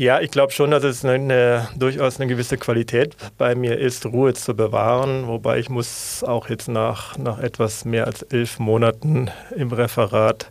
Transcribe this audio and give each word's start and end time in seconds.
Ja, 0.00 0.18
ich 0.18 0.30
glaube 0.30 0.50
schon, 0.50 0.70
dass 0.70 0.82
es 0.82 1.04
eine, 1.04 1.12
eine, 1.12 1.68
durchaus 1.76 2.18
eine 2.18 2.26
gewisse 2.26 2.56
Qualität 2.56 3.16
bei 3.36 3.54
mir 3.54 3.76
ist, 3.76 4.06
Ruhe 4.06 4.32
zu 4.32 4.56
bewahren. 4.56 5.26
Wobei 5.26 5.58
ich 5.58 5.68
muss 5.68 6.24
auch 6.26 6.48
jetzt 6.48 6.68
nach, 6.68 7.18
nach 7.18 7.38
etwas 7.38 7.84
mehr 7.84 8.06
als 8.06 8.22
elf 8.22 8.58
Monaten 8.58 9.30
im 9.54 9.70
Referat 9.70 10.50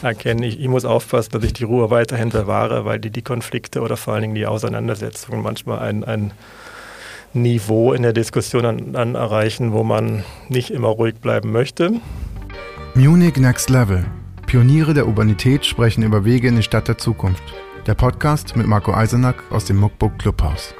erkennen, 0.00 0.42
ich, 0.42 0.58
ich 0.58 0.68
muss 0.68 0.86
aufpassen, 0.86 1.32
dass 1.32 1.44
ich 1.44 1.52
die 1.52 1.64
Ruhe 1.64 1.90
weiterhin 1.90 2.30
bewahre, 2.30 2.86
weil 2.86 2.98
die, 2.98 3.10
die 3.10 3.20
Konflikte 3.20 3.82
oder 3.82 3.98
vor 3.98 4.14
allen 4.14 4.22
Dingen 4.22 4.34
die 4.34 4.46
Auseinandersetzungen 4.46 5.42
manchmal 5.42 5.80
ein, 5.80 6.02
ein 6.02 6.32
Niveau 7.34 7.92
in 7.92 8.02
der 8.02 8.14
Diskussion 8.14 8.64
an, 8.64 8.96
an 8.96 9.14
erreichen, 9.14 9.74
wo 9.74 9.84
man 9.84 10.24
nicht 10.48 10.70
immer 10.70 10.88
ruhig 10.88 11.16
bleiben 11.16 11.52
möchte. 11.52 12.00
Munich 12.94 13.36
Next 13.36 13.68
Level. 13.68 14.06
Pioniere 14.46 14.94
der 14.94 15.06
Urbanität 15.06 15.66
sprechen 15.66 16.02
über 16.02 16.24
Wege 16.24 16.48
in 16.48 16.56
die 16.56 16.62
Stadt 16.62 16.88
der 16.88 16.96
Zukunft. 16.96 17.42
Der 17.86 17.94
Podcast 17.94 18.56
mit 18.56 18.66
Marco 18.66 18.92
Eisenack 18.92 19.42
aus 19.50 19.64
dem 19.64 19.78
Muckbook 19.78 20.18
Clubhaus. 20.18 20.74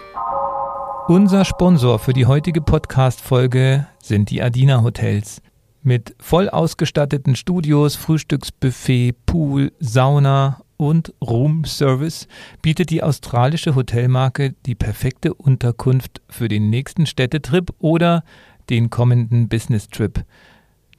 Unser 1.08 1.46
Sponsor 1.46 1.98
für 1.98 2.12
die 2.12 2.26
heutige 2.26 2.60
Podcast-Folge 2.60 3.86
sind 4.02 4.28
die 4.28 4.42
Adina 4.42 4.82
Hotels. 4.82 5.40
Mit 5.82 6.14
voll 6.20 6.50
ausgestatteten 6.50 7.36
Studios, 7.36 7.96
Frühstücksbuffet, 7.96 9.14
Pool, 9.24 9.72
Sauna 9.80 10.60
und 10.76 11.14
Room-Service 11.22 12.28
bietet 12.60 12.90
die 12.90 13.02
australische 13.02 13.74
Hotelmarke 13.74 14.54
die 14.66 14.74
perfekte 14.74 15.32
Unterkunft 15.32 16.20
für 16.28 16.48
den 16.48 16.68
nächsten 16.68 17.06
Städtetrip 17.06 17.72
oder 17.78 18.24
den 18.68 18.90
kommenden 18.90 19.48
Business-Trip. 19.48 20.22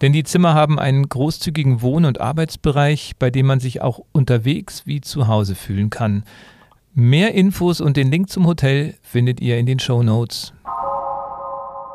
Denn 0.01 0.13
die 0.13 0.23
Zimmer 0.23 0.55
haben 0.55 0.79
einen 0.79 1.07
großzügigen 1.07 1.81
Wohn- 1.81 2.05
und 2.05 2.19
Arbeitsbereich, 2.19 3.13
bei 3.19 3.29
dem 3.29 3.45
man 3.45 3.59
sich 3.59 3.81
auch 3.81 4.01
unterwegs 4.11 4.83
wie 4.85 4.99
zu 4.99 5.27
Hause 5.27 5.53
fühlen 5.53 5.91
kann. 5.91 6.23
Mehr 6.95 7.35
Infos 7.35 7.79
und 7.79 7.97
den 7.97 8.11
Link 8.11 8.29
zum 8.29 8.47
Hotel 8.47 8.95
findet 9.03 9.39
ihr 9.39 9.57
in 9.59 9.67
den 9.67 9.79
Show 9.79 10.01
Notes. 10.01 10.53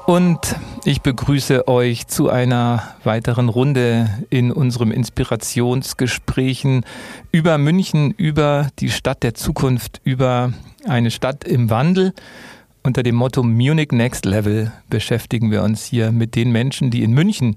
Und 0.07 0.55
ich 0.85 1.03
begrüße 1.03 1.67
euch 1.67 2.07
zu 2.07 2.31
einer 2.31 2.95
weiteren 3.03 3.49
Runde 3.49 4.09
in 4.31 4.53
unserem 4.53 4.93
Inspirationsgesprächen 4.93 6.85
über 7.33 7.59
München, 7.59 8.13
über 8.13 8.69
die 8.79 8.91
Stadt 8.91 9.25
der 9.25 9.35
Zukunft, 9.35 10.01
über 10.05 10.53
eine 10.87 11.11
Stadt 11.11 11.43
im 11.43 11.71
Wandel. 11.71 12.15
Unter 12.85 13.03
dem 13.03 13.17
Motto 13.17 13.43
Munich 13.43 13.91
Next 13.91 14.25
Level 14.25 14.71
beschäftigen 14.89 15.51
wir 15.51 15.65
uns 15.65 15.85
hier 15.85 16.13
mit 16.13 16.37
den 16.37 16.53
Menschen, 16.53 16.93
die 16.93 17.03
in 17.03 17.11
München 17.11 17.57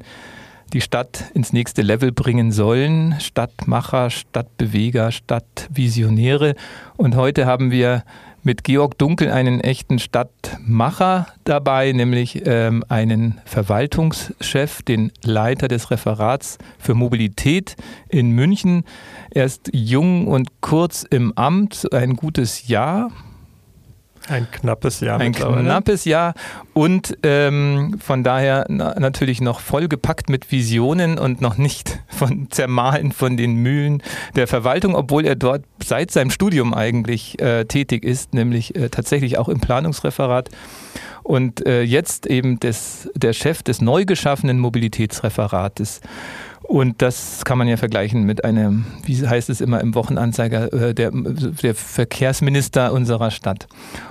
die 0.69 0.81
Stadt 0.81 1.25
ins 1.33 1.53
nächste 1.53 1.81
Level 1.81 2.11
bringen 2.11 2.51
sollen. 2.51 3.15
Stadtmacher, 3.19 4.09
Stadtbeweger, 4.09 5.11
Stadtvisionäre. 5.11 6.55
Und 6.97 7.15
heute 7.15 7.45
haben 7.45 7.71
wir 7.71 8.03
mit 8.43 8.63
Georg 8.63 8.97
Dunkel 8.97 9.31
einen 9.31 9.59
echten 9.59 9.99
Stadtmacher 9.99 11.27
dabei, 11.43 11.91
nämlich 11.91 12.43
ähm, 12.45 12.83
einen 12.87 13.41
Verwaltungschef, 13.45 14.81
den 14.81 15.11
Leiter 15.23 15.67
des 15.67 15.91
Referats 15.91 16.57
für 16.77 16.93
Mobilität 16.93 17.75
in 18.07 18.31
München. 18.31 18.83
Er 19.31 19.45
ist 19.45 19.69
jung 19.73 20.27
und 20.27 20.61
kurz 20.61 21.03
im 21.03 21.33
Amt, 21.37 21.91
ein 21.93 22.15
gutes 22.15 22.67
Jahr, 22.67 23.11
ein 24.29 24.49
knappes 24.51 24.99
Jahr. 24.99 25.19
Ein 25.19 25.33
knappes 25.33 26.05
Jahr 26.05 26.33
und 26.73 27.17
ähm, 27.23 27.97
von 27.99 28.23
daher 28.23 28.65
na, 28.69 28.99
natürlich 28.99 29.41
noch 29.41 29.59
vollgepackt 29.59 30.29
mit 30.29 30.51
Visionen 30.51 31.17
und 31.17 31.41
noch 31.41 31.57
nicht 31.57 31.99
von 32.07 32.49
zermahlen 32.49 33.11
von 33.11 33.37
den 33.37 33.55
Mühlen 33.55 34.01
der 34.35 34.47
Verwaltung, 34.47 34.95
obwohl 34.95 35.25
er 35.25 35.35
dort 35.35 35.63
seit 35.83 36.11
seinem 36.11 36.31
Studium 36.31 36.73
eigentlich 36.73 37.41
äh, 37.41 37.65
tätig 37.65 38.03
ist, 38.03 38.33
nämlich 38.33 38.75
äh, 38.75 38.89
tatsächlich 38.89 39.37
auch 39.37 39.49
im 39.49 39.59
Planungsreferat 39.59 40.49
und 41.23 41.65
äh, 41.67 41.83
jetzt 41.83 42.25
eben 42.25 42.59
des, 42.59 43.09
der 43.15 43.33
Chef 43.33 43.61
des 43.61 43.81
neu 43.81 44.05
geschaffenen 44.05 44.59
Mobilitätsreferates. 44.59 46.01
Und 46.69 47.01
das 47.01 47.45
kann 47.45 47.57
man 47.57 47.67
ja 47.67 47.77
vergleichen 47.77 48.23
mit 48.23 48.43
einem, 48.43 48.85
wie 49.03 49.27
heißt 49.27 49.49
es 49.49 49.59
immer 49.59 49.81
im 49.81 49.95
Wochenanzeiger, 49.95 50.71
äh, 50.71 50.93
der, 50.93 51.11
der 51.11 51.73
Verkehrsminister 51.73 52.93
unserer 52.93 53.31
Stadt. 53.31 53.67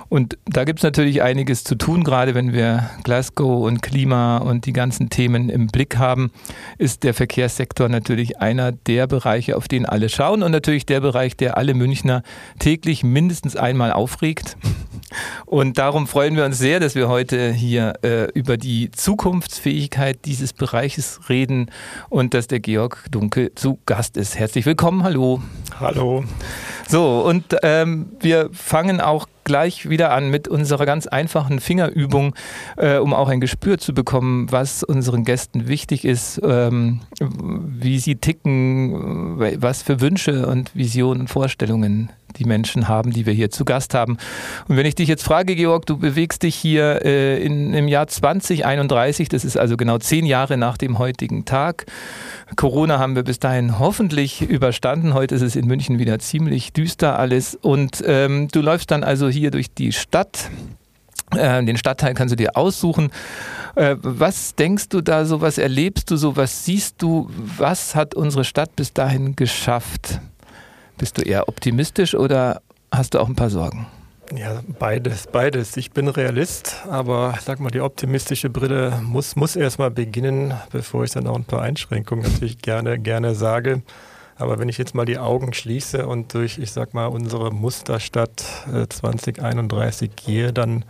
Und 0.09 0.37
da 0.45 0.63
gibt 0.63 0.79
es 0.79 0.83
natürlich 0.83 1.21
einiges 1.21 1.63
zu 1.63 1.75
tun, 1.75 2.03
gerade 2.03 2.33
wenn 2.33 2.51
wir 2.51 2.89
Glasgow 3.03 3.63
und 3.63 3.81
Klima 3.81 4.37
und 4.37 4.65
die 4.65 4.73
ganzen 4.73 5.09
Themen 5.09 5.49
im 5.49 5.67
Blick 5.67 5.97
haben, 5.97 6.31
ist 6.79 7.03
der 7.03 7.13
Verkehrssektor 7.13 7.89
natürlich 7.89 8.39
einer 8.39 8.71
der 8.71 9.05
Bereiche, 9.05 9.55
auf 9.55 9.67
den 9.67 9.85
alle 9.85 10.09
schauen 10.09 10.41
und 10.41 10.51
natürlich 10.51 10.87
der 10.87 10.99
Bereich, 10.99 11.37
der 11.37 11.57
alle 11.57 11.75
Münchner 11.75 12.23
täglich 12.57 13.03
mindestens 13.03 13.55
einmal 13.55 13.91
aufregt. 13.91 14.57
Und 15.45 15.77
darum 15.77 16.07
freuen 16.07 16.35
wir 16.35 16.45
uns 16.45 16.57
sehr, 16.57 16.79
dass 16.79 16.95
wir 16.95 17.07
heute 17.07 17.51
hier 17.51 17.93
äh, 18.03 18.31
über 18.33 18.57
die 18.57 18.91
Zukunftsfähigkeit 18.91 20.19
dieses 20.25 20.53
Bereiches 20.53 21.21
reden 21.29 21.71
und 22.09 22.33
dass 22.33 22.47
der 22.47 22.59
Georg 22.59 23.05
Dunkel 23.11 23.53
zu 23.55 23.79
Gast 23.85 24.17
ist. 24.17 24.37
Herzlich 24.37 24.65
willkommen, 24.65 25.03
hallo. 25.03 25.41
Hallo. 25.79 26.23
So, 26.87 27.21
und 27.21 27.55
ähm, 27.63 28.11
wir 28.19 28.49
fangen 28.51 29.01
auch 29.01 29.27
gleich 29.49 29.89
wieder 29.89 30.11
an 30.11 30.29
mit 30.29 30.47
unserer 30.47 30.85
ganz 30.85 31.07
einfachen 31.07 31.59
Fingerübung, 31.59 32.35
äh, 32.77 32.97
um 32.97 33.15
auch 33.15 33.29
ein 33.29 33.41
Gespür 33.41 33.79
zu 33.79 33.95
bekommen, 33.95 34.51
was 34.51 34.83
unseren 34.83 35.23
Gästen 35.23 35.67
wichtig 35.67 36.05
ist, 36.05 36.39
ähm, 36.43 36.99
wie 37.19 37.97
sie 37.97 38.17
ticken, 38.17 39.39
was 39.59 39.81
für 39.81 40.01
Wünsche 40.01 40.45
und 40.45 40.75
Visionen 40.75 41.21
und 41.21 41.29
Vorstellungen 41.29 42.11
die 42.37 42.45
Menschen 42.45 42.87
haben, 42.87 43.11
die 43.11 43.25
wir 43.25 43.33
hier 43.33 43.49
zu 43.49 43.65
Gast 43.65 43.95
haben. 43.95 44.17
Und 44.67 44.77
wenn 44.77 44.85
ich 44.85 44.93
dich 44.93 45.07
jetzt 45.07 45.23
frage, 45.23 45.55
Georg, 45.55 45.87
du 45.87 45.97
bewegst 45.97 46.43
dich 46.43 46.55
hier 46.55 47.03
äh, 47.03 47.43
in, 47.43 47.73
im 47.73 47.87
Jahr 47.87 48.05
2031, 48.05 49.29
das 49.29 49.43
ist 49.43 49.57
also 49.57 49.77
genau 49.77 49.97
zehn 49.97 50.27
Jahre 50.27 50.57
nach 50.57 50.77
dem 50.77 50.99
heutigen 50.99 51.45
Tag. 51.45 51.85
Corona 52.55 52.99
haben 52.99 53.15
wir 53.15 53.23
bis 53.23 53.39
dahin 53.39 53.79
hoffentlich 53.79 54.41
überstanden. 54.41 55.13
Heute 55.13 55.35
ist 55.35 55.41
es 55.41 55.55
in 55.55 55.67
München 55.67 55.99
wieder 55.99 56.19
ziemlich 56.19 56.73
düster 56.73 57.17
alles. 57.17 57.55
Und 57.55 58.03
ähm, 58.05 58.47
du 58.51 58.61
läufst 58.61 58.91
dann 58.91 59.03
also 59.03 59.29
hier 59.29 59.51
durch 59.51 59.73
die 59.73 59.91
Stadt. 59.91 60.49
Äh, 61.35 61.63
den 61.63 61.77
Stadtteil 61.77 62.13
kannst 62.13 62.31
du 62.31 62.35
dir 62.35 62.57
aussuchen. 62.57 63.11
Äh, 63.75 63.95
was 64.01 64.55
denkst 64.55 64.89
du 64.89 65.01
da 65.01 65.25
so? 65.25 65.41
Was 65.41 65.57
erlebst 65.57 66.09
du 66.11 66.17
so? 66.17 66.35
Was 66.35 66.65
siehst 66.65 67.01
du? 67.01 67.29
Was 67.57 67.95
hat 67.95 68.15
unsere 68.15 68.43
Stadt 68.43 68.75
bis 68.75 68.93
dahin 68.93 69.35
geschafft? 69.35 70.19
Bist 70.97 71.17
du 71.17 71.21
eher 71.21 71.47
optimistisch 71.47 72.15
oder 72.15 72.61
hast 72.91 73.13
du 73.13 73.19
auch 73.19 73.29
ein 73.29 73.35
paar 73.35 73.49
Sorgen? 73.49 73.87
Ja, 74.35 74.61
beides, 74.77 75.25
beides. 75.25 75.75
Ich 75.75 75.91
bin 75.91 76.07
Realist, 76.07 76.83
aber 76.87 77.33
sag 77.41 77.59
mal, 77.59 77.71
die 77.71 77.81
optimistische 77.81 78.49
Brille 78.49 79.01
muss, 79.03 79.35
muss 79.35 79.55
erstmal 79.55 79.89
beginnen, 79.89 80.53
bevor 80.71 81.03
ich 81.03 81.11
dann 81.11 81.25
auch 81.25 81.35
ein 81.35 81.45
paar 81.45 81.63
Einschränkungen 81.63 82.31
natürlich 82.31 82.59
gerne, 82.59 82.99
gerne 82.99 83.33
sage. 83.33 83.81
Aber 84.35 84.59
wenn 84.59 84.69
ich 84.69 84.77
jetzt 84.77 84.93
mal 84.93 85.05
die 85.05 85.17
Augen 85.17 85.53
schließe 85.53 86.05
und 86.05 86.33
durch, 86.35 86.59
ich 86.59 86.71
sag 86.71 86.93
mal, 86.93 87.07
unsere 87.07 87.51
Musterstadt 87.51 88.45
2031 88.89 90.09
äh, 90.09 90.13
gehe, 90.15 90.53
dann 90.53 90.85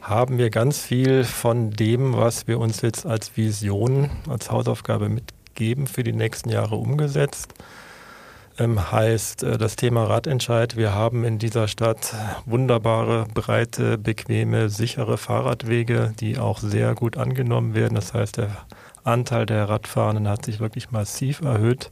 haben 0.00 0.38
wir 0.38 0.48
ganz 0.48 0.80
viel 0.80 1.24
von 1.24 1.70
dem, 1.70 2.16
was 2.16 2.48
wir 2.48 2.58
uns 2.58 2.80
jetzt 2.80 3.04
als 3.04 3.36
Vision, 3.36 4.10
als 4.28 4.50
Hausaufgabe 4.50 5.10
mitgeben 5.10 5.86
für 5.86 6.02
die 6.02 6.14
nächsten 6.14 6.48
Jahre 6.48 6.76
umgesetzt 6.76 7.54
heißt 8.60 9.42
äh, 9.42 9.58
das 9.58 9.76
Thema 9.76 10.04
Radentscheid. 10.04 10.76
Wir 10.76 10.94
haben 10.94 11.24
in 11.24 11.38
dieser 11.38 11.66
Stadt 11.66 12.14
wunderbare, 12.44 13.26
breite, 13.32 13.96
bequeme, 13.96 14.68
sichere 14.68 15.16
Fahrradwege, 15.16 16.12
die 16.20 16.38
auch 16.38 16.58
sehr 16.58 16.94
gut 16.94 17.16
angenommen 17.16 17.74
werden. 17.74 17.94
Das 17.94 18.12
heißt, 18.12 18.36
der 18.36 18.50
Anteil 19.02 19.46
der 19.46 19.68
Radfahrenden 19.68 20.28
hat 20.28 20.44
sich 20.44 20.60
wirklich 20.60 20.90
massiv 20.90 21.40
erhöht. 21.40 21.88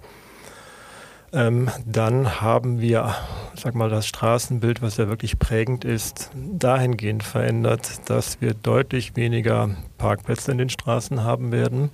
Ähm, 1.33 1.71
dann 1.87 2.41
haben 2.41 2.81
wir, 2.81 3.15
sag 3.55 3.75
mal, 3.75 3.91
das 3.91 4.07
Straßenbild, 4.07 4.81
was 4.83 4.97
ja 4.97 5.09
wirklich 5.09 5.39
prägend 5.39 5.85
ist, 5.85 6.31
dahingehend 6.35 7.23
verändert, 7.23 8.09
dass 8.11 8.41
wir 8.41 8.55
deutlich 8.55 9.17
weniger 9.17 9.71
Parkplätze 9.99 10.53
in 10.53 10.59
den 10.59 10.71
Straßen 10.71 11.25
haben 11.25 11.51
werden. 11.53 11.91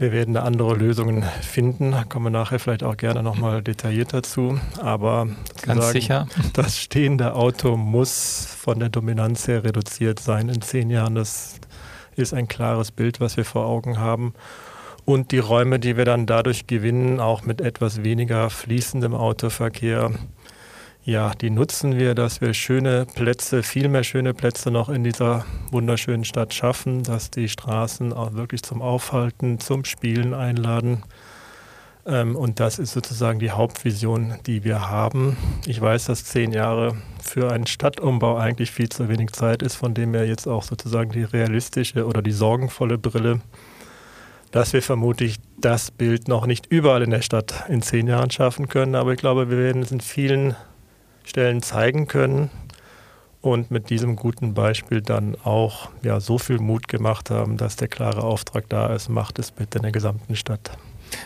Wir 0.00 0.12
werden 0.12 0.32
da 0.32 0.44
andere 0.44 0.76
Lösungen 0.76 1.22
finden. 1.42 1.94
Kommen 2.08 2.24
wir 2.24 2.30
nachher 2.30 2.58
vielleicht 2.58 2.84
auch 2.84 2.96
gerne 2.96 3.22
nochmal 3.22 3.62
detailliert 3.62 4.14
dazu. 4.14 4.58
Aber 4.80 5.28
ganz 5.60 5.90
sicher, 5.90 6.26
das 6.54 6.78
stehende 6.78 7.34
Auto 7.34 7.76
muss 7.76 8.46
von 8.46 8.80
der 8.80 8.88
Dominanz 8.88 9.46
her 9.46 9.62
reduziert 9.62 10.18
sein 10.18 10.48
in 10.48 10.62
zehn 10.62 10.88
Jahren. 10.88 11.16
Das 11.16 11.60
ist 12.16 12.32
ein 12.32 12.48
klares 12.48 12.92
Bild, 12.92 13.20
was 13.20 13.36
wir 13.36 13.44
vor 13.44 13.66
Augen 13.66 13.98
haben. 13.98 14.32
Und 15.04 15.32
die 15.32 15.38
Räume, 15.38 15.78
die 15.78 15.98
wir 15.98 16.06
dann 16.06 16.24
dadurch 16.24 16.66
gewinnen, 16.66 17.20
auch 17.20 17.42
mit 17.42 17.60
etwas 17.60 18.02
weniger 18.02 18.48
fließendem 18.48 19.12
Autoverkehr, 19.12 20.12
ja, 21.02 21.32
die 21.34 21.50
nutzen 21.50 21.98
wir, 21.98 22.14
dass 22.14 22.40
wir 22.40 22.52
schöne 22.52 23.06
Plätze, 23.06 23.62
viel 23.62 23.88
mehr 23.88 24.04
schöne 24.04 24.34
Plätze 24.34 24.70
noch 24.70 24.90
in 24.90 25.02
dieser 25.02 25.46
wunderschönen 25.70 26.24
Stadt 26.24 26.52
schaffen, 26.52 27.02
dass 27.02 27.30
die 27.30 27.48
Straßen 27.48 28.12
auch 28.12 28.34
wirklich 28.34 28.62
zum 28.62 28.82
Aufhalten, 28.82 29.58
zum 29.60 29.84
Spielen 29.84 30.34
einladen. 30.34 31.02
Ähm, 32.06 32.36
und 32.36 32.60
das 32.60 32.78
ist 32.78 32.92
sozusagen 32.92 33.38
die 33.38 33.50
Hauptvision, 33.50 34.34
die 34.46 34.62
wir 34.62 34.90
haben. 34.90 35.38
Ich 35.66 35.80
weiß, 35.80 36.04
dass 36.04 36.24
zehn 36.24 36.52
Jahre 36.52 36.96
für 37.22 37.50
einen 37.50 37.66
Stadtumbau 37.66 38.36
eigentlich 38.36 38.70
viel 38.70 38.90
zu 38.90 39.08
wenig 39.08 39.32
Zeit 39.32 39.62
ist, 39.62 39.76
von 39.76 39.94
dem 39.94 40.12
her 40.12 40.26
jetzt 40.26 40.46
auch 40.46 40.62
sozusagen 40.62 41.12
die 41.12 41.24
realistische 41.24 42.06
oder 42.06 42.20
die 42.20 42.32
sorgenvolle 42.32 42.98
Brille, 42.98 43.40
dass 44.50 44.74
wir 44.74 44.82
vermutlich 44.82 45.36
das 45.58 45.90
Bild 45.90 46.28
noch 46.28 46.46
nicht 46.46 46.66
überall 46.66 47.02
in 47.02 47.10
der 47.10 47.22
Stadt 47.22 47.64
in 47.68 47.80
zehn 47.80 48.06
Jahren 48.06 48.30
schaffen 48.30 48.68
können. 48.68 48.94
Aber 48.94 49.12
ich 49.12 49.18
glaube, 49.18 49.48
wir 49.48 49.58
werden 49.58 49.82
es 49.82 49.92
in 49.92 50.00
vielen 50.00 50.56
Stellen 51.30 51.62
zeigen 51.62 52.06
können 52.06 52.50
und 53.40 53.70
mit 53.70 53.88
diesem 53.88 54.16
guten 54.16 54.52
Beispiel 54.52 55.00
dann 55.00 55.36
auch 55.42 55.88
ja, 56.02 56.20
so 56.20 56.36
viel 56.38 56.58
Mut 56.58 56.88
gemacht 56.88 57.30
haben, 57.30 57.56
dass 57.56 57.76
der 57.76 57.88
klare 57.88 58.22
Auftrag 58.22 58.68
da 58.68 58.94
ist, 58.94 59.08
macht 59.08 59.38
es 59.38 59.50
bitte 59.50 59.78
in 59.78 59.82
der 59.82 59.92
gesamten 59.92 60.36
Stadt. 60.36 60.72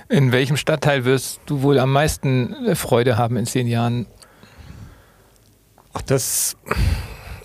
In 0.09 0.31
welchem 0.31 0.57
Stadtteil 0.57 1.05
wirst 1.05 1.41
du 1.47 1.63
wohl 1.63 1.79
am 1.79 1.93
meisten 1.93 2.55
Freude 2.77 3.19
haben 3.19 3.37
in 3.37 3.47
zehn 3.47 3.67
Jahren? 3.67 4.07
Ach, 5.93 6.03
das 6.03 6.57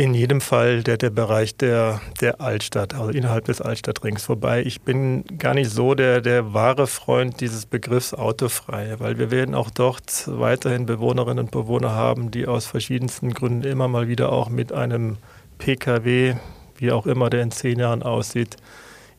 In 0.02 0.16
jedem 0.16 0.42
Fall 0.42 0.82
der, 0.82 0.98
der 0.98 1.12
Bereich 1.12 1.58
der, 1.58 2.02
der 2.22 2.42
Altstadt, 2.42 2.96
also 2.96 3.12
innerhalb 3.12 3.46
des 3.46 3.62
Altstadtrings. 3.62 4.28
Wobei 4.30 4.64
ich 4.64 4.82
bin 4.82 5.24
gar 5.38 5.54
nicht 5.54 5.70
so 5.70 5.94
der, 5.94 6.22
der 6.22 6.56
wahre 6.56 6.88
Freund 6.88 7.40
dieses 7.40 7.68
Begriffs 7.68 8.16
autofrei, 8.16 8.96
weil 8.98 9.20
wir 9.20 9.30
werden 9.30 9.54
auch 9.54 9.70
dort 9.70 10.24
weiterhin 10.26 10.88
Bewohnerinnen 10.88 11.46
und 11.46 11.52
Bewohner 11.52 11.92
haben, 11.92 12.32
die 12.32 12.48
aus 12.48 12.66
verschiedensten 12.66 13.32
Gründen 13.36 13.64
immer 13.64 13.88
mal 13.88 14.08
wieder 14.08 14.32
auch 14.32 14.50
mit 14.50 14.74
einem 14.74 15.18
Pkw, 15.60 16.34
wie 16.78 16.92
auch 16.92 17.06
immer 17.06 17.30
der 17.30 17.44
in 17.44 17.52
zehn 17.52 17.78
Jahren 17.78 18.02
aussieht, 18.02 18.58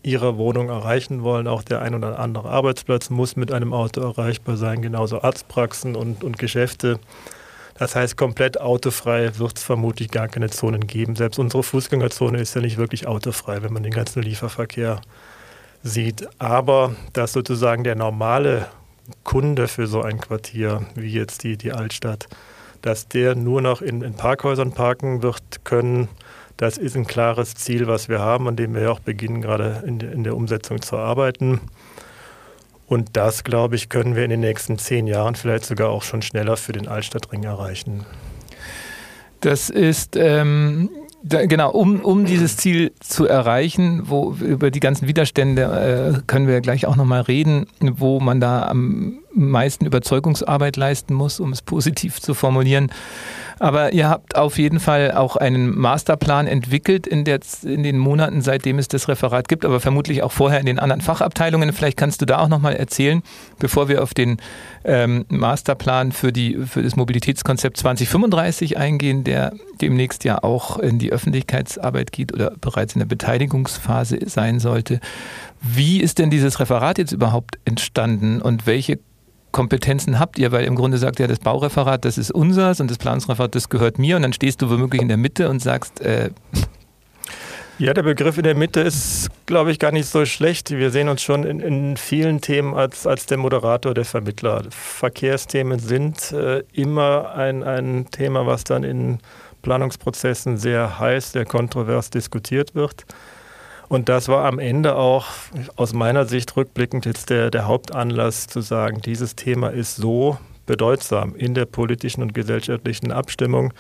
ihre 0.03 0.37
Wohnung 0.37 0.69
erreichen 0.69 1.23
wollen. 1.23 1.47
Auch 1.47 1.63
der 1.63 1.81
ein 1.81 1.95
oder 1.95 2.19
andere 2.19 2.49
Arbeitsplatz 2.49 3.09
muss 3.09 3.37
mit 3.37 3.53
einem 3.53 3.73
Auto 3.73 4.01
erreichbar 4.01 4.57
sein, 4.57 4.83
genauso 4.83 5.23
Arztpraxen 5.23 5.95
und, 5.95 6.25
und 6.25 6.41
Geschäfte. 6.41 6.99
Das 7.75 7.97
heißt, 7.97 8.17
komplett 8.17 8.61
autofrei 8.61 9.39
wird 9.39 9.59
es 9.59 9.65
vermutlich 9.65 10.11
gar 10.11 10.29
keine 10.29 10.51
Zonen 10.51 10.87
geben. 10.87 11.17
Selbst 11.17 11.39
unsere 11.39 11.63
Fußgängerzone 11.63 12.41
ist 12.41 12.55
ja 12.55 12.61
nicht 12.61 12.77
wirklich 12.77 13.07
autofrei, 13.07 13.63
wenn 13.63 13.73
man 13.73 13.83
den 13.83 13.93
ganzen 13.93 14.23
Lieferverkehr 14.23 15.01
sieht. 15.83 16.29
Aber 16.39 16.95
dass 17.13 17.33
sozusagen 17.33 17.85
der 17.85 17.95
normale 17.95 18.69
Kunde 19.25 19.69
für 19.69 19.87
so 19.87 20.03
ein 20.03 20.21
Quartier, 20.21 20.87
wie 20.95 21.13
jetzt 21.13 21.43
die, 21.45 21.57
die 21.57 21.73
Altstadt, 21.73 22.29
dass 22.83 23.09
der 23.09 23.35
nur 23.35 23.63
noch 23.63 23.81
in, 23.81 24.03
in 24.03 24.15
Parkhäusern 24.15 24.73
parken 24.73 25.23
wird 25.23 25.65
können, 25.65 26.09
das 26.57 26.79
ist 26.79 26.97
ein 26.97 27.07
klares 27.07 27.55
Ziel, 27.55 27.87
was 27.87 28.09
wir 28.09 28.21
haben, 28.21 28.47
an 28.47 28.57
dem 28.57 28.75
wir 28.75 28.93
auch 28.93 29.01
beginnen, 29.01 29.43
gerade 29.43 29.83
in, 29.87 30.01
in 30.01 30.23
der 30.23 30.37
Umsetzung 30.37 30.81
zu 30.83 30.97
arbeiten. 30.97 31.61
Und 32.93 33.17
das, 33.17 33.43
glaube 33.43 33.75
ich, 33.75 33.89
können 33.89 34.17
wir 34.17 34.25
in 34.25 34.29
den 34.29 34.41
nächsten 34.41 34.77
zehn 34.77 35.07
Jahren 35.07 35.35
vielleicht 35.35 35.65
sogar 35.65 35.89
auch 35.89 36.03
schon 36.03 36.21
schneller 36.21 36.59
für 36.59 36.73
den 36.73 36.89
Altstadtring 36.89 37.43
erreichen. 37.43 38.05
Das 39.41 39.71
ist 39.71 40.15
ähm, 40.15 40.91
genau, 41.23 41.71
um, 41.71 42.01
um 42.01 42.27
dieses 42.27 42.59
Ziel 42.59 42.93
zu 43.01 43.27
erreichen, 43.27 44.11
wo 44.11 44.33
über 44.33 44.71
die 44.71 44.81
ganzen 44.81 45.09
Widerstände 45.09 45.63
äh, 45.63 46.21
können 46.27 46.47
wir 46.47 46.61
gleich 46.61 46.85
auch 46.85 46.97
nochmal 46.97 47.23
reden, 47.23 47.67
wo 47.81 48.21
man 48.21 48.41
da 48.41 48.67
am 48.67 49.21
meisten 49.35 49.87
Überzeugungsarbeit 49.87 50.77
leisten 50.77 51.15
muss, 51.15 51.41
um 51.41 51.53
es 51.53 51.63
positiv 51.63 52.21
zu 52.21 52.35
formulieren. 52.35 52.91
Aber 53.59 53.93
ihr 53.93 54.09
habt 54.09 54.35
auf 54.35 54.59
jeden 54.59 54.81
Fall 54.81 55.13
auch 55.13 55.37
einen 55.37 55.79
Masterplan 55.79 56.49
entwickelt 56.49 57.07
in, 57.07 57.25
der, 57.25 57.39
in 57.63 57.85
den 57.85 57.97
Monaten, 57.97 58.43
seitdem 58.43 58.79
es 58.79 58.89
das 58.89 59.07
Referat 59.07 59.47
gibt, 59.47 59.65
aber 59.65 59.79
vermutlich 59.79 60.23
auch 60.23 60.33
vorher 60.33 60.59
in 60.59 60.67
den 60.67 60.79
anderen 60.81 61.01
Fachabteilungen. 61.01 61.73
Vielleicht 61.73 61.97
kannst 61.97 62.21
du 62.21 62.27
da 62.27 62.39
auch 62.39 62.49
nochmal 62.49 62.75
erzählen, 62.75 63.23
bevor 63.61 63.89
wir 63.89 64.03
auf 64.03 64.15
den 64.15 64.39
ähm, 64.85 65.27
Masterplan 65.29 66.11
für, 66.11 66.33
die, 66.33 66.59
für 66.67 66.83
das 66.83 66.97
Mobilitätskonzept 66.97 67.77
2035 67.77 68.79
eingehen, 68.79 69.23
der 69.23 69.53
demnächst 69.81 70.25
ja 70.25 70.43
auch 70.43 70.79
in 70.79 70.99
die 70.99 71.13
Öffentlichkeitsarbeit 71.13 72.11
geht 72.11 72.33
oder 72.33 72.53
bereits 72.61 72.95
in 72.95 72.99
der 72.99 73.07
Beteiligungsphase 73.07 74.19
sein 74.27 74.59
sollte. 74.59 74.99
Wie 75.61 76.01
ist 76.01 76.19
denn 76.19 76.31
dieses 76.31 76.59
Referat 76.59 76.99
jetzt 76.99 77.13
überhaupt 77.13 77.59
entstanden 77.65 78.43
und 78.43 78.67
welche 78.67 78.99
Kompetenzen 79.53 80.19
habt 80.19 80.39
ihr? 80.39 80.51
Weil 80.51 80.65
im 80.65 80.75
Grunde 80.75 80.99
sagt 80.99 81.21
ja 81.21 81.27
das 81.27 81.39
Baureferat, 81.39 82.05
das 82.05 82.19
ist 82.19 82.31
unseres 82.33 82.81
und 82.81 82.91
das 82.91 82.99
Planungsreferat, 82.99 83.55
das 83.55 83.69
gehört 83.69 83.99
mir 83.99 84.17
und 84.17 84.23
dann 84.23 84.33
stehst 84.33 84.63
du 84.63 84.71
womöglich 84.71 85.03
in 85.03 85.09
der 85.09 85.17
Mitte 85.17 85.49
und 85.49 85.61
sagst, 85.61 86.01
äh, 86.01 86.31
ja, 87.79 87.95
der 87.95 88.03
Begriff 88.03 88.37
in 88.37 88.45
der 88.45 88.55
Mitte 88.55 88.81
ist, 88.81 89.29
glaube 89.47 89.73
ich, 89.73 89.79
gar 89.79 89.91
nicht 89.91 90.07
so 90.07 90.25
schlecht. 90.25 90.71
Wir 90.71 90.91
sehen 90.91 91.09
uns 91.09 91.23
schon 91.23 91.43
in, 91.43 91.59
in 91.59 91.97
vielen 91.97 92.41
Themen 92.41 92.75
als, 92.75 93.07
als 93.07 93.27
der 93.27 93.39
Moderator, 93.39 93.93
der 93.93 94.05
Vermittler. 94.05 94.63
Verkehrsthemen 94.71 95.81
sind 95.81 96.31
äh, 96.31 96.63
immer 96.73 97.35
ein, 97.35 97.65
ein 97.65 98.07
Thema, 98.11 98.47
was 98.47 98.63
dann 98.65 98.85
in 98.85 99.19
Planungsprozessen 99.63 100.59
sehr 100.59 101.01
heiß, 101.01 101.33
sehr 101.33 101.45
kontrovers 101.45 102.11
diskutiert 102.11 102.75
wird. 102.75 103.05
Und 103.93 104.09
das 104.09 104.29
war 104.29 104.47
am 104.47 104.59
Ende 104.59 104.97
auch 104.97 105.27
aus 105.77 105.93
meiner 105.93 106.25
Sicht 106.25 106.57
rückblickend 106.57 107.05
jetzt 107.05 107.29
der, 107.29 107.51
der 107.51 107.67
Hauptanlass 107.67 108.47
zu 108.47 108.63
sagen, 108.63 109.03
dieses 109.03 109.37
Thema 109.37 109.69
ist 109.69 109.97
so 109.97 110.39
bedeutsam 110.65 111.37
in 111.37 111.53
der 111.53 111.67
politischen 111.67 112.23
und 112.23 112.33
gesellschaftlichen 112.33 113.13
Abstimmung. 113.13 113.75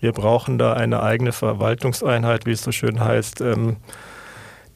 Wir 0.00 0.12
brauchen 0.12 0.56
da 0.56 0.72
eine 0.72 1.02
eigene 1.02 1.32
Verwaltungseinheit, 1.32 2.46
wie 2.46 2.52
es 2.52 2.62
so 2.62 2.72
schön 2.72 2.98
heißt, 2.98 3.42
ähm, 3.42 3.76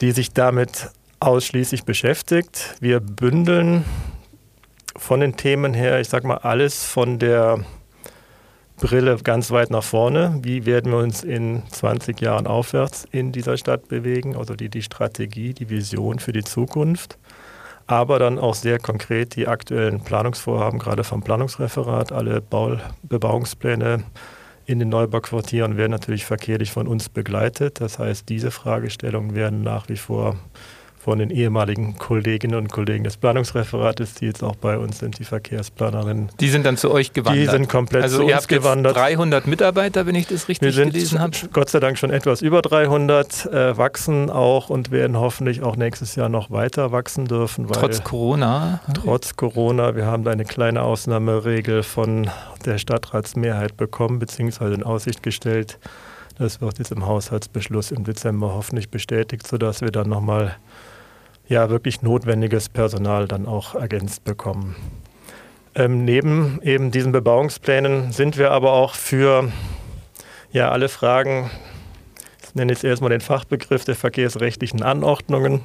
die 0.02 0.10
sich 0.10 0.34
damit 0.34 0.90
ausschließlich 1.20 1.84
beschäftigt. 1.84 2.76
Wir 2.80 3.00
bündeln 3.00 3.86
von 4.94 5.20
den 5.20 5.38
Themen 5.38 5.72
her, 5.72 6.00
ich 6.00 6.10
sage 6.10 6.26
mal, 6.26 6.36
alles 6.36 6.84
von 6.84 7.18
der 7.18 7.64
Brille 8.82 9.16
ganz 9.22 9.52
weit 9.52 9.70
nach 9.70 9.84
vorne. 9.84 10.40
Wie 10.42 10.66
werden 10.66 10.90
wir 10.90 10.98
uns 10.98 11.22
in 11.22 11.62
20 11.70 12.20
Jahren 12.20 12.48
aufwärts 12.48 13.06
in 13.12 13.30
dieser 13.30 13.56
Stadt 13.56 13.86
bewegen? 13.86 14.34
Also 14.34 14.56
die, 14.56 14.68
die 14.68 14.82
Strategie, 14.82 15.54
die 15.54 15.70
Vision 15.70 16.18
für 16.18 16.32
die 16.32 16.42
Zukunft. 16.42 17.16
Aber 17.86 18.18
dann 18.18 18.40
auch 18.40 18.56
sehr 18.56 18.80
konkret 18.80 19.36
die 19.36 19.46
aktuellen 19.46 20.02
Planungsvorhaben, 20.02 20.80
gerade 20.80 21.04
vom 21.04 21.22
Planungsreferat, 21.22 22.10
alle 22.10 22.40
Bau 22.40 22.76
Bebauungspläne 23.04 24.02
in 24.66 24.80
den 24.80 24.88
Neubauquartieren 24.88 25.76
werden 25.76 25.92
natürlich 25.92 26.24
verkehrlich 26.24 26.72
von 26.72 26.88
uns 26.88 27.08
begleitet. 27.08 27.80
Das 27.80 28.00
heißt, 28.00 28.28
diese 28.28 28.50
Fragestellungen 28.50 29.36
werden 29.36 29.62
nach 29.62 29.88
wie 29.88 29.96
vor 29.96 30.36
von 31.02 31.18
den 31.18 31.30
ehemaligen 31.30 31.98
Kolleginnen 31.98 32.54
und 32.54 32.70
Kollegen 32.70 33.02
des 33.02 33.16
Planungsreferates, 33.16 34.14
die 34.14 34.26
jetzt 34.26 34.44
auch 34.44 34.54
bei 34.54 34.78
uns 34.78 35.00
sind, 35.00 35.18
die 35.18 35.24
Verkehrsplanerinnen. 35.24 36.28
Die 36.38 36.48
sind 36.48 36.64
dann 36.64 36.76
zu 36.76 36.92
euch 36.92 37.12
gewandert? 37.12 37.42
Die 37.42 37.50
sind 37.50 37.68
komplett 37.68 38.04
also 38.04 38.18
zu 38.18 38.22
ihr 38.22 38.26
uns 38.26 38.36
habt 38.36 38.48
gewandert. 38.48 38.96
300 38.96 39.48
Mitarbeiter, 39.48 40.06
wenn 40.06 40.14
ich 40.14 40.28
das 40.28 40.46
richtig 40.46 40.60
Wir 40.60 40.72
sind 40.72 40.92
gelesen 40.92 41.18
habe? 41.18 41.36
Gott 41.52 41.70
sei 41.70 41.80
Dank 41.80 41.98
schon 41.98 42.10
etwas 42.10 42.40
über 42.40 42.62
300, 42.62 43.46
äh, 43.46 43.76
wachsen 43.76 44.30
auch 44.30 44.70
und 44.70 44.92
werden 44.92 45.18
hoffentlich 45.18 45.64
auch 45.64 45.74
nächstes 45.74 46.14
Jahr 46.14 46.28
noch 46.28 46.52
weiter 46.52 46.92
wachsen 46.92 47.24
dürfen. 47.26 47.66
trotz 47.66 48.04
Corona? 48.04 48.80
Trotz 48.94 49.34
Corona. 49.34 49.96
Wir 49.96 50.06
haben 50.06 50.22
da 50.22 50.30
eine 50.30 50.44
kleine 50.44 50.82
Ausnahmeregel 50.82 51.82
von 51.82 52.30
der 52.64 52.78
Stadtratsmehrheit 52.78 53.76
bekommen, 53.76 54.20
beziehungsweise 54.20 54.74
in 54.74 54.84
Aussicht 54.84 55.24
gestellt. 55.24 55.80
Das 56.38 56.60
wird 56.60 56.78
jetzt 56.78 56.92
im 56.92 57.06
Haushaltsbeschluss 57.06 57.90
im 57.90 58.04
Dezember 58.04 58.54
hoffentlich 58.54 58.88
bestätigt, 58.88 59.46
sodass 59.46 59.80
wir 59.80 59.90
dann 59.90 60.08
nochmal 60.08 60.56
ja 61.48 61.70
wirklich 61.70 62.02
notwendiges 62.02 62.68
Personal 62.68 63.28
dann 63.28 63.46
auch 63.46 63.74
ergänzt 63.74 64.24
bekommen. 64.24 64.76
Ähm, 65.74 66.04
neben 66.04 66.60
eben 66.62 66.90
diesen 66.90 67.12
Bebauungsplänen 67.12 68.12
sind 68.12 68.36
wir 68.36 68.50
aber 68.50 68.72
auch 68.72 68.94
für 68.94 69.50
ja, 70.52 70.70
alle 70.70 70.88
Fragen, 70.88 71.50
ich 72.42 72.54
nenne 72.54 72.72
jetzt 72.72 72.84
erstmal 72.84 73.10
den 73.10 73.22
Fachbegriff 73.22 73.84
der 73.84 73.94
verkehrsrechtlichen 73.94 74.82
Anordnungen 74.82 75.62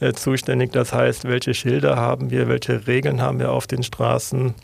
äh, 0.00 0.12
zuständig. 0.12 0.72
Das 0.72 0.92
heißt, 0.92 1.24
welche 1.24 1.54
Schilder 1.54 1.96
haben 1.96 2.30
wir, 2.30 2.48
welche 2.48 2.88
Regeln 2.88 3.22
haben 3.22 3.38
wir 3.38 3.52
auf 3.52 3.68
den 3.68 3.84
Straßen. 3.84 4.54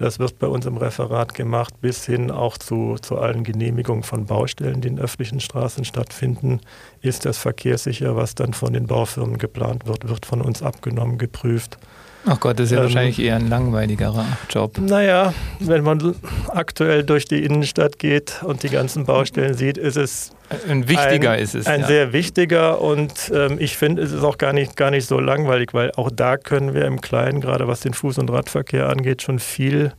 Das 0.00 0.18
wird 0.18 0.38
bei 0.38 0.46
uns 0.46 0.64
im 0.64 0.78
Referat 0.78 1.34
gemacht, 1.34 1.74
bis 1.82 2.06
hin 2.06 2.30
auch 2.30 2.56
zu, 2.56 2.96
zu 3.02 3.18
allen 3.18 3.44
Genehmigungen 3.44 4.02
von 4.02 4.24
Baustellen, 4.24 4.80
die 4.80 4.88
in 4.88 4.98
öffentlichen 4.98 5.40
Straßen 5.40 5.84
stattfinden. 5.84 6.60
Ist 7.02 7.26
das 7.26 7.36
verkehrssicher, 7.36 8.16
was 8.16 8.34
dann 8.34 8.54
von 8.54 8.72
den 8.72 8.86
Baufirmen 8.86 9.36
geplant 9.36 9.86
wird, 9.86 10.08
wird 10.08 10.24
von 10.24 10.40
uns 10.40 10.62
abgenommen, 10.62 11.18
geprüft. 11.18 11.76
Ach 12.24 12.40
Gott, 12.40 12.58
das 12.58 12.66
ist 12.66 12.72
ja 12.72 12.78
ähm, 12.78 12.84
wahrscheinlich 12.84 13.18
eher 13.18 13.36
ein 13.36 13.50
langweiligerer 13.50 14.24
Job. 14.48 14.78
Naja, 14.78 15.34
wenn 15.58 15.84
man 15.84 16.14
aktuell 16.48 17.04
durch 17.04 17.26
die 17.26 17.44
Innenstadt 17.44 17.98
geht 17.98 18.42
und 18.42 18.62
die 18.62 18.70
ganzen 18.70 19.04
Baustellen 19.04 19.52
sieht, 19.52 19.76
ist 19.76 19.98
es 19.98 20.32
ein 20.68 20.88
wichtiger 20.88 21.30
ein, 21.32 21.40
ist 21.40 21.54
es. 21.54 21.66
Ein 21.66 21.82
ja. 21.82 21.86
sehr 21.86 22.12
wichtiger 22.12 22.80
und 22.80 23.30
ähm, 23.34 23.58
ich 23.60 23.76
finde, 23.76 24.02
es 24.02 24.10
ist 24.12 24.24
auch 24.24 24.38
gar 24.38 24.52
nicht, 24.52 24.76
gar 24.76 24.90
nicht 24.90 25.06
so 25.06 25.20
langweilig, 25.20 25.72
weil 25.74 25.92
auch 25.92 26.10
da 26.10 26.36
können 26.36 26.74
wir 26.74 26.86
im 26.86 27.00
Kleinen, 27.00 27.40
gerade 27.40 27.68
was 27.68 27.80
den 27.80 27.94
Fuß- 27.94 28.18
und 28.20 28.30
Radverkehr 28.30 28.88
angeht, 28.88 29.22
schon 29.22 29.38
viel 29.38 29.92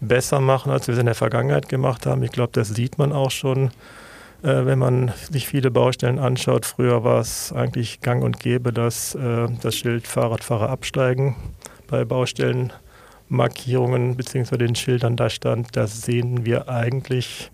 besser 0.00 0.40
machen, 0.40 0.72
als 0.72 0.88
wir 0.88 0.94
es 0.94 1.00
in 1.00 1.06
der 1.06 1.14
Vergangenheit 1.14 1.68
gemacht 1.68 2.06
haben. 2.06 2.22
Ich 2.22 2.32
glaube, 2.32 2.52
das 2.52 2.68
sieht 2.68 2.98
man 2.98 3.12
auch 3.12 3.30
schon, 3.30 3.68
äh, 4.42 4.66
wenn 4.66 4.78
man 4.78 5.12
sich 5.30 5.46
viele 5.46 5.70
Baustellen 5.70 6.18
anschaut. 6.18 6.66
Früher 6.66 7.04
war 7.04 7.20
es 7.20 7.52
eigentlich 7.52 8.00
gang 8.00 8.24
und 8.24 8.40
gäbe, 8.40 8.72
dass 8.72 9.14
äh, 9.14 9.46
das 9.62 9.76
Schild 9.76 10.08
Fahrradfahrer 10.08 10.70
absteigen 10.70 11.36
bei 11.86 12.04
Baustellenmarkierungen 12.04 14.16
bzw. 14.16 14.56
den 14.58 14.74
Schildern 14.74 15.16
da 15.16 15.30
stand. 15.30 15.76
Das 15.76 16.02
sehen 16.02 16.44
wir 16.44 16.68
eigentlich 16.68 17.52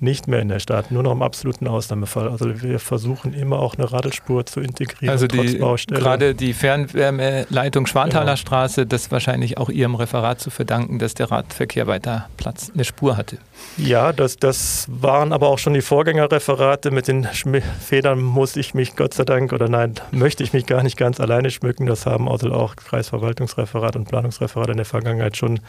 nicht 0.00 0.28
mehr 0.28 0.40
in 0.40 0.48
der 0.48 0.58
Stadt, 0.58 0.90
nur 0.90 1.02
noch 1.02 1.12
im 1.12 1.22
absoluten 1.22 1.66
Ausnahmefall. 1.66 2.28
Also 2.28 2.62
wir 2.62 2.78
versuchen 2.78 3.32
immer 3.32 3.60
auch 3.60 3.76
eine 3.76 3.90
Radelspur 3.90 4.44
zu 4.44 4.60
integrieren. 4.60 5.10
Also 5.10 5.26
die, 5.26 5.58
gerade 5.88 6.34
die 6.34 6.52
Fernwärmeleitung 6.52 7.86
Schwanthaler 7.86 8.24
genau. 8.24 8.36
Straße, 8.36 8.86
das 8.86 9.10
wahrscheinlich 9.10 9.56
auch 9.58 9.70
Ihrem 9.70 9.94
Referat 9.94 10.40
zu 10.40 10.50
verdanken, 10.50 10.98
dass 10.98 11.14
der 11.14 11.30
Radverkehr 11.30 11.86
weiter 11.86 12.28
Platz, 12.36 12.70
eine 12.74 12.84
Spur 12.84 13.16
hatte. 13.16 13.38
Ja, 13.76 14.12
das, 14.12 14.36
das 14.36 14.86
waren 14.88 15.32
aber 15.32 15.48
auch 15.48 15.58
schon 15.58 15.74
die 15.74 15.82
Vorgängerreferate. 15.82 16.90
Mit 16.90 17.08
den 17.08 17.26
Schmi 17.32 17.62
Federn 17.80 18.20
muss 18.20 18.56
ich 18.56 18.74
mich 18.74 18.96
Gott 18.96 19.14
sei 19.14 19.24
Dank 19.24 19.52
oder 19.52 19.68
nein, 19.68 19.94
möchte 20.10 20.42
ich 20.42 20.52
mich 20.52 20.66
gar 20.66 20.82
nicht 20.82 20.96
ganz 20.96 21.20
alleine 21.20 21.50
schmücken. 21.50 21.86
Das 21.86 22.04
haben 22.04 22.28
also 22.28 22.52
auch 22.52 22.76
Kreisverwaltungsreferat 22.76 23.96
und 23.96 24.06
Planungsreferat 24.06 24.68
in 24.70 24.76
der 24.76 24.86
Vergangenheit 24.86 25.36
schon 25.36 25.60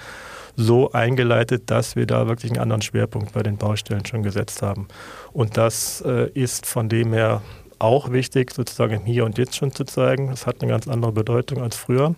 so 0.56 0.92
eingeleitet, 0.92 1.64
dass 1.68 1.96
wir 1.96 2.06
da 2.06 2.28
wirklich 2.28 2.52
einen 2.52 2.62
anderen 2.62 2.82
Schwerpunkt 2.82 3.34
bei 3.34 3.44
den 3.44 3.58
Baustellen 3.58 4.06
schon 4.06 4.24
gesetzt 4.24 4.62
haben. 4.62 4.88
Und 5.34 5.58
das 5.58 6.02
äh, 6.02 6.30
ist 6.34 6.66
von 6.66 6.90
dem 6.90 7.14
her 7.14 7.42
auch 7.80 8.12
wichtig, 8.12 8.52
sozusagen 8.52 8.96
im 8.96 9.06
Hier 9.06 9.26
und 9.26 9.38
Jetzt 9.38 9.58
schon 9.58 9.72
zu 9.72 9.84
zeigen. 9.84 10.30
Das 10.30 10.48
hat 10.48 10.62
eine 10.62 10.72
ganz 10.72 10.88
andere 10.88 11.12
Bedeutung 11.12 11.62
als 11.62 11.76
früher. 11.76 12.16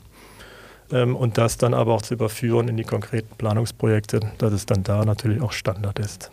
Ähm, 0.92 1.16
und 1.16 1.38
das 1.38 1.58
dann 1.58 1.74
aber 1.74 1.94
auch 1.94 2.02
zu 2.02 2.14
überführen 2.14 2.68
in 2.68 2.78
die 2.78 2.84
konkreten 2.84 3.36
Planungsprojekte, 3.38 4.22
dass 4.38 4.54
es 4.54 4.66
dann 4.66 4.84
da 4.84 5.04
natürlich 5.04 5.42
auch 5.42 5.52
Standard 5.52 6.00
ist. 6.00 6.32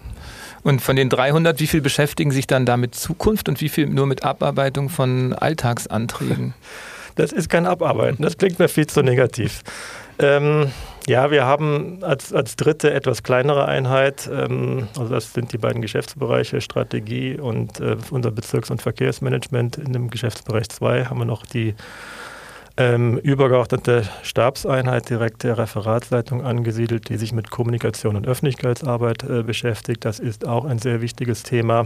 Und 0.62 0.80
von 0.80 0.96
den 0.96 1.08
300, 1.08 1.60
wie 1.60 1.66
viel 1.66 1.80
beschäftigen 1.80 2.30
sich 2.30 2.46
dann 2.46 2.64
da 2.64 2.76
mit 2.76 2.94
Zukunft 2.94 3.48
und 3.48 3.60
wie 3.60 3.68
viel 3.68 3.86
nur 3.86 4.06
mit 4.06 4.24
Abarbeitung 4.24 4.88
von 4.88 5.32
Alltagsanträgen? 5.32 6.54
Das 7.16 7.30
ist 7.30 7.48
kein 7.48 7.64
Abarbeiten, 7.64 8.24
das 8.24 8.38
klingt 8.38 8.58
mir 8.58 8.66
viel 8.66 8.88
zu 8.88 9.00
negativ. 9.00 9.62
Ähm, 10.18 10.72
ja, 11.06 11.30
wir 11.30 11.44
haben 11.44 12.02
als, 12.02 12.32
als 12.32 12.56
dritte 12.56 12.92
etwas 12.92 13.22
kleinere 13.22 13.66
Einheit, 13.66 14.28
ähm, 14.32 14.88
also 14.98 15.12
das 15.12 15.32
sind 15.32 15.52
die 15.52 15.58
beiden 15.58 15.82
Geschäftsbereiche 15.82 16.60
Strategie 16.60 17.38
und 17.38 17.80
äh, 17.80 17.96
unser 18.10 18.30
Bezirks- 18.30 18.70
und 18.70 18.80
Verkehrsmanagement. 18.80 19.76
In 19.76 19.92
dem 19.92 20.08
Geschäftsbereich 20.08 20.68
2 20.70 21.06
haben 21.06 21.18
wir 21.18 21.26
noch 21.26 21.44
die 21.44 21.74
ähm, 22.76 23.18
übergeordnete 23.18 24.02
Stabseinheit 24.22 25.08
direkt 25.08 25.42
der 25.42 25.58
Referatsleitung 25.58 26.42
angesiedelt, 26.42 27.08
die 27.08 27.18
sich 27.18 27.32
mit 27.32 27.50
Kommunikation 27.50 28.16
und 28.16 28.26
Öffentlichkeitsarbeit 28.26 29.22
äh, 29.24 29.42
beschäftigt. 29.42 30.04
Das 30.04 30.18
ist 30.18 30.46
auch 30.46 30.64
ein 30.64 30.78
sehr 30.78 31.00
wichtiges 31.00 31.42
Thema, 31.42 31.84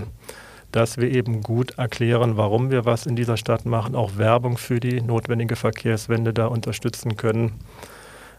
dass 0.72 0.96
wir 0.96 1.10
eben 1.10 1.42
gut 1.42 1.76
erklären, 1.76 2.36
warum 2.36 2.70
wir 2.70 2.84
was 2.84 3.04
in 3.04 3.16
dieser 3.16 3.36
Stadt 3.36 3.66
machen, 3.66 3.94
auch 3.94 4.16
Werbung 4.16 4.58
für 4.58 4.80
die 4.80 5.00
notwendige 5.00 5.56
Verkehrswende 5.56 6.32
da 6.32 6.46
unterstützen 6.46 7.16
können. 7.16 7.52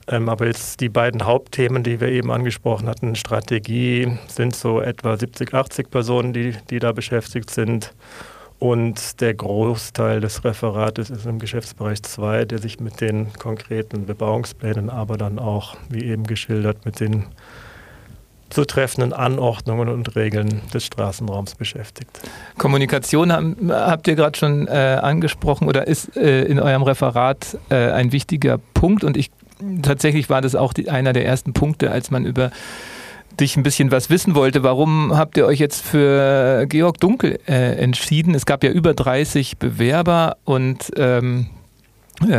Ähm, 0.09 0.27
aber 0.27 0.47
jetzt 0.47 0.81
die 0.81 0.89
beiden 0.89 1.25
Hauptthemen, 1.25 1.83
die 1.83 2.01
wir 2.01 2.07
eben 2.09 2.31
angesprochen 2.31 2.89
hatten, 2.89 3.15
Strategie, 3.15 4.17
sind 4.27 4.55
so 4.55 4.81
etwa 4.81 5.15
70, 5.15 5.53
80 5.53 5.91
Personen, 5.91 6.33
die, 6.33 6.55
die 6.69 6.79
da 6.79 6.91
beschäftigt 6.91 7.51
sind. 7.51 7.93
Und 8.57 9.21
der 9.21 9.35
Großteil 9.35 10.19
des 10.19 10.43
Referates 10.43 11.09
ist 11.09 11.25
im 11.25 11.39
Geschäftsbereich 11.39 12.03
2, 12.03 12.45
der 12.45 12.59
sich 12.59 12.79
mit 12.79 12.99
den 12.99 13.31
konkreten 13.33 14.05
Bebauungsplänen, 14.05 14.89
aber 14.89 15.15
dann 15.15 15.39
auch, 15.39 15.77
wie 15.89 16.03
eben 16.03 16.23
geschildert, 16.23 16.85
mit 16.85 16.99
den 16.99 17.25
zu 18.49 18.65
treffenden 18.65 19.13
Anordnungen 19.13 19.89
und 19.89 20.15
Regeln 20.15 20.61
des 20.73 20.85
Straßenraums 20.85 21.55
beschäftigt. 21.55 22.09
Kommunikation 22.57 23.31
haben, 23.31 23.71
habt 23.71 24.07
ihr 24.07 24.15
gerade 24.15 24.37
schon 24.37 24.67
äh, 24.67 24.71
angesprochen 25.01 25.67
oder 25.67 25.87
ist 25.87 26.17
äh, 26.17 26.43
in 26.45 26.59
eurem 26.59 26.81
Referat 26.81 27.57
äh, 27.69 27.91
ein 27.91 28.11
wichtiger 28.11 28.57
Punkt 28.73 29.03
und 29.03 29.17
ich 29.17 29.29
tatsächlich 29.81 30.29
war 30.29 30.41
das 30.41 30.55
auch 30.55 30.73
die, 30.73 30.89
einer 30.89 31.13
der 31.13 31.25
ersten 31.25 31.53
Punkte, 31.53 31.91
als 31.91 32.11
man 32.11 32.25
über 32.25 32.51
dich 33.39 33.55
ein 33.57 33.63
bisschen 33.63 33.91
was 33.91 34.09
wissen 34.09 34.35
wollte. 34.35 34.63
Warum 34.63 35.15
habt 35.15 35.37
ihr 35.37 35.45
euch 35.45 35.59
jetzt 35.59 35.81
für 35.81 36.65
Georg 36.67 36.99
Dunkel 36.99 37.39
äh, 37.47 37.75
entschieden? 37.75 38.35
Es 38.35 38.45
gab 38.45 38.63
ja 38.63 38.71
über 38.71 38.93
30 38.93 39.57
Bewerber 39.57 40.37
und 40.43 40.91
ähm, 40.97 41.47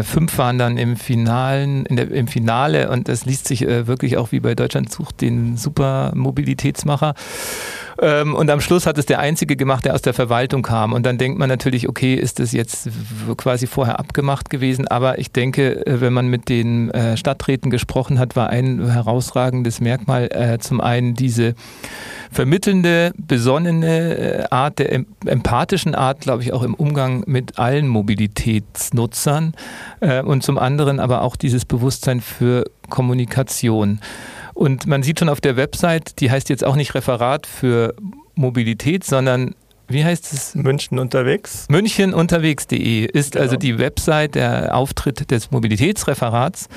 fünf 0.03 0.37
waren 0.37 0.59
dann 0.59 0.77
im 0.77 0.97
Finalen, 0.97 1.85
der, 1.89 2.11
im 2.11 2.29
Finale 2.29 2.91
und 2.91 3.09
das 3.09 3.25
liest 3.25 3.49
sich 3.49 3.67
äh, 3.67 3.87
wirklich 3.87 4.19
auch 4.19 4.33
wie 4.33 4.41
bei 4.41 4.55
Deutschland 4.55 4.93
sucht 4.93 5.21
den 5.21 5.57
super 5.57 6.13
Mobilitätsmacher. 6.15 7.15
Ähm, 8.01 8.35
und 8.35 8.51
am 8.51 8.61
Schluss 8.61 8.87
hat 8.87 8.97
es 8.99 9.07
der 9.07 9.19
Einzige 9.19 9.57
gemacht, 9.57 9.85
der 9.85 9.95
aus 9.95 10.03
der 10.03 10.15
Verwaltung 10.15 10.63
kam. 10.63 10.93
Und 10.93 11.05
dann 11.05 11.19
denkt 11.19 11.39
man 11.39 11.49
natürlich, 11.49 11.89
okay, 11.89 12.15
ist 12.15 12.39
das 12.39 12.53
jetzt 12.53 12.89
quasi 13.37 13.67
vorher 13.67 13.99
abgemacht 13.99 14.49
gewesen? 14.49 14.89
Aber 14.89 15.19
ich 15.19 15.31
denke, 15.33 15.87
äh, 15.87 16.01
wenn 16.01 16.13
man 16.13 16.29
mit 16.29 16.49
den 16.49 16.91
äh, 16.91 17.17
Stadträten 17.17 17.71
gesprochen 17.71 18.19
hat, 18.19 18.37
war 18.37 18.49
ein 18.49 18.91
herausragendes 18.91 19.81
Merkmal 19.81 20.29
äh, 20.33 20.59
zum 20.59 20.81
einen 20.81 21.15
diese 21.15 21.55
vermittelnde, 22.31 23.13
besonnene 23.19 24.47
Art, 24.51 24.79
der 24.79 25.05
empathischen 25.27 25.95
Art, 25.95 26.21
glaube 26.21 26.43
ich, 26.43 26.53
auch 26.53 26.63
im 26.63 26.75
Umgang 26.75 27.25
mit 27.27 27.59
allen 27.59 27.89
Mobilitätsnutzern 27.89 29.55
und 30.25 30.43
zum 30.45 30.57
anderen 30.57 31.01
aber 31.01 31.23
auch 31.23 31.35
dieses 31.35 31.65
Bewusstsein 31.65 32.21
für 32.21 32.65
Kommunikation. 32.89 33.99
Und 34.61 34.87
man 34.87 35.03
sieht 35.03 35.19
schon 35.19 35.31
auf 35.31 35.41
der 35.41 35.57
Website, 35.57 36.21
die 36.21 36.31
heißt 36.31 36.51
jetzt 36.51 36.67
auch 36.67 36.77
nicht 36.77 36.95
Referat 36.95 37.47
für 37.47 37.95
Mobilität, 38.35 39.05
sondern 39.05 39.55
wie 39.89 40.05
heißt 40.05 40.35
es? 40.35 40.55
München 40.55 40.99
unterwegs. 40.99 41.65
Münchenunterwegs.de 41.71 43.07
ist 43.07 43.33
genau. 43.33 43.43
also 43.43 43.57
die 43.57 43.79
Website, 43.79 44.35
der 44.35 44.77
Auftritt 44.77 45.31
des 45.31 45.51
Mobilitätsreferats. 45.51 46.69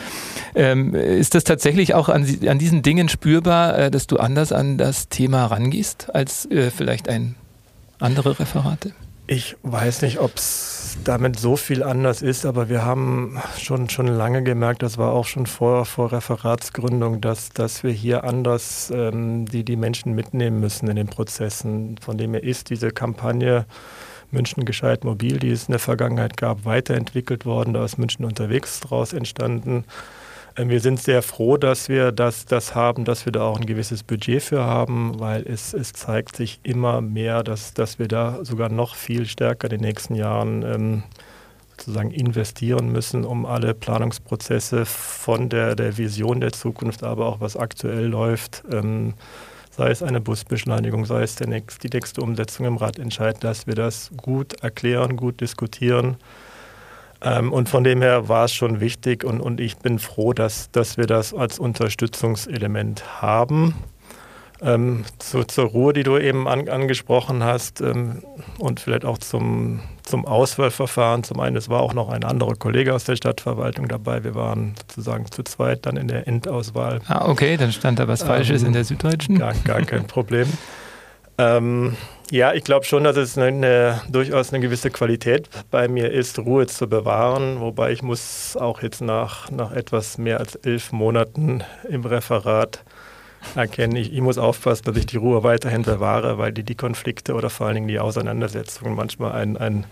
Ähm, 0.55 0.95
ist 0.95 1.35
das 1.35 1.43
tatsächlich 1.43 1.93
auch 1.93 2.07
an, 2.07 2.25
an, 2.47 2.57
diesen 2.57 2.83
Dingen 2.83 3.09
spürbar, 3.09 3.77
äh, 3.77 3.91
dass 3.91 4.07
du 4.07 4.15
anders 4.15 4.53
an 4.53 4.77
das 4.77 5.09
Thema 5.09 5.45
rangehst 5.47 6.07
als 6.15 6.49
äh, 6.49 6.71
vielleicht 6.71 7.09
ein 7.09 7.35
andere 7.99 8.39
Referate? 8.39 8.93
Ich 9.25 9.55
weiß 9.63 10.01
nicht, 10.01 10.19
ob 10.19 10.35
es 10.35 10.97
damit 11.05 11.39
so 11.39 11.55
viel 11.55 11.81
anders 11.81 12.21
ist, 12.21 12.45
aber 12.45 12.67
wir 12.67 12.83
haben 12.83 13.41
schon, 13.57 13.89
schon 13.89 14.07
lange 14.07 14.43
gemerkt, 14.43 14.83
das 14.83 14.97
war 14.97 15.13
auch 15.13 15.25
schon 15.25 15.45
vor, 15.45 15.85
vor 15.85 16.11
Referatsgründung, 16.11 17.21
dass, 17.21 17.49
dass 17.49 17.83
wir 17.83 17.91
hier 17.91 18.25
anders 18.25 18.91
ähm, 18.93 19.45
die, 19.45 19.63
die 19.63 19.77
Menschen 19.77 20.13
mitnehmen 20.13 20.59
müssen 20.59 20.89
in 20.89 20.97
den 20.97 21.07
Prozessen. 21.07 21.97
Von 21.99 22.17
dem 22.17 22.33
her 22.33 22.43
ist 22.43 22.69
diese 22.69 22.91
Kampagne 22.91 23.65
München 24.31 24.65
gescheit 24.65 25.05
mobil, 25.05 25.39
die 25.39 25.51
es 25.51 25.67
in 25.67 25.71
der 25.71 25.79
Vergangenheit 25.79 26.35
gab, 26.35 26.65
weiterentwickelt 26.65 27.45
worden. 27.45 27.73
Da 27.73 27.85
ist 27.85 27.97
München 27.97 28.25
unterwegs 28.25 28.81
draus 28.81 29.13
entstanden. 29.13 29.85
Ähm, 30.55 30.69
wir 30.69 30.79
sind 30.79 30.99
sehr 30.99 31.21
froh, 31.21 31.57
dass 31.57 31.89
wir 31.89 32.11
das, 32.11 32.45
das 32.45 32.75
haben, 32.75 33.05
dass 33.05 33.25
wir 33.25 33.31
da 33.31 33.43
auch 33.43 33.59
ein 33.59 33.65
gewisses 33.65 34.03
Budget 34.03 34.41
für 34.41 34.63
haben, 34.63 35.19
weil 35.19 35.43
es, 35.47 35.73
es 35.73 35.93
zeigt 35.93 36.35
sich 36.35 36.59
immer 36.63 37.01
mehr, 37.01 37.43
dass, 37.43 37.73
dass 37.73 37.99
wir 37.99 38.07
da 38.07 38.43
sogar 38.43 38.69
noch 38.69 38.95
viel 38.95 39.25
stärker 39.25 39.65
in 39.65 39.77
den 39.77 39.81
nächsten 39.81 40.15
Jahren 40.15 40.63
ähm, 40.63 41.03
sozusagen 41.71 42.11
investieren 42.11 42.91
müssen, 42.91 43.25
um 43.25 43.45
alle 43.45 43.73
Planungsprozesse 43.73 44.85
von 44.85 45.49
der, 45.49 45.75
der 45.75 45.97
Vision 45.97 46.39
der 46.39 46.51
Zukunft, 46.51 47.03
aber 47.03 47.25
auch 47.25 47.41
was 47.41 47.57
aktuell 47.57 48.05
läuft, 48.05 48.63
ähm, 48.71 49.15
sei 49.71 49.89
es 49.89 50.03
eine 50.03 50.21
Busbeschleunigung, 50.21 51.05
sei 51.05 51.23
es 51.23 51.39
nächst, 51.39 51.83
die 51.83 51.89
nächste 51.89 52.21
Umsetzung 52.21 52.67
im 52.67 52.77
Radentscheid, 52.77 53.43
dass 53.43 53.65
wir 53.65 53.73
das 53.73 54.11
gut 54.15 54.61
erklären, 54.61 55.17
gut 55.17 55.41
diskutieren 55.41 56.17
Ähm, 57.23 57.53
und 57.53 57.69
von 57.69 57.83
dem 57.83 58.01
her 58.01 58.27
war 58.27 58.45
es 58.45 58.53
schon 58.53 58.81
wichtig 58.81 59.23
und, 59.23 59.39
und 59.39 59.61
ich 59.61 59.77
bin 59.77 59.97
froh, 59.99 60.33
dass, 60.33 60.69
dass 60.71 60.97
wir 60.97 61.05
das 61.05 61.33
als 61.33 61.57
Unterstützungselement 61.57 63.21
haben. 63.21 63.75
Ähm, 64.61 65.03
zu, 65.19 65.43
zur 65.43 65.65
Ruhe, 65.65 65.91
die 65.91 66.03
du 66.03 66.17
eben 66.17 66.47
an, 66.47 66.69
angesprochen 66.69 67.43
hast 67.43 67.81
ähm, 67.81 68.23
und 68.59 68.79
vielleicht 68.79 69.03
auch 69.03 69.17
zum, 69.17 69.81
zum 70.03 70.25
Auswahlverfahren. 70.25 71.23
Zum 71.23 71.39
einen, 71.41 71.57
es 71.57 71.69
war 71.69 71.81
auch 71.81 71.93
noch 71.93 72.09
ein 72.09 72.23
anderer 72.23 72.55
Kollege 72.55 72.93
aus 72.93 73.03
der 73.03 73.17
Stadtverwaltung 73.17 73.89
dabei. 73.89 74.23
Wir 74.23 74.35
waren 74.35 74.75
sozusagen 74.79 75.29
zu 75.29 75.43
zweit 75.43 75.85
dann 75.85 75.97
in 75.97 76.07
der 76.07 76.27
Endauswahl. 76.29 77.01
Ah, 77.07 77.27
okay, 77.27 77.57
dann 77.57 77.73
stand 77.73 77.99
da 77.99 78.07
was 78.07 78.23
Falsches 78.23 78.61
ähm, 78.61 78.67
in 78.67 78.73
der 78.73 78.85
Süddeutschen. 78.85 79.39
Gar, 79.39 79.53
gar 79.65 79.81
kein 79.81 80.07
Problem. 80.07 80.47
Ähm, 81.37 81.97
ja, 82.33 82.51
ich 82.51 82.63
glaube 82.63 82.83
schon, 82.83 83.03
dass 83.03 83.15
es 83.15 83.37
eine, 83.37 83.45
eine, 83.45 84.01
durchaus 84.09 84.51
eine 84.51 84.59
gewisse 84.59 84.89
Qualität 84.89 85.49
bei 85.69 85.87
mir 85.87 86.09
ist, 86.09 86.39
Ruhe 86.39 86.65
zu 86.65 86.89
bewahren. 86.89 87.59
Wobei 87.59 87.91
ich 87.91 88.01
muss 88.01 88.57
auch 88.57 88.81
jetzt 88.81 89.01
nach, 89.01 89.51
nach 89.51 89.71
etwas 89.71 90.17
mehr 90.17 90.39
als 90.39 90.55
elf 90.55 90.91
Monaten 90.91 91.63
im 91.87 92.03
Referat 92.03 92.83
erkennen, 93.53 93.95
ich, 93.95 94.11
ich 94.11 94.21
muss 94.21 94.39
aufpassen, 94.39 94.85
dass 94.85 94.97
ich 94.97 95.05
die 95.05 95.17
Ruhe 95.17 95.43
weiterhin 95.43 95.83
bewahre, 95.83 96.39
weil 96.39 96.51
die, 96.51 96.63
die 96.63 96.73
Konflikte 96.73 97.35
oder 97.35 97.51
vor 97.51 97.67
allen 97.67 97.75
Dingen 97.75 97.87
die 97.87 97.99
Auseinandersetzungen 97.99 98.95
manchmal 98.95 99.33
ein, 99.33 99.55
ein 99.55 99.85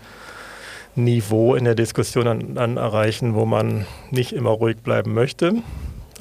Niveau 0.96 1.54
in 1.54 1.64
der 1.64 1.76
Diskussion 1.76 2.58
an, 2.58 2.76
erreichen, 2.76 3.36
wo 3.36 3.46
man 3.46 3.86
nicht 4.10 4.32
immer 4.32 4.50
ruhig 4.50 4.78
bleiben 4.78 5.14
möchte. 5.14 5.62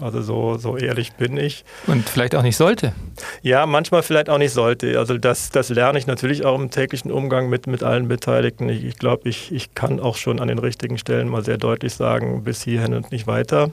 Also 0.02 0.22
so, 0.22 0.58
so 0.58 0.78
ehrlich 0.78 1.14
bin 1.14 1.38
ich. 1.38 1.64
Und 1.88 2.10
vielleicht 2.10 2.36
auch 2.36 2.42
nicht 2.42 2.58
sollte. 2.58 2.94
Ja, 3.42 3.66
manchmal 3.66 4.02
vielleicht 4.04 4.30
auch 4.30 4.38
nicht 4.38 4.52
sollte. 4.52 4.98
Also 4.98 5.18
das, 5.18 5.50
das 5.50 5.70
lerne 5.70 6.00
ich 6.00 6.08
natürlich 6.08 6.44
auch 6.46 6.58
im 6.58 6.72
täglichen 6.72 7.12
Umgang 7.12 7.50
mit, 7.50 7.68
mit 7.68 7.84
allen 7.84 8.08
Beteiligten. 8.08 8.68
Ich, 8.70 8.84
ich 8.84 8.98
glaube, 8.98 9.30
ich, 9.30 9.52
ich 9.52 9.76
kann 9.76 10.00
auch 10.00 10.18
schon 10.18 10.40
an 10.40 10.48
den 10.48 10.60
richtigen 10.60 10.98
Stellen 10.98 11.30
mal 11.30 11.44
sehr 11.44 11.58
deutlich 11.58 11.94
sagen, 11.94 12.44
bis 12.44 12.64
hierhin 12.64 12.94
und 12.94 13.12
nicht 13.12 13.28
weiter. 13.28 13.70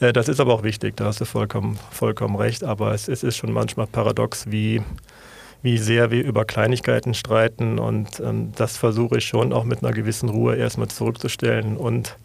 Äh, 0.00 0.12
das 0.12 0.28
ist 0.28 0.40
aber 0.40 0.54
auch 0.54 0.62
wichtig, 0.62 0.96
da 0.96 1.04
hast 1.06 1.20
du 1.20 1.24
vollkommen, 1.26 1.78
vollkommen 1.90 2.36
recht. 2.36 2.64
Aber 2.64 2.92
es, 2.92 3.08
es 3.08 3.22
ist 3.22 3.36
schon 3.36 3.52
manchmal 3.52 3.86
paradox, 3.86 4.50
wie, 4.50 4.82
wie 5.62 5.78
sehr 5.78 6.10
wir 6.10 6.24
über 6.24 6.44
Kleinigkeiten 6.44 7.14
streiten. 7.14 7.78
Und 7.78 8.20
ähm, 8.20 8.52
das 8.56 8.76
versuche 8.76 9.18
ich 9.18 9.26
schon 9.26 9.52
auch 9.52 9.64
mit 9.64 9.84
einer 9.84 9.92
gewissen 9.92 10.30
Ruhe 10.30 10.56
erstmal 10.56 10.88
zurückzustellen 10.88 11.76
und 11.76 12.16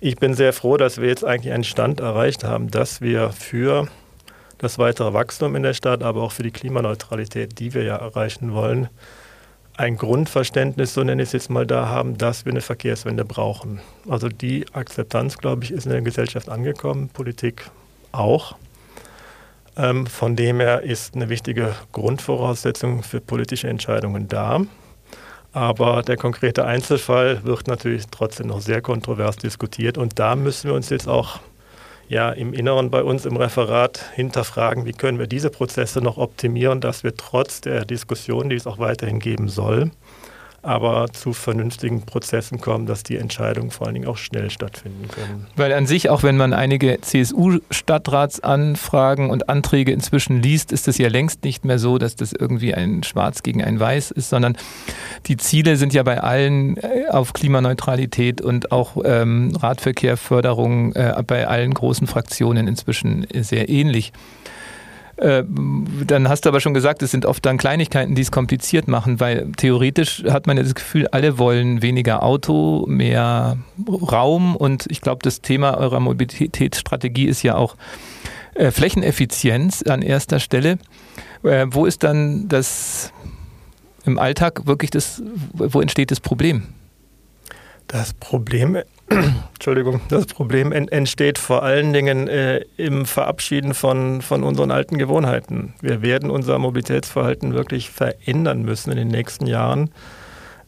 ich 0.00 0.16
bin 0.16 0.34
sehr 0.34 0.52
froh, 0.52 0.76
dass 0.76 1.00
wir 1.00 1.08
jetzt 1.08 1.24
eigentlich 1.24 1.52
einen 1.52 1.64
Stand 1.64 2.00
erreicht 2.00 2.44
haben, 2.44 2.70
dass 2.70 3.00
wir 3.00 3.30
für 3.30 3.88
das 4.58 4.78
weitere 4.78 5.12
Wachstum 5.12 5.56
in 5.56 5.62
der 5.62 5.74
Stadt, 5.74 6.02
aber 6.02 6.22
auch 6.22 6.32
für 6.32 6.42
die 6.42 6.50
Klimaneutralität, 6.50 7.58
die 7.58 7.74
wir 7.74 7.84
ja 7.84 7.96
erreichen 7.96 8.52
wollen, 8.52 8.88
ein 9.76 9.96
Grundverständnis, 9.96 10.94
so 10.94 11.04
nenne 11.04 11.22
ich 11.22 11.28
es 11.28 11.32
jetzt 11.32 11.50
mal, 11.50 11.64
da 11.64 11.88
haben, 11.88 12.18
dass 12.18 12.44
wir 12.44 12.52
eine 12.52 12.60
Verkehrswende 12.60 13.24
brauchen. 13.24 13.80
Also 14.08 14.28
die 14.28 14.66
Akzeptanz, 14.72 15.38
glaube 15.38 15.62
ich, 15.62 15.70
ist 15.70 15.86
in 15.86 15.92
der 15.92 16.02
Gesellschaft 16.02 16.48
angekommen, 16.48 17.10
Politik 17.10 17.70
auch. 18.10 18.56
Ähm, 19.76 20.08
von 20.08 20.34
dem 20.34 20.58
her 20.58 20.82
ist 20.82 21.14
eine 21.14 21.28
wichtige 21.28 21.76
Grundvoraussetzung 21.92 23.04
für 23.04 23.20
politische 23.20 23.68
Entscheidungen 23.68 24.26
da. 24.26 24.62
Aber 25.52 26.02
der 26.02 26.16
konkrete 26.16 26.64
Einzelfall 26.64 27.42
wird 27.44 27.66
natürlich 27.66 28.04
trotzdem 28.10 28.48
noch 28.48 28.60
sehr 28.60 28.82
kontrovers 28.82 29.36
diskutiert. 29.36 29.98
Und 29.98 30.18
da 30.18 30.36
müssen 30.36 30.68
wir 30.68 30.74
uns 30.74 30.90
jetzt 30.90 31.08
auch 31.08 31.40
ja, 32.08 32.30
im 32.30 32.54
Inneren 32.54 32.90
bei 32.90 33.02
uns 33.02 33.26
im 33.26 33.36
Referat 33.36 34.02
hinterfragen, 34.14 34.86
wie 34.86 34.92
können 34.92 35.18
wir 35.18 35.26
diese 35.26 35.50
Prozesse 35.50 36.00
noch 36.00 36.16
optimieren, 36.16 36.80
dass 36.80 37.04
wir 37.04 37.14
trotz 37.14 37.60
der 37.60 37.84
Diskussion, 37.84 38.48
die 38.48 38.56
es 38.56 38.66
auch 38.66 38.78
weiterhin 38.78 39.18
geben 39.20 39.48
soll, 39.48 39.90
aber 40.62 41.12
zu 41.12 41.32
vernünftigen 41.32 42.02
Prozessen 42.02 42.60
kommen, 42.60 42.86
dass 42.86 43.04
die 43.04 43.16
Entscheidungen 43.16 43.70
vor 43.70 43.86
allen 43.86 43.94
Dingen 43.94 44.08
auch 44.08 44.16
schnell 44.16 44.50
stattfinden 44.50 45.06
können. 45.08 45.46
Weil 45.56 45.72
an 45.72 45.86
sich, 45.86 46.10
auch 46.10 46.24
wenn 46.24 46.36
man 46.36 46.52
einige 46.52 47.00
CSU-Stadtratsanfragen 47.00 49.30
und 49.30 49.48
Anträge 49.48 49.92
inzwischen 49.92 50.42
liest, 50.42 50.72
ist 50.72 50.88
es 50.88 50.98
ja 50.98 51.08
längst 51.08 51.44
nicht 51.44 51.64
mehr 51.64 51.78
so, 51.78 51.98
dass 51.98 52.16
das 52.16 52.32
irgendwie 52.32 52.74
ein 52.74 53.04
Schwarz 53.04 53.44
gegen 53.44 53.62
ein 53.62 53.78
Weiß 53.78 54.10
ist, 54.10 54.30
sondern 54.30 54.56
die 55.26 55.36
Ziele 55.36 55.76
sind 55.76 55.94
ja 55.94 56.02
bei 56.02 56.20
allen 56.20 56.76
äh, 56.76 57.04
auf 57.08 57.32
Klimaneutralität 57.32 58.40
und 58.40 58.72
auch 58.72 58.96
ähm, 59.04 59.54
Radverkehrförderung 59.56 60.94
äh, 60.94 61.22
bei 61.26 61.46
allen 61.46 61.72
großen 61.72 62.08
Fraktionen 62.08 62.66
inzwischen 62.66 63.28
sehr 63.32 63.68
ähnlich. 63.68 64.12
Äh, 65.18 65.42
dann 66.06 66.28
hast 66.28 66.44
du 66.44 66.48
aber 66.48 66.60
schon 66.60 66.74
gesagt, 66.74 67.02
es 67.02 67.10
sind 67.10 67.26
oft 67.26 67.44
dann 67.44 67.58
Kleinigkeiten, 67.58 68.14
die 68.14 68.22
es 68.22 68.30
kompliziert 68.30 68.86
machen, 68.86 69.18
weil 69.18 69.50
theoretisch 69.56 70.22
hat 70.24 70.46
man 70.46 70.56
ja 70.56 70.62
das 70.62 70.76
Gefühl, 70.76 71.08
alle 71.08 71.38
wollen 71.38 71.82
weniger 71.82 72.22
Auto, 72.22 72.84
mehr 72.86 73.58
Raum 73.88 74.54
und 74.54 74.86
ich 74.88 75.00
glaube, 75.00 75.20
das 75.22 75.40
Thema 75.40 75.76
eurer 75.76 75.98
Mobilitätsstrategie 75.98 77.26
ist 77.26 77.42
ja 77.42 77.56
auch 77.56 77.74
äh, 78.54 78.70
Flächeneffizienz 78.70 79.82
an 79.82 80.02
erster 80.02 80.38
Stelle. 80.38 80.78
Äh, 81.42 81.66
wo 81.70 81.84
ist 81.84 82.04
dann 82.04 82.48
das 82.48 83.12
im 84.04 84.20
Alltag 84.20 84.66
wirklich 84.66 84.92
das, 84.92 85.20
wo 85.52 85.80
entsteht 85.80 86.12
das 86.12 86.20
Problem? 86.20 86.62
Das 87.88 88.14
Problem 88.14 88.78
Entschuldigung, 89.54 90.00
das 90.08 90.26
Problem 90.26 90.72
entsteht 90.72 91.38
vor 91.38 91.62
allen 91.62 91.92
Dingen 91.92 92.28
äh, 92.28 92.64
im 92.76 93.06
Verabschieden 93.06 93.74
von, 93.74 94.20
von 94.22 94.42
unseren 94.42 94.70
alten 94.70 94.98
Gewohnheiten. 94.98 95.74
Wir 95.80 96.02
werden 96.02 96.30
unser 96.30 96.58
Mobilitätsverhalten 96.58 97.54
wirklich 97.54 97.90
verändern 97.90 98.62
müssen 98.62 98.90
in 98.90 98.98
den 98.98 99.08
nächsten 99.08 99.46
Jahren. 99.46 99.90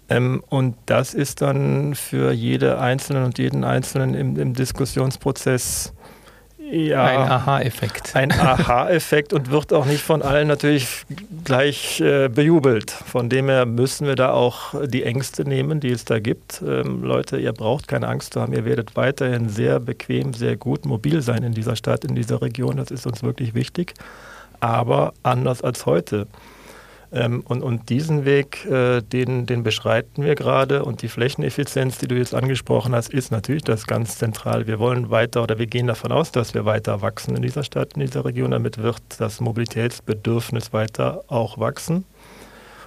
Ähm, 0.09 0.43
und 0.49 0.77
das 0.87 1.15
ist 1.15 1.43
dann 1.43 1.95
für 1.95 2.33
jede 2.33 2.81
Einzelne 2.81 3.25
und 3.25 3.39
jeden 3.39 3.63
Einzelnen 3.65 4.15
im, 4.15 4.39
im 4.39 4.55
Diskussionsprozess 4.55 5.93
ja, 6.71 7.05
ein 7.05 7.19
Aha-Effekt. 7.19 8.15
Ein 8.15 8.33
Aha-Effekt 8.33 9.33
und 9.33 9.51
wird 9.51 9.73
auch 9.73 9.87
nicht 9.87 10.03
von 10.03 10.23
allen 10.23 10.49
natürlich 10.49 11.05
gleich 11.45 12.01
äh, 12.01 12.29
bejubelt. 12.29 12.91
Von 12.91 13.29
dem 13.29 13.49
her 13.49 13.67
müssen 13.67 14.07
wir 14.07 14.17
da 14.17 14.33
auch 14.33 14.75
die 14.87 15.05
Ängste 15.05 15.49
nehmen, 15.49 15.81
die 15.81 15.91
es 15.91 16.05
da 16.05 16.19
gibt. 16.19 16.63
Ähm, 16.67 17.03
Leute, 17.03 17.39
ihr 17.39 17.53
braucht 17.53 17.89
keine 17.89 18.09
Angst 18.09 18.35
zu 18.35 18.41
haben. 18.41 18.53
Ihr 18.53 18.65
werdet 18.65 18.97
weiterhin 18.97 19.49
sehr 19.49 19.81
bequem, 19.81 20.33
sehr 20.35 20.57
gut 20.57 20.85
mobil 20.85 21.23
sein 21.23 21.43
in 21.43 21.53
dieser 21.53 21.77
Stadt, 21.77 22.05
in 22.05 22.15
dieser 22.15 22.41
Region. 22.43 22.77
Das 22.77 22.91
ist 22.91 23.07
uns 23.07 23.23
wirklich 23.23 23.55
wichtig. 23.55 23.95
Aber 24.61 25.13
anders 25.23 25.63
als 25.63 25.87
heute. 25.87 26.27
Ähm, 27.13 27.43
und, 27.45 27.63
und 27.63 27.89
diesen 27.89 28.25
Weg, 28.25 28.65
äh, 28.67 29.01
den, 29.01 29.47
den 29.47 29.63
beschreiten 29.63 30.23
wir 30.23 30.35
gerade. 30.35 30.85
Und 30.85 31.03
die 31.03 31.09
Flächeneffizienz, 31.09 31.99
die 31.99 32.07
du 32.07 32.17
jetzt 32.17 32.35
angesprochen 32.35 32.95
hast, 32.95 33.13
ist 33.13 33.33
natürlich 33.33 33.65
das 33.65 33.87
ganz 33.87 34.19
zentral. 34.19 34.67
Wir 34.67 34.79
wollen 34.79 35.11
weiter 35.11 35.43
oder 35.43 35.59
wir 35.59 35.67
gehen 35.67 35.89
davon 35.89 36.13
aus, 36.13 36.31
dass 36.31 36.55
wir 36.55 36.65
weiter 36.65 37.03
wachsen 37.03 37.35
in 37.35 37.43
dieser 37.43 37.65
Stadt, 37.65 37.95
in 37.95 38.01
dieser 38.01 38.25
Region. 38.25 38.53
Damit 38.53 38.79
wird 38.79 39.03
das 39.19 39.41
Mobilitätsbedürfnis 39.41 40.73
weiter 40.73 41.25
auch 41.27 41.59
wachsen. 41.59 42.05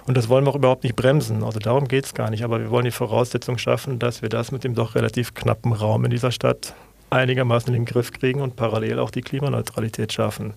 Und 0.06 0.16
das 0.16 0.28
wollen 0.28 0.44
wir 0.44 0.50
auch 0.50 0.56
überhaupt 0.56 0.84
nicht 0.84 0.96
bremsen. 0.96 1.42
Also 1.42 1.58
darum 1.58 1.88
geht 1.88 2.06
es 2.06 2.14
gar 2.14 2.30
nicht. 2.30 2.44
Aber 2.44 2.60
wir 2.60 2.70
wollen 2.70 2.84
die 2.84 2.90
Voraussetzung 2.90 3.58
schaffen, 3.58 3.98
dass 3.98 4.22
wir 4.22 4.28
das 4.30 4.52
mit 4.52 4.64
dem 4.64 4.74
doch 4.74 4.94
relativ 4.94 5.34
knappen 5.34 5.72
Raum 5.72 6.04
in 6.04 6.10
dieser 6.10 6.30
Stadt 6.30 6.74
einigermaßen 7.10 7.68
in 7.68 7.80
den 7.80 7.84
Griff 7.84 8.10
kriegen 8.12 8.40
und 8.40 8.56
parallel 8.56 8.98
auch 8.98 9.10
die 9.10 9.22
Klimaneutralität 9.22 10.12
schaffen. 10.12 10.54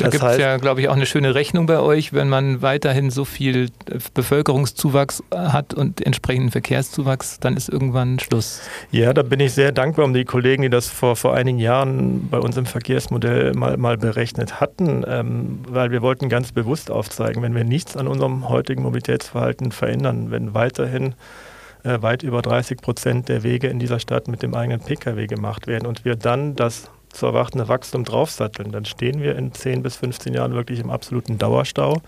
Da 0.00 0.08
gibt 0.08 0.24
es 0.24 0.38
ja, 0.38 0.56
glaube 0.56 0.80
ich, 0.80 0.88
auch 0.88 0.94
eine 0.94 1.06
schöne 1.06 1.34
Rechnung 1.34 1.66
bei 1.66 1.78
euch, 1.78 2.12
wenn 2.12 2.28
man 2.28 2.62
weiterhin 2.62 3.10
so 3.10 3.24
viel 3.24 3.70
äh, 3.86 3.98
Bevölkerungszuwachs 4.14 5.22
hat 5.32 5.74
und 5.74 6.04
entsprechenden 6.04 6.50
Verkehrszuwachs, 6.50 7.40
dann 7.40 7.56
ist 7.56 7.68
irgendwann 7.68 8.18
Schluss. 8.18 8.62
Ja, 8.90 9.12
da 9.12 9.22
bin 9.22 9.40
ich 9.40 9.52
sehr 9.52 9.72
dankbar 9.72 10.04
um 10.04 10.14
die 10.14 10.24
Kollegen, 10.24 10.62
die 10.62 10.70
das 10.70 10.88
vor, 10.88 11.16
vor 11.16 11.34
einigen 11.34 11.58
Jahren 11.58 12.28
bei 12.30 12.38
uns 12.38 12.56
im 12.56 12.66
Verkehrsmodell 12.66 13.54
mal, 13.54 13.76
mal 13.76 13.96
berechnet 13.96 14.60
hatten, 14.60 15.04
ähm, 15.06 15.60
weil 15.68 15.90
wir 15.90 16.02
wollten 16.02 16.28
ganz 16.28 16.52
bewusst 16.52 16.90
aufzeigen, 16.90 17.42
wenn 17.42 17.54
wir 17.54 17.64
nichts 17.64 17.96
an 17.96 18.08
unserem 18.08 18.48
heutigen 18.48 18.82
Mobilitätsverhalten 18.82 19.72
verändern, 19.72 20.30
wenn 20.30 20.54
weiterhin 20.54 21.14
äh, 21.84 22.02
weit 22.02 22.22
über 22.22 22.42
30 22.42 22.80
Prozent 22.80 23.28
der 23.28 23.42
Wege 23.42 23.68
in 23.68 23.78
dieser 23.78 23.98
Stadt 23.98 24.28
mit 24.28 24.42
dem 24.42 24.54
eigenen 24.54 24.80
Pkw 24.80 25.26
gemacht 25.26 25.66
werden 25.66 25.86
und 25.86 26.04
wir 26.04 26.16
dann 26.16 26.56
das 26.56 26.90
zu 27.12 27.26
erwartende 27.26 27.68
Wachstum 27.68 28.04
draufsatteln, 28.04 28.72
dann 28.72 28.84
stehen 28.84 29.22
wir 29.22 29.36
in 29.36 29.52
10 29.52 29.82
bis 29.82 29.96
15 29.96 30.34
Jahren 30.34 30.54
wirklich 30.54 30.80
im 30.80 30.90
absoluten 30.90 31.38
Dauerstau 31.38 32.00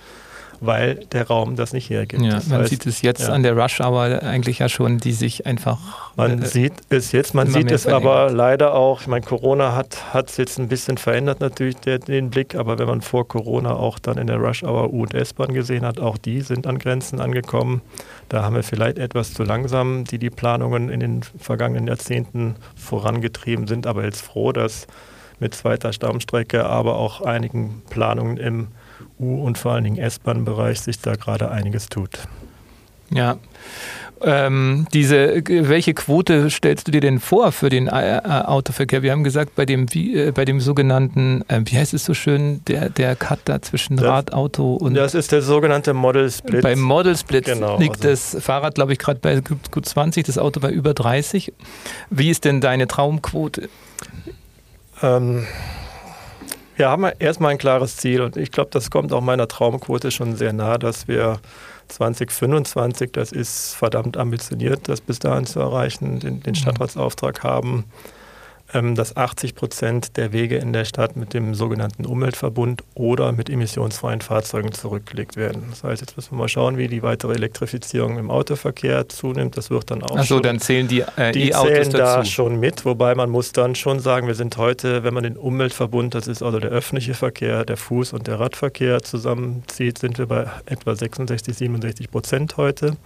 weil 0.62 0.94
der 1.12 1.26
Raum 1.26 1.56
das 1.56 1.72
nicht 1.72 1.90
hergibt. 1.90 2.22
Ja, 2.22 2.34
das 2.34 2.46
man 2.46 2.60
heißt, 2.60 2.70
sieht 2.70 2.86
es 2.86 3.02
jetzt 3.02 3.22
ja. 3.22 3.34
an 3.34 3.42
der 3.42 3.56
Rush 3.56 3.80
Hour 3.80 4.22
eigentlich 4.22 4.60
ja 4.60 4.68
schon, 4.68 4.98
die 4.98 5.12
sich 5.12 5.44
einfach. 5.44 5.78
Man 6.16 6.42
äh, 6.42 6.46
sieht 6.46 6.74
es 6.88 7.12
jetzt, 7.12 7.34
man 7.34 7.48
sieht 7.48 7.70
es 7.70 7.82
verlängert. 7.82 8.06
aber 8.06 8.30
leider 8.32 8.74
auch. 8.74 9.00
Ich 9.00 9.06
meine, 9.08 9.24
Corona 9.24 9.74
hat 9.74 10.30
es 10.30 10.36
jetzt 10.36 10.58
ein 10.58 10.68
bisschen 10.68 10.98
verändert 10.98 11.40
natürlich 11.40 11.76
der, 11.76 11.98
den 11.98 12.30
Blick, 12.30 12.54
aber 12.54 12.78
wenn 12.78 12.86
man 12.86 13.00
vor 13.00 13.26
Corona 13.26 13.74
auch 13.74 13.98
dann 13.98 14.18
in 14.18 14.28
der 14.28 14.36
Rush 14.36 14.62
Hour 14.62 14.92
U- 14.92 15.02
und 15.02 15.14
S-Bahn 15.14 15.52
gesehen 15.52 15.84
hat, 15.84 15.98
auch 15.98 16.16
die 16.16 16.40
sind 16.40 16.66
an 16.66 16.78
Grenzen 16.78 17.20
angekommen. 17.20 17.82
Da 18.28 18.44
haben 18.44 18.54
wir 18.54 18.62
vielleicht 18.62 18.98
etwas 18.98 19.34
zu 19.34 19.42
langsam, 19.42 20.04
die 20.04 20.18
die 20.18 20.30
Planungen 20.30 20.88
in 20.88 21.00
den 21.00 21.22
vergangenen 21.38 21.88
Jahrzehnten 21.88 22.54
vorangetrieben 22.76 23.66
sind, 23.66 23.86
aber 23.86 24.04
jetzt 24.04 24.22
froh, 24.22 24.52
dass 24.52 24.86
mit 25.40 25.54
zweiter 25.54 25.92
Stammstrecke, 25.92 26.64
aber 26.64 26.96
auch 26.96 27.20
einigen 27.20 27.82
Planungen 27.90 28.36
im 28.36 28.68
U- 29.22 29.42
und 29.42 29.56
vor 29.56 29.72
allen 29.72 29.84
Dingen 29.84 29.98
S-Bahn-Bereich 29.98 30.80
sich 30.80 31.00
da 31.00 31.14
gerade 31.14 31.50
einiges 31.50 31.88
tut. 31.88 32.18
Ja. 33.10 33.36
Ähm, 34.24 34.86
diese, 34.92 35.42
welche 35.48 35.94
Quote 35.94 36.48
stellst 36.48 36.86
du 36.86 36.92
dir 36.92 37.00
denn 37.00 37.18
vor 37.18 37.50
für 37.50 37.70
den 37.70 37.88
äh, 37.88 38.18
äh 38.18 38.20
Autoverkehr? 38.20 39.02
Wir 39.02 39.10
haben 39.10 39.24
gesagt, 39.24 39.56
bei 39.56 39.66
dem, 39.66 39.92
wie, 39.92 40.16
äh, 40.16 40.30
bei 40.30 40.44
dem 40.44 40.60
sogenannten, 40.60 41.42
äh, 41.48 41.60
wie 41.64 41.76
heißt 41.76 41.92
es 41.92 42.04
so 42.04 42.14
schön, 42.14 42.62
der, 42.68 42.88
der 42.88 43.16
Cut 43.16 43.40
da 43.46 43.60
zwischen 43.60 43.96
das, 43.96 44.06
Radauto 44.06 44.74
und. 44.74 44.94
Das 44.94 45.14
ist 45.14 45.32
der 45.32 45.42
sogenannte 45.42 45.92
Model 45.92 46.30
Split. 46.30 46.62
Beim 46.62 46.80
Model 46.80 47.16
Split 47.16 47.46
genau, 47.46 47.78
liegt 47.78 48.04
also 48.04 48.32
das 48.32 48.44
Fahrrad, 48.44 48.76
glaube 48.76 48.92
ich, 48.92 49.00
gerade 49.00 49.18
bei 49.18 49.40
gut 49.40 49.86
20, 49.86 50.24
das 50.24 50.38
Auto 50.38 50.60
bei 50.60 50.70
über 50.70 50.94
30. 50.94 51.52
Wie 52.10 52.30
ist 52.30 52.44
denn 52.44 52.60
deine 52.60 52.86
Traumquote? 52.86 53.68
Ähm, 55.02 55.46
wir 56.82 56.90
haben 56.90 57.06
erstmal 57.20 57.52
ein 57.52 57.58
klares 57.58 57.96
Ziel 57.96 58.22
und 58.22 58.36
ich 58.36 58.50
glaube, 58.50 58.70
das 58.72 58.90
kommt 58.90 59.12
auch 59.12 59.20
meiner 59.20 59.46
Traumquote 59.46 60.10
schon 60.10 60.34
sehr 60.34 60.52
nah, 60.52 60.78
dass 60.78 61.06
wir 61.06 61.38
2025, 61.86 63.12
das 63.12 63.30
ist 63.30 63.74
verdammt 63.74 64.16
ambitioniert, 64.16 64.88
das 64.88 65.00
bis 65.00 65.20
dahin 65.20 65.46
zu 65.46 65.60
erreichen, 65.60 66.18
den, 66.18 66.40
den 66.40 66.50
mhm. 66.50 66.56
Stadtratsauftrag 66.56 67.44
haben 67.44 67.84
dass 68.72 69.16
80 69.16 69.54
Prozent 69.54 70.16
der 70.16 70.32
Wege 70.32 70.56
in 70.56 70.72
der 70.72 70.84
Stadt 70.84 71.16
mit 71.16 71.34
dem 71.34 71.54
sogenannten 71.54 72.06
Umweltverbund 72.06 72.82
oder 72.94 73.32
mit 73.32 73.50
emissionsfreien 73.50 74.22
Fahrzeugen 74.22 74.72
zurückgelegt 74.72 75.36
werden. 75.36 75.64
Das 75.70 75.84
heißt, 75.84 76.00
jetzt 76.00 76.16
müssen 76.16 76.32
wir 76.32 76.38
mal 76.38 76.48
schauen, 76.48 76.78
wie 76.78 76.88
die 76.88 77.02
weitere 77.02 77.34
Elektrifizierung 77.34 78.18
im 78.18 78.30
Autoverkehr 78.30 79.08
zunimmt. 79.08 79.56
Das 79.56 79.70
wird 79.70 79.90
dann 79.90 80.02
auch 80.02 80.16
Achso, 80.16 80.40
dann 80.40 80.58
zählen 80.58 80.88
die 80.88 81.00
äh, 81.16 81.32
Die 81.32 81.50
e 81.50 81.52
zählen 81.52 81.90
da 81.90 82.24
schon 82.24 82.58
mit, 82.58 82.84
wobei 82.84 83.14
man 83.14 83.28
muss 83.30 83.52
dann 83.52 83.74
schon 83.74 84.00
sagen, 84.00 84.26
wir 84.26 84.34
sind 84.34 84.56
heute, 84.56 85.04
wenn 85.04 85.12
man 85.12 85.24
den 85.24 85.36
Umweltverbund, 85.36 86.14
das 86.14 86.26
ist 86.26 86.42
also 86.42 86.58
der 86.58 86.70
öffentliche 86.70 87.14
Verkehr, 87.14 87.64
der 87.64 87.76
Fuß- 87.76 88.14
und 88.14 88.26
der 88.26 88.40
Radverkehr 88.40 89.02
zusammenzieht, 89.02 89.98
sind 89.98 90.18
wir 90.18 90.26
bei 90.26 90.46
etwa 90.66 90.94
66, 90.94 91.56
67 91.56 92.10
Prozent 92.10 92.56
heute. 92.56 92.96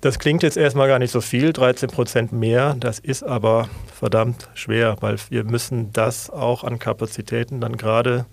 Das 0.00 0.20
klingt 0.20 0.44
jetzt 0.44 0.56
erstmal 0.56 0.86
gar 0.86 1.00
nicht 1.00 1.10
so 1.10 1.20
viel, 1.20 1.52
13 1.52 1.90
Prozent 1.90 2.32
mehr. 2.32 2.76
Das 2.78 3.00
ist 3.00 3.24
aber 3.24 3.68
verdammt 3.92 4.48
schwer, 4.54 4.96
weil 5.00 5.16
wir 5.30 5.42
müssen 5.42 5.92
das 5.92 6.30
auch 6.30 6.62
an 6.62 6.78
Kapazitäten 6.78 7.60
dann 7.60 7.76
gerade 7.76 8.24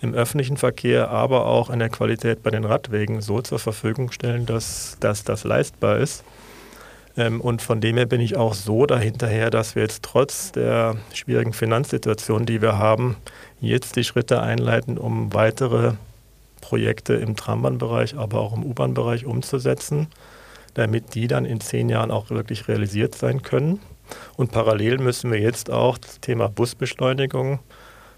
im 0.00 0.14
öffentlichen 0.14 0.56
Verkehr, 0.56 1.10
aber 1.10 1.44
auch 1.46 1.68
in 1.68 1.78
der 1.78 1.90
Qualität 1.90 2.42
bei 2.42 2.50
den 2.50 2.64
Radwegen 2.64 3.20
so 3.20 3.42
zur 3.42 3.58
Verfügung 3.58 4.12
stellen, 4.12 4.46
dass, 4.46 4.96
dass 5.00 5.24
das 5.24 5.44
leistbar 5.44 5.98
ist. 5.98 6.24
Ähm, 7.18 7.42
und 7.42 7.60
von 7.60 7.82
dem 7.82 7.96
her 7.98 8.06
bin 8.06 8.22
ich 8.22 8.36
auch 8.36 8.54
so 8.54 8.86
dahinterher, 8.86 9.50
dass 9.50 9.74
wir 9.74 9.82
jetzt 9.82 10.02
trotz 10.02 10.52
der 10.52 10.96
schwierigen 11.12 11.52
Finanzsituation, 11.52 12.46
die 12.46 12.62
wir 12.62 12.78
haben, 12.78 13.16
jetzt 13.60 13.96
die 13.96 14.04
Schritte 14.04 14.40
einleiten, 14.40 14.96
um 14.96 15.34
weitere 15.34 15.92
Projekte 16.62 17.14
im 17.14 17.36
Trambahnbereich, 17.36 18.16
aber 18.16 18.40
auch 18.40 18.56
im 18.56 18.64
U-Bahn-Bereich 18.64 19.26
umzusetzen 19.26 20.08
damit 20.74 21.14
die 21.14 21.26
dann 21.26 21.44
in 21.44 21.60
zehn 21.60 21.88
Jahren 21.88 22.10
auch 22.10 22.30
wirklich 22.30 22.68
realisiert 22.68 23.14
sein 23.14 23.42
können. 23.42 23.80
Und 24.36 24.52
parallel 24.52 24.98
müssen 24.98 25.30
wir 25.30 25.40
jetzt 25.40 25.70
auch 25.70 25.98
das 25.98 26.20
Thema 26.20 26.48
Busbeschleunigung 26.48 27.60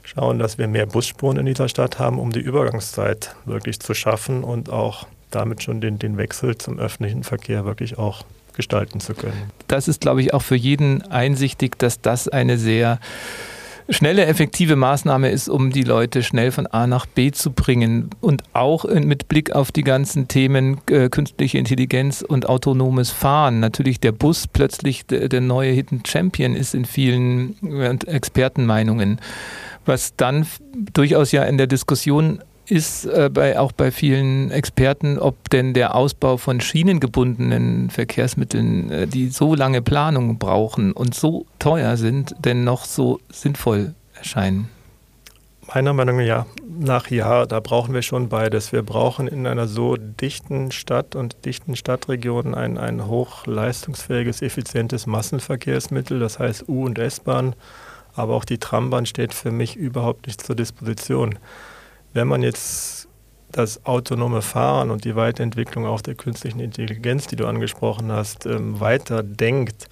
schauen, 0.03 0.39
dass 0.39 0.59
wir 0.59 0.69
mehr 0.69 0.87
Busspuren 0.87 1.37
in 1.37 1.47
dieser 1.47 1.69
Stadt 1.69 1.99
haben, 1.99 2.19
um 2.19 2.33
die 2.33 2.41
Übergangszeit 2.41 3.35
wirklich 3.45 3.81
zu 3.81 3.95
schaffen 3.95 4.45
und 4.45 4.71
auch 4.71 5.07
damit 5.31 5.63
schon 5.63 5.81
den, 5.81 5.99
den 5.99 6.17
Wechsel 6.17 6.57
zum 6.57 6.79
öffentlichen 6.79 7.25
Verkehr 7.25 7.65
wirklich 7.65 7.99
auch 7.99 8.25
gestalten 8.55 9.01
zu 9.01 9.15
können. 9.15 9.51
Das 9.69 9.87
ist, 9.89 10.01
glaube 10.01 10.23
ich, 10.23 10.33
auch 10.33 10.43
für 10.43 10.57
jeden 10.57 11.03
einsichtig, 11.03 11.79
dass 11.79 12.01
das 12.01 12.29
eine 12.29 12.57
sehr 12.57 12.99
schnelle, 13.89 14.27
effektive 14.27 14.77
Maßnahme 14.77 15.31
ist, 15.31 15.49
um 15.49 15.71
die 15.71 15.83
Leute 15.83 16.23
schnell 16.23 16.51
von 16.51 16.67
A 16.67 16.87
nach 16.87 17.07
B 17.07 17.31
zu 17.31 17.53
bringen. 17.53 18.11
Und 18.21 18.43
auch 18.53 18.85
mit 18.85 19.29
Blick 19.29 19.53
auf 19.53 19.73
die 19.73 19.83
ganzen 19.83 20.29
Themen 20.29 20.79
äh, 20.91 21.09
künstliche 21.09 21.59
Intelligenz 21.59 22.23
und 22.23 22.49
autonomes 22.49 23.11
Fahren. 23.11 23.61
Natürlich 23.61 24.01
der 24.01 24.13
Bus 24.13 24.47
plötzlich 24.47 25.07
der, 25.07 25.41
neue 25.41 25.73
Hidden 25.73 26.03
Champion 26.07 26.55
ist 26.55 26.75
in 26.75 26.85
vielen 26.85 27.57
äh, 27.63 27.97
Expertenmeinungen. 28.07 29.21
Was 29.85 30.17
dann 30.17 30.47
durchaus 30.93 31.31
ja 31.33 31.45
in 31.45 31.59
der 31.59 31.69
Diskussion 31.69 32.41
ist 32.71 33.07
äh, 33.07 33.31
bei, 33.33 33.59
auch 33.59 33.73
bei 33.73 33.91
vielen 33.91 34.51
Experten, 34.51 35.19
ob 35.19 35.51
denn 35.51 35.75
der 35.75 35.95
Ausbau 35.95 36.37
von 36.37 36.61
schienengebundenen 36.61 37.91
Verkehrsmitteln, 37.91 38.91
äh, 38.91 39.07
die 39.07 39.29
so 39.29 39.55
lange 39.55 39.83
Planung 39.83 40.39
brauchen 40.39 40.93
und 40.93 41.15
so 41.15 41.47
teuer 41.59 41.97
sind, 41.97 42.35
denn 42.39 42.65
noch 42.65 42.85
so 42.85 43.21
sinnvoll 43.31 43.95
erscheinen. 44.15 44.69
Meiner 45.75 45.93
Meinung 45.93 46.21
nach 46.79 47.11
ja, 47.11 47.45
da 47.45 47.59
brauchen 47.59 47.93
wir 47.93 48.03
schon 48.03 48.29
beides. 48.29 48.73
Wir 48.73 48.83
brauchen 48.83 49.27
in 49.27 49.49
einer 49.49 49.67
so 49.67 49.97
dichten 49.97 50.71
Stadt 50.71 51.17
und 51.17 51.45
dichten 51.45 51.75
Stadtregion 51.75 52.55
ein, 52.55 52.79
ein 52.79 53.07
hochleistungsfähiges, 53.07 54.43
effizientes 54.43 55.07
Massenverkehrsmittel, 55.07 56.21
das 56.21 56.39
heißt 56.39 56.69
U- 56.69 56.85
und 56.85 56.99
S-Bahn, 57.01 57.57
aber 58.15 58.35
auch 58.35 58.45
die 58.45 58.59
Trambahn 58.59 59.07
steht 59.07 59.35
für 59.35 59.51
mich 59.51 59.77
überhaupt 59.77 60.29
nicht 60.29 60.41
zur 60.41 60.55
Disposition. 60.55 61.37
Wenn 62.17 62.29
man 62.29 62.43
jetzt 62.43 63.09
das 63.53 63.85
autonome 63.85 64.41
Fahren 64.41 64.91
und 64.91 65.05
die 65.05 65.17
Weiterentwicklung 65.17 65.85
auch 65.85 66.01
der 66.01 66.15
künstlichen 66.15 66.61
Intelligenz, 66.61 67.27
die 67.27 67.37
du 67.37 67.47
angesprochen 67.47 68.11
hast, 68.11 68.47
ähm, 68.47 68.81
weiter 68.81 69.23
denkt, 69.23 69.91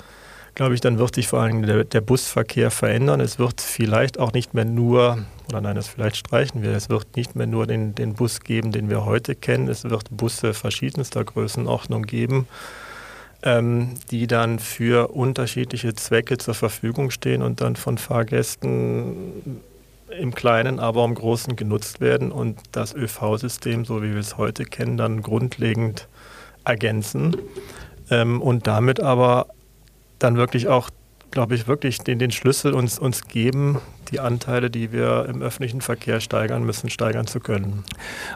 glaube 0.55 0.73
ich, 0.73 0.81
dann 0.81 0.99
wird 0.99 1.17
sich 1.17 1.29
vor 1.29 1.41
allem 1.41 1.67
der, 1.67 1.85
der, 1.85 2.01
Busverkehr 2.01 2.71
verändern. 2.71 3.21
Es 3.21 3.39
wird 3.39 3.61
vielleicht 3.61 4.19
auch 4.19 4.33
nicht 4.33 4.55
mehr 4.55 4.65
nur, 4.65 5.19
oder 5.51 5.61
nein, 5.61 5.77
das 5.77 5.89
vielleicht 5.89 6.17
streichen 6.17 6.63
wir, 6.63 6.71
es 6.71 6.89
wird 6.89 7.15
nicht 7.15 7.37
mehr 7.37 7.47
nur 7.47 7.67
den, 7.67 7.95
den 7.95 8.15
Bus 8.15 8.41
geben, 8.41 8.73
den 8.73 8.89
wir 8.89 9.05
heute 9.05 9.35
kennen. 9.35 9.69
Es 9.69 9.85
wird 9.85 10.05
Busse 10.11 10.55
verschiedenster 10.55 11.25
Größenordnung 11.25 12.05
geben, 12.05 12.49
ähm, 13.43 13.97
die 14.11 14.27
dann 14.27 14.61
für 14.61 15.09
unterschiedliche 15.09 15.95
Zwecke 15.95 16.39
zur 16.39 16.55
Verfügung 16.55 17.11
stehen 17.11 17.43
und 17.43 17.61
dann 17.61 17.77
von 17.77 17.99
Fahrgästen 17.99 19.61
im 20.19 20.35
Kleinen, 20.35 20.79
aber 20.79 21.05
im 21.05 21.15
Großen 21.15 21.57
genutzt 21.57 22.01
werden 22.01 22.33
und 22.33 22.59
das 22.73 22.95
ÖV-System, 22.95 23.85
so 23.85 24.03
wie 24.03 24.13
wir 24.13 24.21
es 24.21 24.39
heute 24.39 24.65
kennen, 24.65 24.97
dann 24.97 25.23
grundlegend 25.23 26.09
ergänzen 26.65 27.37
ähm, 28.11 28.41
und 28.41 28.67
damit 28.67 29.01
aber 29.01 29.47
dann 30.19 30.37
wirklich 30.37 30.69
auch, 30.69 30.91
glaube 31.31 31.55
ich, 31.55 31.67
wirklich 31.67 31.99
den, 31.99 32.19
den 32.19 32.31
Schlüssel 32.31 32.75
uns, 32.75 32.99
uns 32.99 33.27
geben, 33.27 33.81
die 34.11 34.21
Anteile, 34.21 34.71
die 34.71 34.93
wir 34.93 35.27
im 35.29 35.43
öffentlichen 35.43 35.81
Verkehr 35.81 36.21
steigern 36.21 36.65
müssen, 36.65 36.91
steigern 36.91 37.27
zu 37.27 37.41
können. 37.41 37.85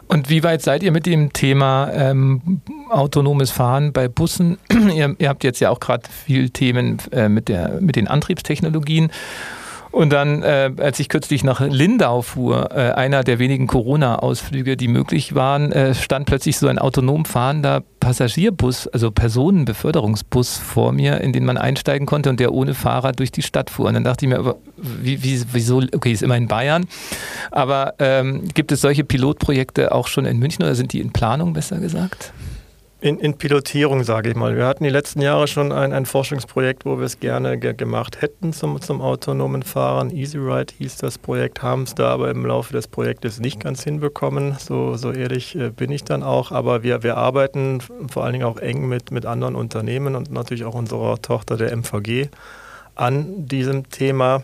Und 0.07 0.29
wie 0.29 0.43
weit 0.43 0.61
seid 0.61 0.83
ihr 0.83 0.91
mit 0.91 1.05
dem 1.05 1.31
Thema 1.31 1.89
ähm, 1.93 2.61
autonomes 2.89 3.51
Fahren 3.51 3.93
bei 3.93 4.07
Bussen? 4.07 4.57
ihr, 4.93 5.15
ihr, 5.17 5.29
habt 5.29 5.43
jetzt 5.43 5.59
ja 5.59 5.69
auch 5.69 5.79
gerade 5.79 6.09
viel 6.09 6.49
Themen 6.49 6.97
äh, 7.11 7.29
mit, 7.29 7.47
der, 7.47 7.79
mit 7.81 7.95
den 7.95 8.07
Antriebstechnologien. 8.07 9.11
Und 9.91 10.13
dann, 10.13 10.43
äh, 10.43 10.71
als 10.77 10.99
ich 10.99 11.09
kürzlich 11.09 11.43
nach 11.43 11.61
Lindau 11.61 12.21
fuhr, 12.21 12.69
äh, 12.71 12.91
einer 12.91 13.23
der 13.23 13.39
wenigen 13.39 13.65
Corona-Ausflüge, 13.65 14.77
die 14.77 14.87
möglich 14.87 15.33
waren, 15.33 15.71
äh, 15.71 15.95
stand 15.95 16.27
plötzlich 16.27 16.57
so 16.57 16.67
ein 16.67 16.77
autonom 16.77 17.25
fahrender 17.25 17.83
Passagierbus, 17.99 18.87
also 18.87 19.09
Personenbeförderungsbus 19.09 20.57
vor 20.57 20.91
mir, 20.91 21.21
in 21.21 21.33
den 21.33 21.43
man 21.43 21.57
einsteigen 21.57 22.05
konnte 22.05 22.29
und 22.29 22.39
der 22.39 22.53
ohne 22.53 22.75
Fahrer 22.75 23.13
durch 23.13 23.31
die 23.31 23.41
Stadt 23.41 23.71
fuhr. 23.71 23.87
Und 23.87 23.95
dann 23.95 24.03
dachte 24.03 24.25
ich 24.25 24.29
mir, 24.29 24.55
wie, 24.77 25.23
wie, 25.23 25.43
wieso, 25.51 25.81
okay, 25.95 26.11
ist 26.11 26.21
immer 26.21 26.37
in 26.37 26.47
Bayern, 26.47 26.85
aber 27.49 27.95
ähm, 27.97 28.47
gibt 28.53 28.71
es 28.71 28.81
solche 28.81 29.03
Pilotprojekte 29.03 29.91
auch 29.91 30.07
schon 30.07 30.25
in 30.25 30.37
München 30.37 30.63
oder 30.63 30.75
sind 30.75 30.93
die 30.93 31.01
in 31.01 31.11
Planung, 31.11 31.53
besser 31.53 31.79
gesagt? 31.79 32.31
In, 33.01 33.17
in, 33.17 33.37
Pilotierung, 33.37 34.03
sage 34.03 34.31
ich 34.31 34.35
mal. 34.35 34.57
Wir 34.57 34.65
hatten 34.65 34.83
die 34.83 34.89
letzten 34.89 35.21
Jahre 35.21 35.47
schon 35.47 35.71
ein, 35.71 35.93
ein 35.93 36.05
Forschungsprojekt, 36.05 36.83
wo 36.83 36.97
wir 36.97 37.05
es 37.05 37.21
gerne 37.21 37.57
ge 37.57 37.73
gemacht 37.73 38.21
hätten 38.21 38.51
zum, 38.51 38.81
zum 38.81 38.99
autonomen 38.99 39.63
Fahren. 39.63 40.13
EasyRide 40.13 40.73
hieß 40.77 40.97
das 40.97 41.17
Projekt, 41.17 41.63
haben 41.63 41.83
es 41.83 41.95
da 41.95 42.09
aber 42.09 42.29
im 42.29 42.45
Laufe 42.45 42.73
des 42.73 42.89
Projektes 42.89 43.39
nicht 43.39 43.61
ganz 43.61 43.85
hinbekommen. 43.85 44.57
So, 44.59 44.97
so 44.97 45.13
ehrlich 45.13 45.55
äh, 45.55 45.69
bin 45.69 45.91
ich 45.91 46.03
dann 46.03 46.23
auch. 46.23 46.51
Aber 46.51 46.83
wir, 46.83 47.01
wir 47.01 47.15
arbeiten 47.15 47.79
vor 48.09 48.25
allen 48.25 48.33
Dingen 48.33 48.45
auch 48.45 48.57
eng 48.57 48.89
mit, 48.89 49.11
mit 49.11 49.25
anderen 49.25 49.55
Unternehmen 49.55 50.17
und 50.17 50.29
natürlich 50.29 50.65
auch 50.65 50.75
unserer 50.75 51.21
Tochter 51.21 51.55
der 51.55 51.71
MVG 51.71 52.27
an 52.95 53.47
diesem 53.47 53.89
Thema. 53.89 54.43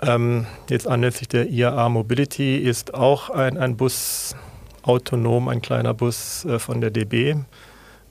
Ähm, 0.00 0.46
jetzt 0.70 0.88
anlässlich 0.88 1.28
der 1.28 1.50
IAA 1.50 1.90
Mobility 1.90 2.56
ist 2.56 2.94
auch 2.94 3.28
ein, 3.28 3.58
ein 3.58 3.76
Bus 3.76 4.34
autonom, 4.82 5.48
ein 5.48 5.60
kleiner 5.60 5.92
Bus 5.92 6.46
äh, 6.46 6.58
von 6.58 6.80
der 6.80 6.90
DB 6.90 7.36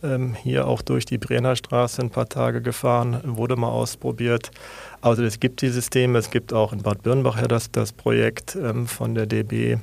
ähm, 0.06 0.36
hier 0.36 0.68
auch 0.68 0.82
durch 0.82 1.06
die 1.06 1.18
Brenner 1.18 1.56
Straße 1.56 2.02
ein 2.02 2.10
paar 2.10 2.30
Tage 2.30 2.62
gefahren, 2.62 3.22
wurde 3.24 3.56
mal 3.56 3.70
ausprobiert. 3.70 4.52
Also 5.02 5.24
es 5.24 5.39
gibt 5.39 5.62
die 5.62 5.70
Systeme, 5.70 6.20
es 6.20 6.32
gibt 6.32 6.54
auch 6.54 6.74
in 6.74 6.82
Bad 6.82 7.04
Birnbach 7.04 7.41
ja 7.41 7.48
das, 7.48 7.72
das 7.72 7.91
Projekt 7.91 8.56
ähm, 8.56 8.88
von 8.88 9.15
der 9.15 9.26
DB. 9.26 9.78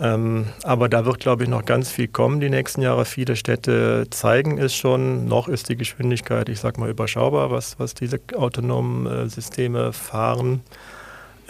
Ähm, 0.00 0.46
aber 0.62 0.88
da 0.88 1.04
wird, 1.04 1.20
glaube 1.20 1.44
ich, 1.44 1.48
noch 1.48 1.64
ganz 1.64 1.90
viel 1.90 2.08
kommen 2.08 2.40
die 2.40 2.50
nächsten 2.50 2.82
Jahre. 2.82 3.04
Viele 3.04 3.36
Städte 3.36 4.06
zeigen 4.10 4.58
es 4.58 4.74
schon. 4.74 5.26
Noch 5.26 5.48
ist 5.48 5.68
die 5.68 5.76
Geschwindigkeit, 5.76 6.48
ich 6.48 6.60
sage 6.60 6.80
mal, 6.80 6.90
überschaubar, 6.90 7.50
was, 7.50 7.78
was 7.78 7.94
diese 7.94 8.18
autonomen 8.34 9.06
äh, 9.06 9.28
Systeme 9.28 9.92
fahren. 9.92 10.62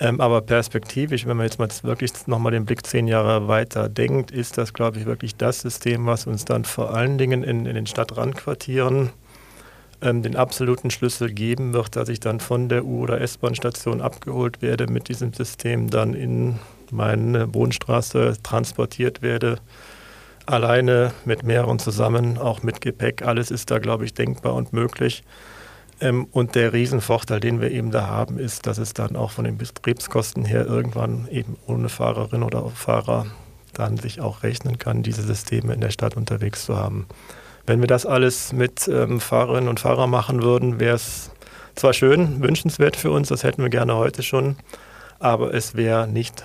Ähm, 0.03 0.21
aber 0.21 0.41
perspektivisch, 0.41 1.27
wenn 1.27 1.37
man 1.37 1.47
jetzt 1.47 1.61
mal 1.61 1.69
wirklich 1.85 2.11
nochmal 2.27 2.51
den 2.51 2.65
Blick 2.65 2.85
zehn 2.85 3.07
Jahre 3.07 3.47
weiter 3.47 3.89
denkt, 3.89 4.33
ist 4.33 4.59
das, 4.59 4.73
glaube 4.73 4.99
ich, 4.99 5.07
wirklich 5.07 5.37
das 5.37 5.61
System, 5.61 6.07
was 6.07 6.27
uns 6.27 6.45
dann 6.45 6.65
vor 6.65 6.93
allen 6.93 7.19
Dingen 7.19 7.45
in, 7.45 7.67
in 7.67 7.77
den 7.77 7.87
Stadtrandquartieren 7.87 9.11
ähm, 10.01 10.23
den 10.23 10.35
absoluten 10.35 10.91
Schlüssel 10.91 11.33
geben 11.33 11.73
wird, 11.73 11.95
dass 11.95 12.09
ich 12.09 12.19
dann 12.19 12.41
von 12.41 12.69
der 12.69 12.85
U- 12.85 13.05
oder 13.05 13.21
S-Bahn-Station 13.21 14.01
abgeholt 14.01 14.61
werde, 14.61 14.89
mit 14.89 15.09
diesem 15.09 15.33
System 15.33 15.89
dann 15.89 16.15
in 16.15 16.59
meine 16.91 17.55
Wohnstraße 17.55 18.39
transportiert 18.43 19.23
werde. 19.23 19.59
Alleine 20.47 21.13
mit 21.25 21.45
mehreren 21.45 21.79
zusammen, 21.79 22.39
auch 22.39 22.65
mit 22.65 22.81
Gepäck, 22.81 23.23
alles 23.23 23.53
ist 23.53 23.71
da, 23.71 23.79
glaube 23.79 24.05
ich, 24.05 24.15
denkbar 24.15 24.55
und 24.55 24.73
möglich. 24.73 25.23
Ähm, 26.03 26.27
und 26.33 26.57
der 26.57 26.73
Riesenvorteil, 26.73 27.39
den 27.39 27.61
wir 27.61 27.71
eben 27.71 27.93
da 27.93 28.09
haben, 28.09 28.39
ist, 28.39 28.67
dass 28.67 28.79
es 28.79 28.93
dann 28.93 29.15
auch 29.15 29.31
von 29.31 29.45
den 29.45 29.57
Betriebskosten 29.57 30.45
her 30.45 30.67
irgendwann 30.67 31.29
eben 31.31 31.57
ohne 31.67 31.89
Fahrerin 31.89 32.43
oder 32.43 32.69
Fahrer 32.71 33.27
dann 33.73 33.97
sich 33.97 34.21
auch 34.21 34.43
rechnen 34.43 34.79
kann, 34.79 35.03
diese 35.03 35.23
Systeme 35.23 35.73
in 35.73 35.81
der 35.81 35.91
Stadt 35.91 36.17
unterwegs 36.17 36.67
zu 36.67 36.77
haben. 36.77 37.07
Wenn 37.67 37.81
wir 37.81 37.87
das 37.87 38.05
alles 38.05 38.53
mit 38.53 38.89
ähm, 38.89 39.21
Fahrerinnen 39.21 39.69
und 39.69 39.81
Fahrern 39.81 40.11
machen 40.11 40.43
würden, 40.43 40.81
wäre 40.81 40.97
es 40.97 41.31
zwar 41.77 41.93
schön, 41.93 42.43
wünschenswert 42.43 42.97
für 42.97 43.13
uns, 43.13 43.29
das 43.29 43.45
hätten 43.45 43.63
wir 43.63 43.71
gerne 43.71 43.95
heute 43.95 44.23
schon, 44.23 44.57
aber 45.21 45.55
es 45.55 45.75
wäre 45.77 46.09
nicht 46.09 46.45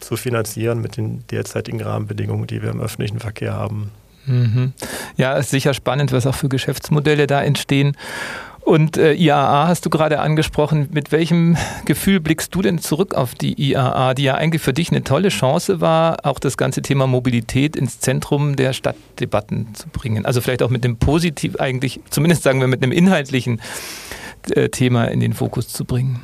zu 0.00 0.16
finanzieren 0.16 0.80
mit 0.80 0.96
den 0.96 1.24
derzeitigen 1.28 1.80
Rahmenbedingungen, 1.80 2.48
die 2.48 2.62
wir 2.62 2.70
im 2.70 2.80
öffentlichen 2.80 3.20
Verkehr 3.20 3.54
haben. 3.54 3.92
Mhm. 4.26 4.72
Ja, 5.16 5.36
ist 5.36 5.50
sicher 5.50 5.72
spannend, 5.72 6.12
was 6.12 6.26
auch 6.26 6.34
für 6.34 6.48
Geschäftsmodelle 6.48 7.26
da 7.26 7.42
entstehen. 7.42 7.96
Und 8.68 8.98
äh, 8.98 9.14
IAA 9.14 9.66
hast 9.66 9.86
du 9.86 9.88
gerade 9.88 10.20
angesprochen. 10.20 10.90
Mit 10.92 11.10
welchem 11.10 11.56
Gefühl 11.86 12.20
blickst 12.20 12.54
du 12.54 12.60
denn 12.60 12.76
zurück 12.76 13.14
auf 13.14 13.34
die 13.34 13.58
IAA, 13.58 14.12
die 14.12 14.24
ja 14.24 14.34
eigentlich 14.34 14.60
für 14.60 14.74
dich 14.74 14.90
eine 14.90 15.02
tolle 15.02 15.30
Chance 15.30 15.80
war, 15.80 16.26
auch 16.26 16.38
das 16.38 16.58
ganze 16.58 16.82
Thema 16.82 17.06
Mobilität 17.06 17.76
ins 17.76 17.98
Zentrum 17.98 18.56
der 18.56 18.74
Stadtdebatten 18.74 19.74
zu 19.74 19.88
bringen? 19.88 20.26
Also 20.26 20.42
vielleicht 20.42 20.62
auch 20.62 20.68
mit 20.68 20.84
einem 20.84 20.98
positiv, 20.98 21.56
eigentlich, 21.56 22.00
zumindest 22.10 22.42
sagen 22.42 22.60
wir 22.60 22.66
mit 22.66 22.82
einem 22.82 22.92
inhaltlichen 22.92 23.62
äh, 24.50 24.68
Thema 24.68 25.06
in 25.06 25.20
den 25.20 25.32
Fokus 25.32 25.68
zu 25.68 25.86
bringen. 25.86 26.20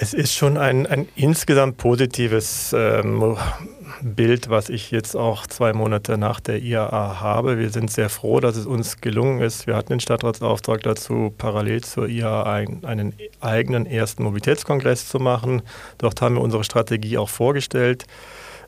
Es 0.00 0.14
ist 0.14 0.32
schon 0.32 0.56
ein, 0.56 0.86
ein 0.86 1.08
insgesamt 1.16 1.76
positives 1.76 2.72
ähm, 2.72 3.36
Bild, 4.00 4.48
was 4.48 4.68
ich 4.68 4.92
jetzt 4.92 5.16
auch 5.16 5.48
zwei 5.48 5.72
Monate 5.72 6.16
nach 6.16 6.38
der 6.38 6.62
IAA 6.62 7.20
habe. 7.20 7.58
Wir 7.58 7.70
sind 7.70 7.90
sehr 7.90 8.08
froh, 8.08 8.38
dass 8.38 8.54
es 8.54 8.64
uns 8.64 9.00
gelungen 9.00 9.40
ist. 9.40 9.66
Wir 9.66 9.74
hatten 9.74 9.88
den 9.88 9.98
Stadtratsauftrag 9.98 10.84
dazu, 10.84 11.34
parallel 11.36 11.82
zur 11.82 12.08
IAA 12.08 12.44
einen, 12.44 12.84
einen 12.84 13.14
eigenen 13.40 13.86
ersten 13.86 14.22
Mobilitätskongress 14.22 15.08
zu 15.08 15.18
machen. 15.18 15.62
Dort 15.98 16.22
haben 16.22 16.36
wir 16.36 16.42
unsere 16.42 16.62
Strategie 16.62 17.18
auch 17.18 17.28
vorgestellt. 17.28 18.06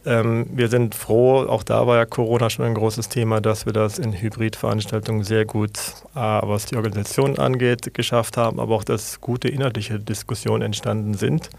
Ähm, 0.06 0.46
wir 0.52 0.68
sind 0.68 0.94
froh, 0.94 1.46
auch 1.46 1.62
da 1.62 1.86
war 1.86 1.96
ja 1.96 2.06
Corona 2.06 2.48
schon 2.48 2.64
ein 2.64 2.74
großes 2.74 3.10
Thema, 3.10 3.40
dass 3.40 3.66
wir 3.66 3.72
das 3.74 3.98
in 3.98 4.12
Hybridveranstaltungen 4.12 5.24
sehr 5.24 5.44
gut, 5.44 5.72
A, 6.14 6.40
was 6.44 6.66
die 6.66 6.76
Organisation 6.76 7.38
angeht, 7.38 7.92
geschafft 7.92 8.36
haben, 8.38 8.60
aber 8.60 8.76
auch, 8.76 8.84
dass 8.84 9.20
gute 9.20 9.48
inhaltliche 9.48 9.98
Diskussionen 9.98 10.62
entstanden 10.62 11.14
sind 11.14 11.50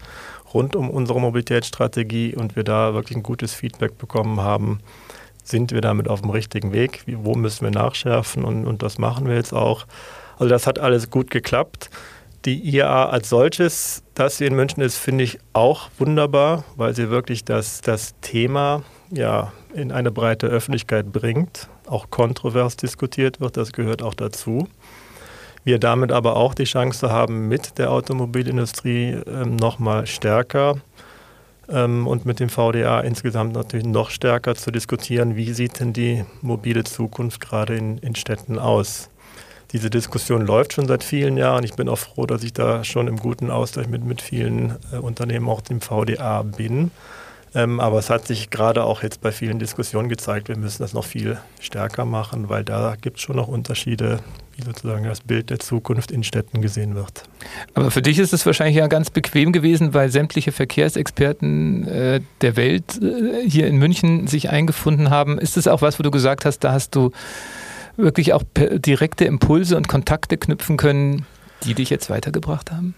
rund 0.54 0.76
um 0.76 0.90
unsere 0.90 1.20
Mobilitätsstrategie 1.20 2.34
und 2.36 2.56
wir 2.56 2.64
da 2.64 2.94
wirklich 2.94 3.16
ein 3.16 3.22
gutes 3.22 3.54
Feedback 3.54 3.98
bekommen 3.98 4.40
haben. 4.40 4.80
Sind 5.44 5.72
wir 5.72 5.80
damit 5.80 6.08
auf 6.08 6.20
dem 6.20 6.30
richtigen 6.30 6.72
Weg? 6.72 7.04
Wo 7.06 7.34
müssen 7.34 7.64
wir 7.64 7.70
nachschärfen? 7.70 8.44
Und, 8.44 8.66
und 8.66 8.82
das 8.82 8.98
machen 8.98 9.26
wir 9.26 9.34
jetzt 9.34 9.52
auch. 9.52 9.86
Also 10.38 10.48
das 10.48 10.66
hat 10.66 10.78
alles 10.78 11.10
gut 11.10 11.30
geklappt. 11.30 11.90
Die 12.44 12.60
IAA 12.74 13.10
als 13.10 13.28
solches, 13.28 14.02
dass 14.14 14.38
sie 14.38 14.46
in 14.46 14.56
München 14.56 14.82
ist, 14.82 14.96
finde 14.96 15.22
ich 15.22 15.38
auch 15.52 15.90
wunderbar, 15.98 16.64
weil 16.74 16.92
sie 16.94 17.08
wirklich 17.08 17.44
das, 17.44 17.82
das 17.82 18.14
Thema 18.20 18.82
ja, 19.12 19.52
in 19.74 19.92
eine 19.92 20.10
breite 20.10 20.48
Öffentlichkeit 20.48 21.12
bringt, 21.12 21.68
auch 21.86 22.10
kontrovers 22.10 22.76
diskutiert 22.76 23.40
wird, 23.40 23.56
das 23.56 23.72
gehört 23.72 24.02
auch 24.02 24.14
dazu. 24.14 24.66
Wir 25.62 25.78
damit 25.78 26.10
aber 26.10 26.34
auch 26.34 26.54
die 26.54 26.64
Chance 26.64 27.10
haben, 27.10 27.46
mit 27.46 27.78
der 27.78 27.92
Automobilindustrie 27.92 29.18
ähm, 29.24 29.54
nochmal 29.54 30.08
stärker 30.08 30.80
ähm, 31.68 32.08
und 32.08 32.26
mit 32.26 32.40
dem 32.40 32.48
VDA 32.48 33.00
insgesamt 33.02 33.52
natürlich 33.52 33.86
noch 33.86 34.10
stärker 34.10 34.56
zu 34.56 34.72
diskutieren, 34.72 35.36
wie 35.36 35.52
sieht 35.52 35.78
denn 35.78 35.92
die 35.92 36.24
mobile 36.40 36.82
Zukunft 36.82 37.40
gerade 37.40 37.76
in, 37.76 37.98
in 37.98 38.16
Städten 38.16 38.58
aus. 38.58 39.10
Diese 39.72 39.88
Diskussion 39.88 40.46
läuft 40.46 40.74
schon 40.74 40.86
seit 40.86 41.02
vielen 41.02 41.36
Jahren. 41.36 41.64
Ich 41.64 41.74
bin 41.74 41.88
auch 41.88 41.98
froh, 41.98 42.26
dass 42.26 42.44
ich 42.44 42.52
da 42.52 42.84
schon 42.84 43.08
im 43.08 43.16
guten 43.16 43.50
Austausch 43.50 43.86
mit, 43.86 44.04
mit 44.04 44.20
vielen 44.20 44.76
äh, 44.92 44.96
Unternehmen, 44.96 45.48
auch 45.48 45.62
dem 45.62 45.80
VDA, 45.80 46.42
bin. 46.42 46.90
Ähm, 47.54 47.80
aber 47.80 47.98
es 47.98 48.08
hat 48.08 48.26
sich 48.26 48.50
gerade 48.50 48.84
auch 48.84 49.02
jetzt 49.02 49.20
bei 49.20 49.30
vielen 49.30 49.58
Diskussionen 49.58 50.08
gezeigt, 50.08 50.48
wir 50.48 50.56
müssen 50.56 50.82
das 50.82 50.94
noch 50.94 51.04
viel 51.04 51.38
stärker 51.60 52.04
machen, 52.04 52.48
weil 52.48 52.64
da 52.64 52.96
gibt 52.98 53.18
es 53.18 53.22
schon 53.22 53.36
noch 53.36 53.48
Unterschiede, 53.48 54.20
wie 54.56 54.62
sozusagen 54.62 55.04
das 55.04 55.20
Bild 55.20 55.50
der 55.50 55.58
Zukunft 55.58 56.10
in 56.10 56.22
Städten 56.22 56.62
gesehen 56.62 56.94
wird. 56.94 57.24
Aber 57.74 57.90
für 57.90 58.00
dich 58.00 58.18
ist 58.18 58.32
es 58.32 58.46
wahrscheinlich 58.46 58.76
ja 58.76 58.86
ganz 58.86 59.10
bequem 59.10 59.52
gewesen, 59.52 59.92
weil 59.92 60.10
sämtliche 60.10 60.52
Verkehrsexperten 60.52 61.86
äh, 61.88 62.20
der 62.40 62.56
Welt 62.56 63.00
äh, 63.02 63.46
hier 63.46 63.66
in 63.66 63.76
München 63.76 64.26
sich 64.28 64.48
eingefunden 64.48 65.10
haben. 65.10 65.38
Ist 65.38 65.58
es 65.58 65.68
auch 65.68 65.82
was, 65.82 65.98
wo 65.98 66.02
du 66.02 66.10
gesagt 66.10 66.46
hast, 66.46 66.60
da 66.60 66.72
hast 66.72 66.94
du 66.94 67.12
wirklich 67.96 68.32
auch 68.32 68.42
direkte 68.56 69.24
Impulse 69.24 69.76
und 69.76 69.88
Kontakte 69.88 70.36
knüpfen 70.36 70.76
können, 70.76 71.26
die 71.64 71.74
dich 71.74 71.90
jetzt 71.90 72.10
weitergebracht 72.10 72.70
haben? 72.70 72.94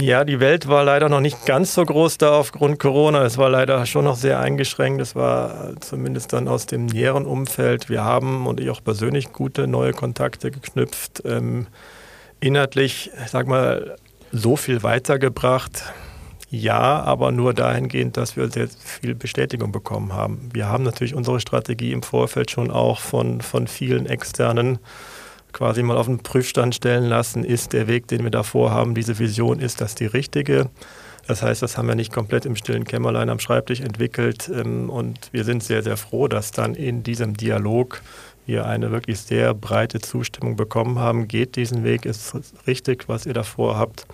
Ja, 0.00 0.24
die 0.24 0.38
Welt 0.38 0.68
war 0.68 0.84
leider 0.84 1.08
noch 1.08 1.20
nicht 1.20 1.44
ganz 1.44 1.74
so 1.74 1.84
groß 1.84 2.18
da 2.18 2.38
aufgrund 2.38 2.78
Corona. 2.78 3.24
Es 3.24 3.36
war 3.36 3.50
leider 3.50 3.84
schon 3.84 4.04
noch 4.04 4.14
sehr 4.14 4.38
eingeschränkt. 4.38 5.00
Es 5.00 5.16
war 5.16 5.72
zumindest 5.80 6.32
dann 6.32 6.46
aus 6.46 6.66
dem 6.66 6.86
näheren 6.86 7.26
Umfeld. 7.26 7.88
Wir 7.88 8.04
haben 8.04 8.46
und 8.46 8.60
ich 8.60 8.70
auch 8.70 8.82
persönlich 8.82 9.32
gute 9.32 9.66
neue 9.66 9.92
Kontakte 9.92 10.52
geknüpft. 10.52 11.22
Ähm, 11.24 11.66
inhaltlich, 12.38 13.10
ich 13.24 13.30
sag 13.30 13.48
mal, 13.48 13.96
so 14.30 14.54
viel 14.54 14.84
weitergebracht. 14.84 15.92
Ja, 16.54 17.00
aber 17.00 17.32
nur 17.32 17.54
dahingehend, 17.54 18.18
dass 18.18 18.36
wir 18.36 18.50
sehr 18.50 18.68
viel 18.68 19.14
Bestätigung 19.14 19.72
bekommen 19.72 20.12
haben. 20.12 20.50
Wir 20.52 20.68
haben 20.68 20.84
natürlich 20.84 21.14
unsere 21.14 21.40
Strategie 21.40 21.92
im 21.92 22.02
Vorfeld 22.02 22.50
schon 22.50 22.70
auch 22.70 23.00
von, 23.00 23.40
von 23.40 23.66
vielen 23.66 24.04
externen 24.04 24.78
quasi 25.54 25.82
mal 25.82 25.96
auf 25.96 26.06
den 26.06 26.18
Prüfstand 26.18 26.74
stellen 26.74 27.04
lassen, 27.04 27.42
ist 27.42 27.72
der 27.72 27.86
Weg, 27.86 28.06
den 28.06 28.22
wir 28.22 28.30
da 28.30 28.42
vorhaben, 28.42 28.94
diese 28.94 29.18
Vision, 29.18 29.60
ist 29.60 29.80
das 29.80 29.94
die 29.94 30.04
richtige? 30.04 30.68
Das 31.26 31.42
heißt, 31.42 31.62
das 31.62 31.78
haben 31.78 31.88
wir 31.88 31.94
nicht 31.94 32.12
komplett 32.12 32.44
im 32.44 32.54
stillen 32.54 32.84
Kämmerlein 32.84 33.30
am 33.30 33.38
Schreibtisch 33.38 33.80
entwickelt 33.80 34.50
ähm, 34.54 34.90
und 34.90 35.30
wir 35.32 35.44
sind 35.44 35.62
sehr, 35.62 35.82
sehr 35.82 35.96
froh, 35.96 36.28
dass 36.28 36.50
dann 36.50 36.74
in 36.74 37.02
diesem 37.02 37.34
Dialog 37.34 38.02
wir 38.44 38.66
eine 38.66 38.90
wirklich 38.90 39.20
sehr 39.20 39.54
breite 39.54 40.00
Zustimmung 40.00 40.56
bekommen 40.56 40.98
haben. 40.98 41.28
Geht 41.28 41.56
diesen 41.56 41.82
Weg, 41.82 42.04
ist 42.04 42.34
richtig, 42.66 43.08
was 43.08 43.24
ihr 43.24 43.34
davor 43.34 43.78
habt. 43.78 44.06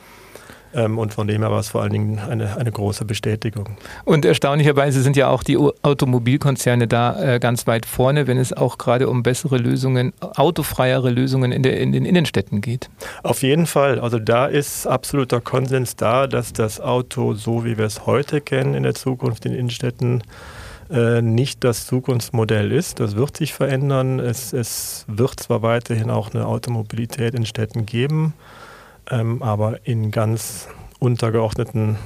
Ähm, 0.75 0.99
und 0.99 1.15
von 1.15 1.27
dem 1.27 1.43
her 1.43 1.51
war 1.51 1.61
es 1.61 1.69
vor 1.69 1.83
allen 1.83 1.93
Dingen 1.93 2.19
eine, 2.19 2.57
eine 2.57 2.71
große 2.71 3.05
Bestätigung. 3.05 3.77
Und 4.05 4.25
erstaunlicherweise 4.25 5.03
sind 5.03 5.17
ja 5.17 5.29
auch 5.29 5.43
die 5.43 5.57
Automobilkonzerne 5.57 6.87
da 6.87 7.37
äh, 7.37 7.39
ganz 7.39 7.67
weit 7.67 7.87
vorne, 7.87 8.27
wenn 8.27 8.39
es 8.39 8.53
auch 8.53 8.79
gerade 8.79 9.09
um 9.09 9.23
bessere 9.23 9.57
Lösungen, 9.57 10.13
autofreiere 10.21 11.11
Lösungen 11.11 11.53
in, 11.53 11.63
der, 11.63 11.81
in 11.81 11.93
den 11.93 12.05
Innenstädten 12.05 12.61
geht. 12.61 12.91
Auf 13.23 13.43
jeden 13.43 13.67
Fall. 13.67 13.99
Also 14.01 14.19
da 14.19 14.47
ist 14.47 14.87
absoluter 14.87 15.41
Konsens 15.41 15.97
da, 15.97 16.27
dass 16.27 16.53
das 16.53 16.81
Auto, 16.81 17.35
so 17.35 17.65
wie 17.65 17.79
wir 17.79 17.87
es 17.87 18.07
heute 18.07 18.41
kennen, 18.41 18.75
in 18.75 18.83
der 18.83 18.95
Zukunft 18.95 19.47
in 19.47 19.55
Innenstädten 19.55 20.23
äh, 20.91 21.21
nicht 21.21 21.65
das 21.65 21.87
Zukunftsmodell 21.87 22.73
ist. 22.73 23.01
Das 23.01 23.17
wird 23.17 23.37
sich 23.37 23.53
verändern. 23.53 24.21
Es, 24.21 24.53
es 24.53 25.05
wird 25.07 25.39
zwar 25.39 25.63
weiterhin 25.63 26.11
auch 26.11 26.33
eine 26.33 26.47
Automobilität 26.47 27.35
in 27.35 27.45
Städten 27.45 27.85
geben, 27.85 28.33
ähm, 29.11 29.43
aber 29.43 29.81
in 29.85 30.11
ganz 30.11 30.69
untergeordneten 30.99 31.97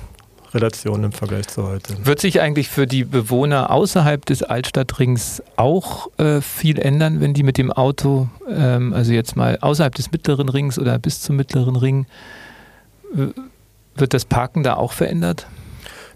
Relationen 0.55 1.05
im 1.05 1.13
Vergleich 1.13 1.49
zu 1.49 1.67
heute. 1.67 2.05
Wird 2.05 2.21
sich 2.21 2.41
eigentlich 2.41 2.69
für 2.69 2.87
die 2.87 3.05
Bewohner 3.05 3.71
außerhalb 3.71 4.25
des 4.27 4.43
Altstadtrings 4.43 5.43
auch 5.57 6.11
äh, 6.19 6.41
viel 6.43 6.79
ändern, 6.79 7.21
wenn 7.21 7.33
die 7.33 7.43
mit 7.43 7.57
dem 7.57 7.73
Auto, 7.73 8.29
ähm, 8.49 8.93
also 8.93 9.13
jetzt 9.13 9.35
mal 9.35 9.59
außerhalb 9.61 9.95
des 9.95 10.13
mittleren 10.13 10.49
Rings 10.49 10.79
oder 10.79 10.99
bis 10.99 11.23
zum 11.23 11.37
mittleren 11.37 11.77
Ring, 11.77 12.07
wird 13.95 14.15
das 14.15 14.25
Parken 14.25 14.63
da 14.63 14.75
auch 14.75 14.93
verändert? 14.93 15.47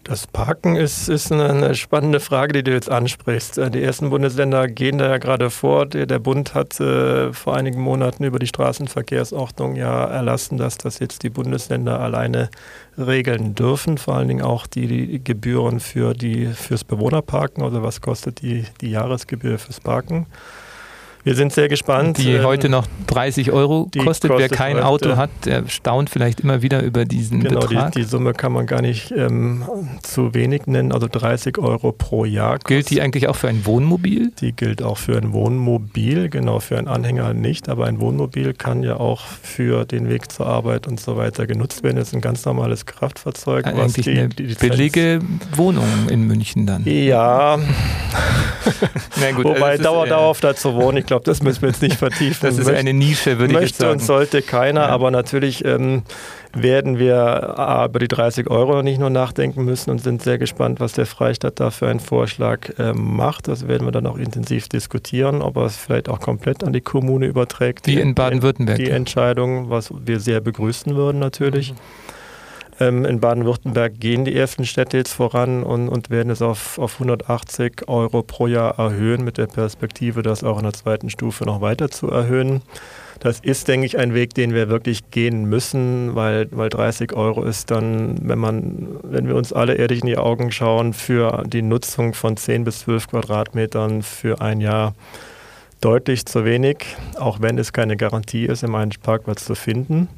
Das 0.08 0.28
Parken 0.28 0.76
ist, 0.76 1.08
ist 1.08 1.32
eine 1.32 1.74
spannende 1.74 2.20
Frage, 2.20 2.52
die 2.52 2.62
du 2.62 2.70
jetzt 2.70 2.88
ansprichst. 2.88 3.58
Äh, 3.58 3.72
die 3.72 3.82
ersten 3.82 4.10
Bundesländer 4.10 4.68
gehen 4.68 4.98
da 4.98 5.08
ja 5.08 5.18
gerade 5.18 5.50
vor. 5.50 5.84
Der 5.86 6.20
Bund 6.20 6.54
hat 6.54 6.78
äh, 6.78 7.32
vor 7.32 7.56
einigen 7.56 7.80
Monaten 7.80 8.22
über 8.22 8.38
die 8.38 8.46
Straßenverkehrsordnung 8.46 9.74
ja 9.74 10.04
erlassen, 10.04 10.58
dass 10.58 10.78
das 10.78 11.00
jetzt 11.00 11.24
die 11.24 11.30
Bundesländer 11.30 11.98
alleine 11.98 12.50
regeln 12.96 13.56
dürfen. 13.56 13.98
Vor 13.98 14.14
allen 14.14 14.28
Dingen 14.28 14.42
auch 14.42 14.68
die, 14.68 15.20
Gebühren 15.24 15.80
für 15.80 16.14
die, 16.14 16.46
fürs 16.46 16.84
Bewohnerparken. 16.84 17.64
Also 17.64 17.82
was 17.82 18.00
kostet 18.00 18.42
die, 18.42 18.64
die 18.80 18.92
Jahresgebühr 18.92 19.58
fürs 19.58 19.80
Parken? 19.80 20.26
Wir 21.26 21.34
sind 21.34 21.52
sehr 21.52 21.68
gespannt. 21.68 22.18
Die 22.18 22.34
ähm, 22.34 22.44
heute 22.44 22.68
noch 22.68 22.86
30 23.08 23.50
Euro 23.50 23.90
kostet. 24.04 24.30
Wer 24.36 24.48
kein 24.48 24.76
heute, 24.76 24.86
Auto 24.86 25.16
hat, 25.16 25.30
der 25.44 25.66
staunt 25.66 26.08
vielleicht 26.08 26.38
immer 26.38 26.62
wieder 26.62 26.84
über 26.84 27.04
diesen 27.04 27.40
genau, 27.40 27.58
Betrag. 27.58 27.90
Die, 27.90 28.02
die 28.02 28.04
Summe 28.04 28.32
kann 28.32 28.52
man 28.52 28.64
gar 28.66 28.80
nicht 28.80 29.10
ähm, 29.10 29.64
zu 30.04 30.34
wenig 30.34 30.68
nennen, 30.68 30.92
also 30.92 31.08
30 31.10 31.58
Euro 31.58 31.90
pro 31.90 32.24
Jahr. 32.24 32.60
Kostet. 32.60 32.68
Gilt 32.68 32.90
die 32.90 33.00
eigentlich 33.00 33.26
auch 33.26 33.34
für 33.34 33.48
ein 33.48 33.66
Wohnmobil? 33.66 34.30
Die 34.40 34.52
gilt 34.52 34.84
auch 34.84 34.98
für 34.98 35.16
ein 35.16 35.32
Wohnmobil, 35.32 36.28
genau, 36.28 36.60
für 36.60 36.78
einen 36.78 36.86
Anhänger 36.86 37.34
nicht, 37.34 37.68
aber 37.68 37.86
ein 37.86 37.98
Wohnmobil 37.98 38.54
kann 38.54 38.84
ja 38.84 38.98
auch 38.98 39.22
für 39.42 39.84
den 39.84 40.08
Weg 40.08 40.30
zur 40.30 40.46
Arbeit 40.46 40.86
und 40.86 41.00
so 41.00 41.16
weiter 41.16 41.48
genutzt 41.48 41.82
werden. 41.82 41.96
Das 41.96 42.06
ist 42.06 42.14
ein 42.14 42.20
ganz 42.20 42.44
normales 42.44 42.86
Kraftfahrzeug. 42.86 43.66
Also 43.66 43.82
eigentlich 43.82 44.04
die, 44.04 44.12
eine 44.12 44.28
die 44.28 44.54
billige 44.54 45.18
Wohnung 45.56 46.08
in 46.08 46.24
München 46.24 46.66
dann. 46.66 46.84
Ja. 46.84 47.58
Na 49.20 49.32
gut, 49.32 49.44
Wobei 49.44 49.70
also 49.72 49.82
dauerdauerhaft 49.82 50.44
da 50.44 50.54
zu 50.54 50.74
wohnen, 50.74 50.98
ich 50.98 51.06
glaube, 51.06 51.15
das 51.24 51.42
müssen 51.42 51.62
wir 51.62 51.68
jetzt 51.68 51.83
nicht 51.83 51.96
vertiefen. 51.96 52.37
Das 52.46 52.59
ist 52.59 52.68
eine 52.68 52.92
Nische, 52.92 53.38
würde 53.38 53.55
ich 53.55 53.61
jetzt 53.61 53.79
sagen. 53.79 53.92
Möchte 53.92 54.02
und 54.02 54.07
sollte 54.07 54.42
keiner, 54.42 54.83
ja. 54.83 54.88
aber 54.88 55.11
natürlich 55.11 55.64
ähm, 55.64 56.02
werden 56.55 56.98
wir 56.98 57.55
äh, 57.59 57.87
über 57.87 57.98
die 57.98 58.09
30 58.09 58.48
Euro 58.50 58.83
nicht 58.83 58.98
nur 58.98 59.11
nachdenken 59.11 59.64
müssen 59.64 59.90
und 59.90 59.98
sind 60.02 60.22
sehr 60.22 60.38
gespannt, 60.38 60.81
was 60.81 60.92
der 60.92 61.07
Freistaat 61.07 61.61
da 61.61 61.70
für 61.70 61.88
einen 61.88 62.00
Vorschlag 62.00 62.70
ähm, 62.79 63.16
macht. 63.16 63.48
Das 63.48 63.68
werden 63.68 63.87
wir 63.87 63.92
dann 63.92 64.07
auch 64.07 64.16
intensiv 64.16 64.68
diskutieren, 64.68 65.42
ob 65.42 65.57
er 65.57 65.64
es 65.64 65.76
vielleicht 65.76 66.09
auch 66.09 66.20
komplett 66.20 66.64
an 66.64 66.72
die 66.72 66.81
Kommune 66.81 67.26
überträgt. 67.26 67.87
Wie 67.87 68.00
in 68.00 68.14
Baden-Württemberg. 68.14 68.79
Die 68.79 68.90
Entscheidung, 68.90 69.70
was 69.70 69.92
wir 70.05 70.20
sehr 70.20 70.40
begrüßen 70.40 70.94
würden 70.94 71.18
natürlich. 71.18 71.72
Mhm. 71.72 71.76
Ähm, 72.78 73.04
in 73.04 73.20
Baden-Württemberg 73.20 73.98
gehen 73.98 74.24
die 74.24 74.36
ersten 74.36 74.66
Städte 74.66 74.98
jetzt 74.98 75.14
voran 75.14 75.62
und, 75.62 75.88
und 75.88 76.10
werden 76.10 76.30
es 76.30 76.42
auf, 76.42 76.78
auf 76.78 76.94
180 76.94 77.88
Euro 77.88 78.22
pro 78.22 78.46
Jahr 78.46 78.78
erhöhen, 78.78 79.24
mit 79.24 79.38
der 79.38 79.46
Perspektive, 79.46 80.22
das 80.22 80.44
auch 80.44 80.58
in 80.58 80.64
der 80.64 80.74
zweiten 80.74 81.08
Stufe 81.08 81.44
noch 81.44 81.60
weiter 81.60 81.90
zu 81.90 82.10
erhöhen. 82.10 82.62
Das 83.20 83.40
ist, 83.40 83.68
denke 83.68 83.86
ich, 83.86 83.98
ein 83.98 84.12
Weg, 84.12 84.34
den 84.34 84.52
wir 84.52 84.68
wirklich 84.68 85.10
gehen 85.10 85.46
müssen, 85.46 86.14
weil, 86.14 86.48
weil 86.50 86.68
30 86.68 87.14
Euro 87.14 87.44
ist 87.44 87.70
dann, 87.70 88.18
wenn 88.20 88.38
man, 88.38 88.88
wenn 89.02 89.26
wir 89.26 89.36
uns 89.36 89.54
alle 89.54 89.74
ehrlich 89.74 90.02
in 90.02 90.06
die 90.06 90.18
Augen 90.18 90.52
schauen, 90.52 90.92
für 90.92 91.44
die 91.46 91.62
Nutzung 91.62 92.12
von 92.12 92.36
10 92.36 92.64
bis 92.64 92.80
12 92.80 93.08
Quadratmetern 93.08 94.02
für 94.02 94.42
ein 94.42 94.60
Jahr 94.60 94.94
deutlich 95.80 96.26
zu 96.26 96.44
wenig, 96.44 96.96
auch 97.18 97.40
wenn 97.40 97.58
es 97.58 97.72
keine 97.72 97.96
Garantie 97.96 98.44
ist, 98.44 98.62
im 98.62 98.74
einen 98.74 98.92
Parkplatz 99.02 99.46
zu 99.46 99.54
finden. 99.54 100.08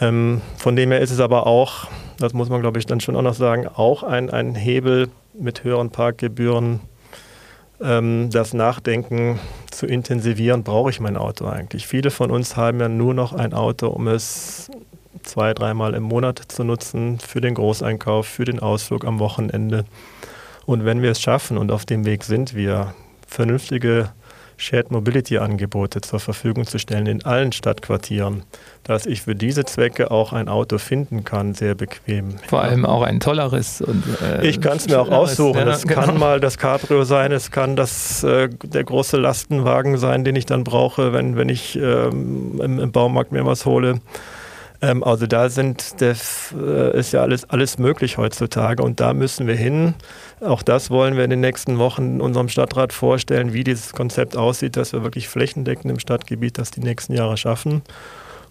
Ähm, 0.00 0.40
von 0.56 0.76
dem 0.76 0.90
her 0.90 1.00
ist 1.00 1.10
es 1.10 1.20
aber 1.20 1.46
auch, 1.46 1.88
das 2.18 2.32
muss 2.32 2.48
man 2.48 2.60
glaube 2.60 2.78
ich 2.78 2.86
dann 2.86 3.00
schon 3.00 3.16
auch 3.16 3.22
noch 3.22 3.34
sagen, 3.34 3.68
auch 3.68 4.02
ein, 4.02 4.30
ein 4.30 4.54
Hebel 4.54 5.08
mit 5.38 5.64
höheren 5.64 5.90
Parkgebühren, 5.90 6.80
ähm, 7.80 8.30
das 8.30 8.54
Nachdenken 8.54 9.38
zu 9.70 9.86
intensivieren, 9.86 10.62
brauche 10.62 10.90
ich 10.90 11.00
mein 11.00 11.16
Auto 11.16 11.46
eigentlich. 11.46 11.86
Viele 11.86 12.10
von 12.10 12.30
uns 12.30 12.56
haben 12.56 12.80
ja 12.80 12.88
nur 12.88 13.14
noch 13.14 13.32
ein 13.32 13.52
Auto, 13.52 13.88
um 13.88 14.08
es 14.08 14.70
zwei, 15.22 15.54
dreimal 15.54 15.94
im 15.94 16.02
Monat 16.02 16.40
zu 16.48 16.64
nutzen, 16.64 17.18
für 17.18 17.40
den 17.40 17.54
Großeinkauf, 17.54 18.26
für 18.26 18.44
den 18.44 18.60
Ausflug 18.60 19.04
am 19.04 19.18
Wochenende. 19.18 19.84
Und 20.66 20.84
wenn 20.84 21.02
wir 21.02 21.10
es 21.10 21.20
schaffen 21.20 21.58
und 21.58 21.70
auf 21.70 21.84
dem 21.84 22.04
Weg 22.04 22.24
sind 22.24 22.54
wir, 22.54 22.94
vernünftige 23.26 24.10
Shared 24.56 24.90
Mobility 24.90 25.38
Angebote 25.38 26.00
zur 26.00 26.20
Verfügung 26.20 26.66
zu 26.66 26.78
stellen 26.78 27.06
in 27.06 27.24
allen 27.24 27.52
Stadtquartieren, 27.52 28.42
dass 28.84 29.06
ich 29.06 29.22
für 29.22 29.34
diese 29.34 29.64
Zwecke 29.64 30.10
auch 30.10 30.32
ein 30.32 30.48
Auto 30.48 30.78
finden 30.78 31.24
kann, 31.24 31.54
sehr 31.54 31.74
bequem. 31.74 32.36
Vor 32.48 32.62
ja. 32.62 32.68
allem 32.68 32.84
auch 32.84 33.02
ein 33.02 33.20
tolleres. 33.20 33.80
Und, 33.80 34.04
äh, 34.22 34.46
ich 34.46 34.60
kann 34.60 34.76
es 34.76 34.88
mir 34.88 35.00
auch 35.00 35.10
aussuchen. 35.10 35.66
Es 35.68 35.84
ja, 35.84 35.94
kann 35.94 36.06
genau. 36.06 36.18
mal 36.18 36.40
das 36.40 36.58
Cabrio 36.58 37.04
sein, 37.04 37.32
es 37.32 37.50
kann 37.50 37.76
das, 37.76 38.22
äh, 38.22 38.48
der 38.62 38.84
große 38.84 39.16
Lastenwagen 39.16 39.98
sein, 39.98 40.24
den 40.24 40.36
ich 40.36 40.46
dann 40.46 40.64
brauche, 40.64 41.12
wenn, 41.12 41.36
wenn 41.36 41.48
ich 41.48 41.76
ähm, 41.76 42.60
im, 42.62 42.78
im 42.78 42.92
Baumarkt 42.92 43.32
mir 43.32 43.44
was 43.46 43.66
hole. 43.66 44.00
Ähm, 44.84 45.02
also 45.02 45.26
da 45.26 45.48
sind, 45.48 46.00
das 46.00 46.54
äh, 46.58 46.98
ist 46.98 47.12
ja 47.12 47.22
alles, 47.22 47.48
alles 47.48 47.78
möglich 47.78 48.18
heutzutage 48.18 48.82
und 48.82 49.00
da 49.00 49.14
müssen 49.14 49.46
wir 49.46 49.56
hin. 49.56 49.94
Auch 50.40 50.62
das 50.62 50.90
wollen 50.90 51.16
wir 51.16 51.24
in 51.24 51.30
den 51.30 51.40
nächsten 51.40 51.78
Wochen 51.78 52.20
unserem 52.20 52.48
Stadtrat 52.48 52.92
vorstellen, 52.92 53.52
wie 53.54 53.64
dieses 53.64 53.92
Konzept 53.92 54.36
aussieht, 54.36 54.76
dass 54.76 54.92
wir 54.92 55.02
wirklich 55.02 55.28
flächendeckend 55.28 55.90
im 55.90 55.98
Stadtgebiet 55.98 56.58
das 56.58 56.70
die 56.70 56.80
nächsten 56.80 57.14
Jahre 57.14 57.36
schaffen. 57.36 57.82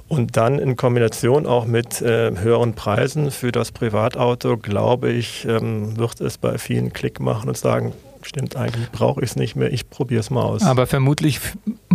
Und 0.08 0.36
dann 0.36 0.60
in 0.60 0.76
Kombination 0.76 1.46
auch 1.46 1.66
mit 1.66 2.02
äh, 2.02 2.32
höheren 2.36 2.74
Preisen 2.74 3.32
für 3.32 3.52
das 3.52 3.72
Privatauto, 3.72 4.58
glaube 4.58 5.12
ich, 5.12 5.46
ähm, 5.46 5.98
wird 5.98 6.20
es 6.20 6.38
bei 6.38 6.58
vielen 6.58 6.94
Klick 6.94 7.20
machen 7.20 7.48
und 7.48 7.58
sagen, 7.58 7.94
stimmt 8.22 8.56
eigentlich, 8.56 8.90
brauche 8.92 9.22
ich 9.22 9.32
es 9.32 9.36
nicht 9.36 9.56
mehr, 9.56 9.72
ich 9.72 9.90
probiere 9.90 10.20
es 10.20 10.30
mal 10.30 10.44
aus. 10.44 10.64
Aber 10.64 10.88
vermutlich 10.88 11.40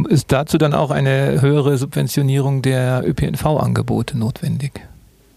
ist 0.08 0.32
dazu 0.32 0.58
dann 0.58 0.74
auch 0.74 0.90
eine 0.90 1.40
höhere 1.40 1.76
Subventionierung 1.76 2.62
der 2.62 3.02
ÖPNV-Angebote 3.06 4.18
notwendig. 4.18 4.72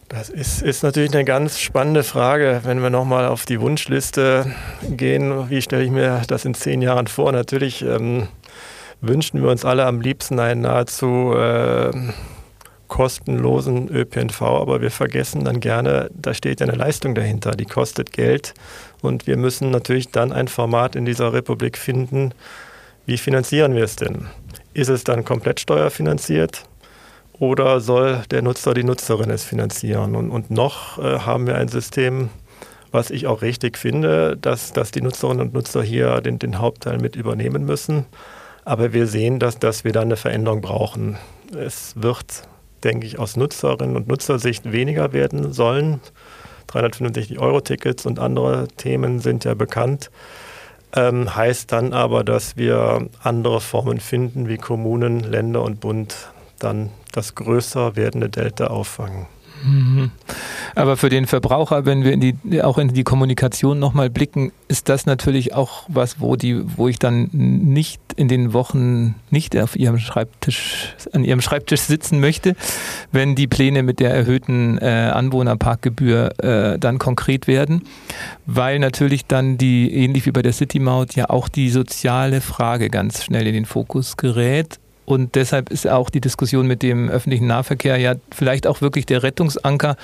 Das 0.10 0.30
ist, 0.30 0.62
ist 0.62 0.84
natürlich 0.84 1.14
eine 1.14 1.24
ganz 1.24 1.60
spannende 1.60 2.04
Frage, 2.04 2.62
wenn 2.64 2.82
wir 2.82 2.90
nochmal 2.90 3.28
auf 3.28 3.46
die 3.46 3.62
Wunschliste 3.62 4.46
gehen. 4.90 5.50
Wie 5.50 5.62
stelle 5.62 5.84
ich 5.84 5.92
mir 5.92 6.22
das 6.28 6.44
in 6.44 6.54
zehn 6.54 6.82
Jahren 6.82 7.08
vor? 7.08 7.32
Natürlich 7.32 7.82
ähm, 7.82 8.28
wünschen 9.00 9.42
wir 9.42 9.50
uns 9.50 9.64
alle 9.64 9.86
am 9.86 10.02
liebsten 10.02 10.40
einen 10.40 10.62
nahezu 10.62 11.34
äh, 11.34 11.92
kostenlosen 12.90 13.88
ÖPNV, 13.88 14.42
aber 14.42 14.82
wir 14.82 14.92
vergessen 14.92 15.46
dann 15.46 15.62
gerne, 15.62 16.10
da 16.14 16.34
steht 16.34 16.60
ja 16.60 16.68
eine 16.68 16.76
Leistung 16.76 17.16
dahinter, 17.16 17.52
die 17.52 17.66
kostet 17.66 18.12
Geld 18.12 18.54
und 19.02 19.28
wir 19.28 19.38
müssen 19.38 19.72
natürlich 19.72 20.10
dann 20.10 20.34
ein 20.34 20.50
Format 20.50 20.98
in 20.98 21.06
dieser 21.06 21.32
Republik 21.32 21.78
finden, 21.78 22.34
wie 23.06 23.18
finanzieren 23.18 23.76
wir 23.76 23.86
es 23.86 23.96
denn? 23.96 24.28
Ist 24.74 24.90
es 24.90 25.04
dann 25.04 25.26
komplett 25.26 25.60
steuerfinanziert 25.60 26.64
oder 27.40 27.80
soll 27.80 28.24
der 28.32 28.42
Nutzer, 28.42 28.74
die 28.74 28.84
Nutzerin 28.84 29.30
es 29.30 29.44
finanzieren? 29.44 30.16
Und, 30.16 30.32
und 30.32 30.52
noch 30.52 30.98
äh, 30.98 31.20
haben 31.20 31.48
wir 31.48 31.56
ein 31.56 31.68
System, 31.68 32.30
was 32.92 33.10
ich 33.10 33.28
auch 33.28 33.42
richtig 33.42 33.78
finde, 33.78 34.38
dass, 34.38 34.74
dass 34.74 34.92
die 34.92 35.02
Nutzerinnen 35.02 35.42
und 35.42 35.54
Nutzer 35.54 35.84
hier 35.84 36.22
den, 36.22 36.40
den 36.40 36.60
Hauptteil 36.60 36.98
mit 37.00 37.16
übernehmen 37.16 37.66
müssen. 37.66 38.06
Aber 38.64 38.94
wir 38.94 39.08
sehen, 39.08 39.40
dass, 39.40 39.60
dass 39.60 39.84
wir 39.84 39.92
da 39.92 40.02
eine 40.02 40.18
Veränderung 40.18 40.62
brauchen. 40.62 41.18
Es 41.58 41.94
wird 41.96 42.48
denke 42.84 43.08
ich, 43.08 43.20
aus 43.20 43.38
Nutzerinnen 43.38 43.96
und 43.96 44.08
Nutzersicht 44.08 44.72
weniger 44.72 45.14
werden 45.14 45.54
sollen. 45.54 46.02
365 46.68 47.40
Euro 47.40 47.62
Tickets 47.62 48.06
und 48.06 48.20
andere 48.20 48.68
Themen 48.78 49.20
sind 49.20 49.44
ja 49.44 49.54
bekannt. 49.54 50.10
Ähm, 50.94 51.36
heißt 51.36 51.72
dann 51.72 51.94
aber, 51.94 52.24
dass 52.24 52.58
wir 52.58 53.08
andere 53.24 53.62
Formen 53.62 54.00
finden, 54.00 54.48
wie 54.48 54.58
Kommunen, 54.58 55.22
Länder 55.22 55.64
und 55.64 55.80
Bund 55.80 56.16
dann 56.60 56.90
das 57.12 57.36
größer 57.36 57.96
werdende 57.96 58.30
Delta 58.30 58.68
auffangen. 58.68 59.28
Mhm. 59.64 60.12
Aber 60.76 60.98
für 60.98 61.10
den 61.10 61.28
Verbraucher, 61.28 61.86
wenn 61.86 62.04
wir 62.04 62.14
in 62.14 62.20
die, 62.20 62.62
auch 62.62 62.78
in 62.78 62.90
die 62.90 63.04
Kommunikation 63.04 63.80
nochmal 63.80 64.10
blicken, 64.10 64.52
ist 64.68 64.90
das 64.90 65.06
natürlich 65.06 65.54
auch 65.54 65.84
was, 65.88 66.20
wo 66.20 66.36
die, 66.36 66.62
wo 66.78 66.88
ich 66.88 67.00
dann 67.00 67.30
nicht 67.32 68.02
in 68.16 68.28
den 68.28 68.54
Wochen 68.54 69.16
nicht 69.30 69.58
auf 69.58 69.76
ihrem 69.76 69.98
Schreibtisch, 69.98 70.96
an 71.14 71.24
ihrem 71.24 71.42
Schreibtisch 71.42 71.82
sitzen 71.82 72.20
möchte, 72.20 72.56
wenn 73.12 73.36
die 73.36 73.48
Pläne 73.48 73.84
mit 73.84 74.00
der 74.00 74.14
erhöhten 74.14 74.78
äh, 74.78 75.12
Anwohnerparkgebühr 75.14 76.40
äh, 76.44 76.80
dann 76.80 77.00
konkret 77.00 77.48
werden, 77.48 77.84
weil 78.46 78.80
natürlich 78.80 79.26
dann 79.26 79.58
die, 79.58 79.94
ähnlich 79.94 80.26
wie 80.26 80.32
bei 80.32 80.42
der 80.42 80.54
City 80.54 80.80
Maut, 80.80 81.16
ja 81.16 81.30
auch 81.30 81.50
die 81.50 81.70
soziale 81.70 82.42
Frage 82.42 82.90
ganz 82.90 83.24
schnell 83.24 83.48
in 83.48 83.54
den 83.54 83.66
Fokus 83.66 84.18
gerät 84.18 84.81
und 85.12 85.36
deshalb 85.36 85.70
ist 85.70 85.88
auch 85.88 86.10
die 86.10 86.22
Diskussion 86.22 86.68
mit 86.68 86.82
dem 86.82 87.10
öffentlichen 87.10 87.48
Nahverkehr 87.48 87.98
ja 87.98 88.16
vielleicht 88.34 88.66
auch 88.66 88.82
wirklich 88.82 89.06
der 89.06 89.24
Rettungsanker. 89.24 89.98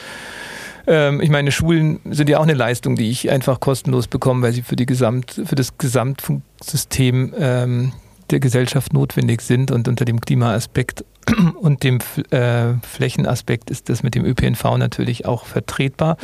Ähm, 0.86 1.22
ich 1.22 1.30
meine, 1.30 1.52
Schulen 1.52 2.00
sind 2.10 2.30
ja 2.30 2.40
auch 2.40 2.44
eine 2.44 2.54
Leistung, 2.54 2.96
die 2.96 3.10
ich 3.10 3.30
einfach 3.30 3.62
kostenlos 3.62 4.08
bekomme, 4.08 4.42
weil 4.42 4.54
sie 4.54 4.64
für, 4.64 4.76
die 4.76 4.86
Gesamt, 4.86 5.42
für 5.46 5.56
das 5.56 5.78
Gesamtsystem 5.78 7.34
ähm, 7.40 7.94
der 8.30 8.42
Gesellschaft 8.42 8.92
notwendig 8.94 9.42
sind. 9.42 9.72
Und 9.72 9.88
unter 9.88 10.04
dem 10.04 10.20
Klimaaspekt 10.20 11.06
und 11.62 11.84
dem 11.84 12.00
äh, 12.32 12.74
Flächenaspekt 12.84 13.70
ist 13.70 13.88
das 13.88 14.04
mit 14.04 14.14
dem 14.14 14.26
ÖPNV 14.26 14.78
natürlich 14.78 15.26
auch 15.26 15.46
vertretbar. 15.46 16.18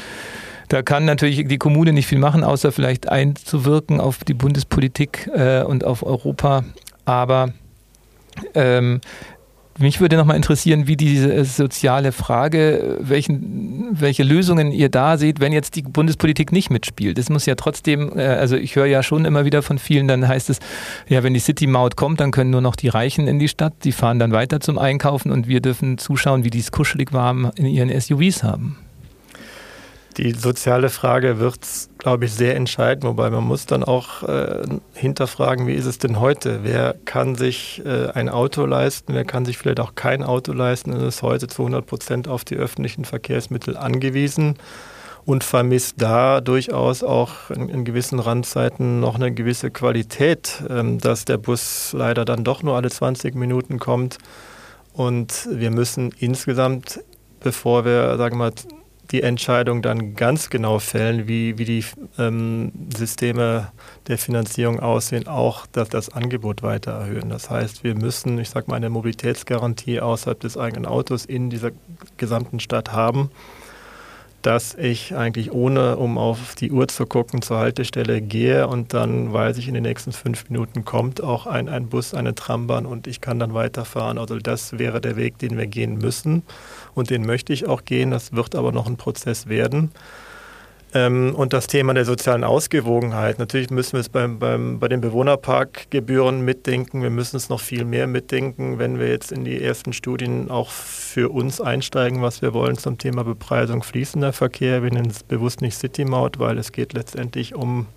Da 0.67 0.81
kann 0.81 1.05
natürlich 1.05 1.47
die 1.47 1.57
Kommune 1.57 1.93
nicht 1.93 2.07
viel 2.07 2.19
machen, 2.19 2.43
außer 2.43 2.73
vielleicht 2.73 3.07
einzuwirken 3.07 4.01
auf 4.01 4.25
die 4.25 4.33
Bundespolitik 4.33 5.29
äh, 5.33 5.63
und 5.63 5.85
auf 5.85 6.03
Europa. 6.03 6.63
Aber 7.05 7.53
ähm, 8.53 9.01
mich 9.79 9.99
würde 9.99 10.17
nochmal 10.17 10.35
interessieren, 10.35 10.87
wie 10.87 10.95
diese 10.95 11.33
äh, 11.33 11.43
soziale 11.43 12.11
Frage, 12.11 12.97
welchen, 12.99 13.87
welche 13.91 14.23
Lösungen 14.23 14.71
ihr 14.71 14.89
da 14.89 15.17
seht, 15.17 15.39
wenn 15.39 15.51
jetzt 15.51 15.75
die 15.75 15.81
Bundespolitik 15.81 16.51
nicht 16.51 16.69
mitspielt. 16.69 17.17
Es 17.17 17.29
muss 17.29 17.45
ja 17.45 17.55
trotzdem, 17.55 18.11
äh, 18.15 18.23
also 18.23 18.55
ich 18.55 18.75
höre 18.75 18.85
ja 18.85 19.01
schon 19.01 19.25
immer 19.25 19.45
wieder 19.45 19.63
von 19.63 19.79
vielen, 19.79 20.07
dann 20.07 20.27
heißt 20.27 20.49
es, 20.49 20.59
ja, 21.07 21.23
wenn 21.23 21.33
die 21.33 21.39
City-Maut 21.39 21.95
kommt, 21.95 22.19
dann 22.19 22.31
können 22.31 22.51
nur 22.51 22.61
noch 22.61 22.75
die 22.75 22.89
Reichen 22.89 23.27
in 23.27 23.39
die 23.39 23.47
Stadt, 23.47 23.73
die 23.83 23.91
fahren 23.91 24.19
dann 24.19 24.31
weiter 24.31 24.59
zum 24.59 24.77
Einkaufen 24.77 25.31
und 25.31 25.47
wir 25.47 25.59
dürfen 25.59 25.97
zuschauen, 25.97 26.43
wie 26.43 26.51
die 26.51 26.59
es 26.59 26.71
kuschelig 26.71 27.11
warm 27.11 27.51
in 27.55 27.65
ihren 27.65 27.89
SUVs 27.89 28.43
haben. 28.43 28.77
Die 30.17 30.31
soziale 30.33 30.89
Frage 30.89 31.39
wird, 31.39 31.59
glaube 31.97 32.25
ich, 32.25 32.33
sehr 32.33 32.55
entscheidend, 32.55 33.03
wobei 33.03 33.31
man 33.31 33.43
muss 33.43 33.65
dann 33.65 33.83
auch 33.83 34.21
äh, 34.23 34.61
hinterfragen, 34.93 35.65
wie 35.65 35.73
ist 35.73 35.87
es 35.87 35.97
denn 35.97 36.19
heute? 36.19 36.59
Wer 36.63 36.95
kann 37.05 37.33
sich 37.33 37.81
äh, 37.83 38.09
ein 38.11 38.29
Auto 38.29 38.65
leisten? 38.65 39.15
Wer 39.15 39.25
kann 39.25 39.45
sich 39.45 39.57
vielleicht 39.57 39.79
auch 39.79 39.95
kein 39.95 40.23
Auto 40.23 40.53
leisten 40.53 40.93
und 40.93 41.01
ist 41.01 41.23
heute 41.23 41.47
zu 41.47 41.63
100 41.63 41.85
Prozent 41.85 42.27
auf 42.27 42.43
die 42.45 42.55
öffentlichen 42.55 43.05
Verkehrsmittel 43.05 43.75
angewiesen 43.75 44.57
und 45.25 45.43
vermisst 45.43 45.95
da 45.97 46.41
durchaus 46.41 47.01
auch 47.01 47.49
in, 47.49 47.69
in 47.69 47.83
gewissen 47.83 48.19
Randzeiten 48.19 48.99
noch 48.99 49.15
eine 49.15 49.31
gewisse 49.31 49.71
Qualität, 49.71 50.61
ähm, 50.69 50.99
dass 50.99 51.25
der 51.25 51.37
Bus 51.37 51.91
leider 51.93 52.23
dann 52.23 52.43
doch 52.43 52.61
nur 52.61 52.75
alle 52.75 52.91
20 52.91 53.33
Minuten 53.33 53.79
kommt. 53.79 54.19
Und 54.93 55.47
wir 55.49 55.71
müssen 55.71 56.13
insgesamt, 56.19 56.99
bevor 57.39 57.83
wir, 57.83 58.15
sagen 58.17 58.35
wir 58.35 58.49
mal, 58.49 58.51
die 59.11 59.21
Entscheidung 59.21 59.81
dann 59.81 60.15
ganz 60.15 60.49
genau 60.49 60.79
fällen, 60.79 61.27
wie, 61.27 61.57
wie 61.57 61.65
die 61.65 61.85
ähm, 62.17 62.71
Systeme 62.95 63.71
der 64.07 64.17
Finanzierung 64.17 64.79
aussehen, 64.79 65.27
auch 65.27 65.67
dass 65.67 65.89
das 65.89 66.09
Angebot 66.09 66.63
weiter 66.63 66.91
erhöhen. 66.91 67.29
Das 67.29 67.49
heißt, 67.49 67.83
wir 67.83 67.95
müssen, 67.95 68.39
ich 68.39 68.49
sage 68.49 68.69
mal, 68.69 68.75
eine 68.77 68.89
Mobilitätsgarantie 68.89 69.99
außerhalb 69.99 70.39
des 70.39 70.57
eigenen 70.57 70.85
Autos 70.85 71.25
in 71.25 71.49
dieser 71.49 71.71
gesamten 72.17 72.59
Stadt 72.59 72.91
haben 72.91 73.29
dass 74.43 74.75
ich 74.75 75.15
eigentlich 75.15 75.53
ohne, 75.53 75.95
um 75.95 76.17
auf 76.17 76.55
die 76.55 76.71
Uhr 76.71 76.89
zu 76.89 77.05
gucken, 77.05 77.41
zur 77.41 77.57
Haltestelle 77.59 78.21
gehe 78.21 78.67
und 78.67 78.93
dann 78.93 79.31
weiß 79.31 79.57
ich, 79.57 79.69
in 79.69 79.73
den 79.73 79.83
nächsten 79.83 80.11
fünf 80.11 80.49
Minuten 80.49 80.83
kommt 80.83 81.23
auch 81.23 81.47
ein, 81.47 81.69
ein 81.69 81.87
Bus, 81.87 82.13
eine 82.13 82.35
Trambahn 82.35 82.85
und 82.85 83.07
ich 83.07 83.21
kann 83.21 83.39
dann 83.39 83.53
weiterfahren. 83.53 84.17
Also 84.17 84.37
das 84.37 84.77
wäre 84.77 84.99
der 84.99 85.15
Weg, 85.15 85.37
den 85.37 85.57
wir 85.57 85.65
gehen 85.65 85.97
müssen 85.97 86.43
und 86.95 87.09
den 87.09 87.25
möchte 87.25 87.53
ich 87.53 87.67
auch 87.67 87.85
gehen. 87.85 88.11
Das 88.11 88.33
wird 88.33 88.55
aber 88.55 88.71
noch 88.71 88.87
ein 88.87 88.97
Prozess 88.97 89.47
werden. 89.47 89.91
Ähm, 90.93 91.33
und 91.35 91.53
das 91.53 91.67
Thema 91.67 91.93
der 91.93 92.05
sozialen 92.05 92.43
Ausgewogenheit. 92.43 93.39
Natürlich 93.39 93.71
müssen 93.71 93.93
wir 93.93 94.01
es 94.01 94.09
beim, 94.09 94.37
beim, 94.37 94.79
bei 94.79 94.87
den 94.87 95.01
Bewohnerparkgebühren 95.01 96.45
mitdenken. 96.45 97.01
Wir 97.01 97.09
müssen 97.09 97.35
es 97.35 97.49
noch 97.49 97.59
viel 97.59 97.83
mehr 97.83 98.05
mitdenken, 98.05 98.77
wenn 98.77 98.99
wir 98.99 99.07
jetzt 99.07 99.31
in 99.31 99.43
die 99.43 99.61
ersten 99.61 99.93
Studien 99.93 100.51
auch 100.51 100.69
für 100.69 101.29
uns 101.29 101.59
einsteigen, 101.59 102.21
was 102.21 102.41
wir 102.41 102.53
wollen 102.53 102.77
zum 102.77 102.99
Thema 102.99 103.23
Bepreisung 103.23 103.81
fließender 103.81 104.33
Verkehr. 104.33 104.83
Wir 104.83 104.91
nennen 104.91 105.09
es 105.09 105.23
bewusst 105.23 105.61
nicht 105.61 105.77
City-Maut, 105.77 106.37
weil 106.37 106.59
es 106.59 106.71
geht 106.71 106.93
letztendlich 106.93 107.55
um 107.55 107.87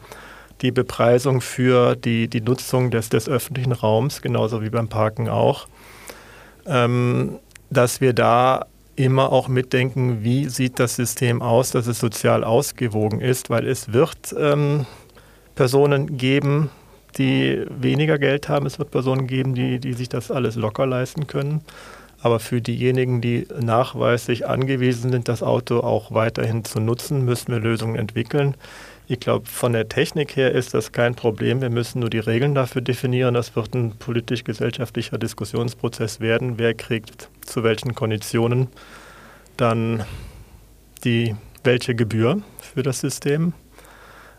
die 0.63 0.73
Bepreisung 0.73 1.43
für 1.43 1.97
die, 1.97 2.29
die 2.29 2.41
Nutzung 2.41 2.91
des, 2.91 3.11
des 3.11 3.29
öffentlichen 3.29 3.73
Raums, 3.73 4.23
genauso 4.23 4.63
wie 4.63 4.71
beim 4.71 4.89
Parken 4.89 5.29
auch. 5.29 5.69
Ähm, 6.65 7.39
dass 7.69 8.01
wir 8.01 8.15
da 8.15 8.67
immer 8.97 9.33
auch 9.33 9.49
mitdenken, 9.49 10.25
wie 10.25 10.49
sieht 10.49 10.81
das 10.81 10.97
System 10.97 11.43
aus, 11.43 11.71
dass 11.71 11.87
es 11.87 11.99
sozial 11.99 12.45
ausgewogen 12.45 13.21
ist, 13.21 13.51
weil 13.51 13.67
es 13.67 13.93
wird 13.93 14.35
ähm, 14.39 14.87
Personen 15.55 16.17
geben, 16.17 16.71
die 17.19 17.65
weniger 17.71 18.19
Geld 18.19 18.49
haben, 18.49 18.67
es 18.67 18.79
wird 18.79 18.91
Personen 18.91 19.27
geben, 19.27 19.55
die, 19.55 19.79
die 19.79 19.93
sich 19.93 20.09
das 20.09 20.31
alles 20.31 20.57
locker 20.57 20.87
leisten 20.87 21.27
können. 21.27 21.63
Aber 22.21 22.41
für 22.41 22.61
diejenigen, 22.61 23.21
die 23.21 23.47
nachweislich 23.61 24.49
angewiesen 24.49 25.13
sind, 25.13 25.29
das 25.29 25.43
Auto 25.43 25.81
auch 25.81 26.13
weiterhin 26.13 26.65
zu 26.65 26.81
nutzen, 26.81 27.25
müssen 27.25 27.53
wir 27.53 27.61
Lösungen 27.61 27.97
entwickeln. 27.97 28.55
Ich 29.09 29.21
glaube, 29.21 29.47
von 29.47 29.73
der 29.73 29.89
Technik 29.89 30.35
her 30.35 30.51
ist 30.51 30.75
das 30.75 30.91
kein 30.91 31.15
Problem. 31.15 31.61
Wir 31.61 31.71
müssen 31.71 32.01
nur 32.01 32.11
die 32.11 32.19
Regeln 32.19 32.57
dafür 32.57 32.83
definieren. 32.83 33.35
Das 33.35 33.55
wird 33.55 33.73
ein 33.75 33.93
politisch-gesellschaftlicher 33.93 35.17
Diskussionsprozess 35.17 36.19
werden. 36.19 36.59
Wer 36.59 36.75
kriegt 36.75 37.29
zu 37.41 37.63
welchen 37.63 37.95
Konditionen 37.95 38.67
dann 39.57 40.05
die 41.05 41.37
welche 41.63 41.95
Gebühr 41.95 42.43
für 42.61 42.83
das 42.83 43.01
System? 43.01 43.53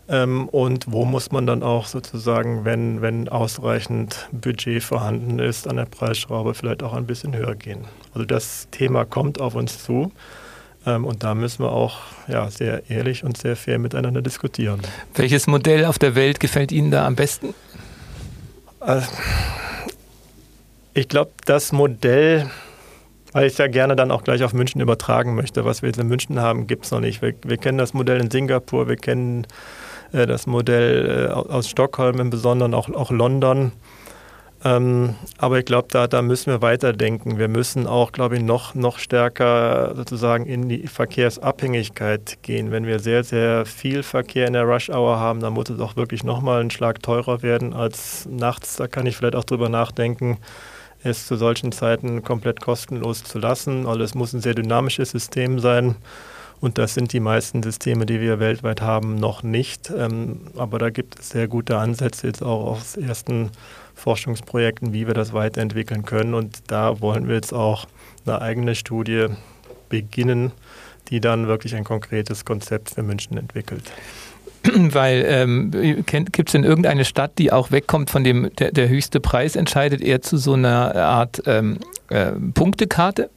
Ähm, 0.08 0.48
und 0.48 0.90
wo 0.90 1.06
muss 1.06 1.32
man 1.32 1.46
dann 1.46 1.62
auch 1.62 1.86
sozusagen, 1.86 2.66
wenn, 2.66 3.00
wenn 3.00 3.28
ausreichend 3.28 4.28
Budget 4.32 4.82
vorhanden 4.82 5.38
ist, 5.38 5.66
an 5.66 5.76
der 5.76 5.84
Preisschraube 5.86 6.54
vielleicht 6.54 6.82
auch 6.82 6.94
ein 6.94 7.06
bisschen 7.06 7.34
höher 7.34 7.54
gehen? 7.54 7.86
Also 8.12 8.26
das 8.26 8.68
Thema 8.70 9.04
kommt 9.04 9.40
auf 9.40 9.54
uns 9.54 9.82
zu. 9.82 10.12
Ähm, 10.86 11.04
und 11.04 11.22
da 11.22 11.34
müssen 11.34 11.64
wir 11.64 11.72
auch 11.72 11.98
ja, 12.28 12.50
sehr 12.50 12.88
ehrlich 12.90 13.24
und 13.24 13.36
sehr 13.36 13.56
fair 13.56 13.78
miteinander 13.78 14.22
diskutieren. 14.22 14.80
Welches 15.14 15.46
Modell 15.46 15.84
auf 15.84 15.98
der 15.98 16.14
Welt 16.14 16.40
gefällt 16.40 16.72
Ihnen 16.72 16.90
da 16.90 17.06
am 17.06 17.16
besten? 17.16 17.54
Äh, 18.80 19.00
ich 20.94 21.08
glaube, 21.08 21.30
das 21.44 21.72
Modell, 21.72 22.50
weil 23.32 23.46
ich 23.46 23.52
es 23.52 23.58
ja 23.58 23.68
gerne 23.68 23.96
dann 23.96 24.10
auch 24.10 24.24
gleich 24.24 24.42
auf 24.42 24.52
München 24.52 24.80
übertragen 24.80 25.34
möchte, 25.34 25.64
was 25.64 25.82
wir 25.82 25.88
jetzt 25.88 25.98
in 25.98 26.08
München 26.08 26.40
haben, 26.40 26.66
gibt 26.66 26.84
es 26.84 26.90
noch 26.90 27.00
nicht. 27.00 27.22
Wir, 27.22 27.34
wir, 27.42 27.56
kennen 27.56 27.78
das 27.78 27.94
Modell 27.94 28.20
in 28.20 28.30
Singapur, 28.30 28.88
wir 28.88 28.96
kennen 28.96 29.46
äh, 30.12 30.26
das 30.26 30.46
Modell 30.46 31.28
äh, 31.28 31.32
aus 31.32 31.68
Stockholm 31.68 32.20
im 32.20 32.30
Besonderen, 32.30 32.74
auch, 32.74 32.88
auch 32.90 33.10
London. 33.10 33.72
Ähm, 34.64 35.14
aber 35.38 35.60
ich 35.60 35.64
glaube, 35.64 35.86
da, 35.90 36.08
da 36.08 36.20
müssen 36.20 36.50
wir 36.50 36.62
weiterdenken. 36.62 37.38
Wir 37.38 37.46
müssen 37.48 37.86
auch, 37.86 38.10
glaube 38.10 38.36
ich, 38.36 38.42
noch, 38.42 38.74
noch 38.74 38.98
stärker 38.98 39.94
sozusagen 39.94 40.46
in 40.46 40.68
die 40.68 40.88
Verkehrsabhängigkeit 40.88 42.38
gehen. 42.42 42.72
Wenn 42.72 42.84
wir 42.84 42.98
sehr, 42.98 43.22
sehr 43.22 43.66
viel 43.66 44.02
Verkehr 44.02 44.48
in 44.48 44.54
der 44.54 44.64
Rush-Hour 44.64 45.18
haben, 45.20 45.40
dann 45.40 45.52
muss 45.52 45.70
es 45.70 45.78
auch 45.80 45.94
wirklich 45.94 46.24
nochmal 46.24 46.60
einen 46.60 46.72
Schlag 46.72 47.02
teurer 47.02 47.42
werden 47.42 47.72
als 47.72 48.26
nachts. 48.28 48.76
Da 48.76 48.88
kann 48.88 49.06
ich 49.06 49.16
vielleicht 49.16 49.36
auch 49.36 49.44
drüber 49.44 49.68
nachdenken, 49.68 50.38
es 51.04 51.28
zu 51.28 51.36
solchen 51.36 51.70
Zeiten 51.70 52.24
komplett 52.24 52.60
kostenlos 52.60 53.22
zu 53.22 53.38
lassen. 53.38 53.86
Also 53.86 54.02
es 54.02 54.16
muss 54.16 54.32
ein 54.32 54.40
sehr 54.40 54.54
dynamisches 54.54 55.10
System 55.10 55.60
sein. 55.60 55.94
Und 56.60 56.76
das 56.76 56.94
sind 56.94 57.12
die 57.12 57.20
meisten 57.20 57.62
Systeme, 57.62 58.04
die 58.04 58.20
wir 58.20 58.40
weltweit 58.40 58.80
haben, 58.80 59.14
noch 59.14 59.44
nicht. 59.44 59.92
Ähm, 59.96 60.40
aber 60.56 60.80
da 60.80 60.90
gibt 60.90 61.20
es 61.20 61.30
sehr 61.30 61.46
gute 61.46 61.78
Ansätze 61.78 62.26
jetzt 62.26 62.42
auch 62.42 62.72
aus 62.72 62.96
ersten 62.96 63.50
Forschungsprojekten, 63.98 64.92
wie 64.92 65.06
wir 65.06 65.14
das 65.14 65.32
weiterentwickeln 65.32 66.04
können. 66.04 66.34
Und 66.34 66.70
da 66.70 67.00
wollen 67.00 67.28
wir 67.28 67.34
jetzt 67.34 67.52
auch 67.52 67.86
eine 68.26 68.40
eigene 68.40 68.74
Studie 68.74 69.26
beginnen, 69.88 70.52
die 71.10 71.20
dann 71.20 71.48
wirklich 71.48 71.74
ein 71.74 71.84
konkretes 71.84 72.44
Konzept 72.44 72.90
für 72.90 73.02
München 73.02 73.36
entwickelt. 73.36 73.84
Weil 74.74 75.24
ähm, 75.26 75.70
gibt 76.06 76.48
es 76.48 76.52
denn 76.52 76.64
irgendeine 76.64 77.04
Stadt, 77.04 77.32
die 77.38 77.52
auch 77.52 77.70
wegkommt 77.70 78.10
von 78.10 78.24
dem, 78.24 78.50
der, 78.58 78.72
der 78.72 78.88
höchste 78.88 79.20
Preis 79.20 79.56
entscheidet, 79.56 80.00
eher 80.00 80.20
zu 80.20 80.36
so 80.36 80.54
einer 80.54 80.94
Art 80.94 81.42
ähm, 81.46 81.78
äh, 82.08 82.32
Punktekarte? 82.54 83.30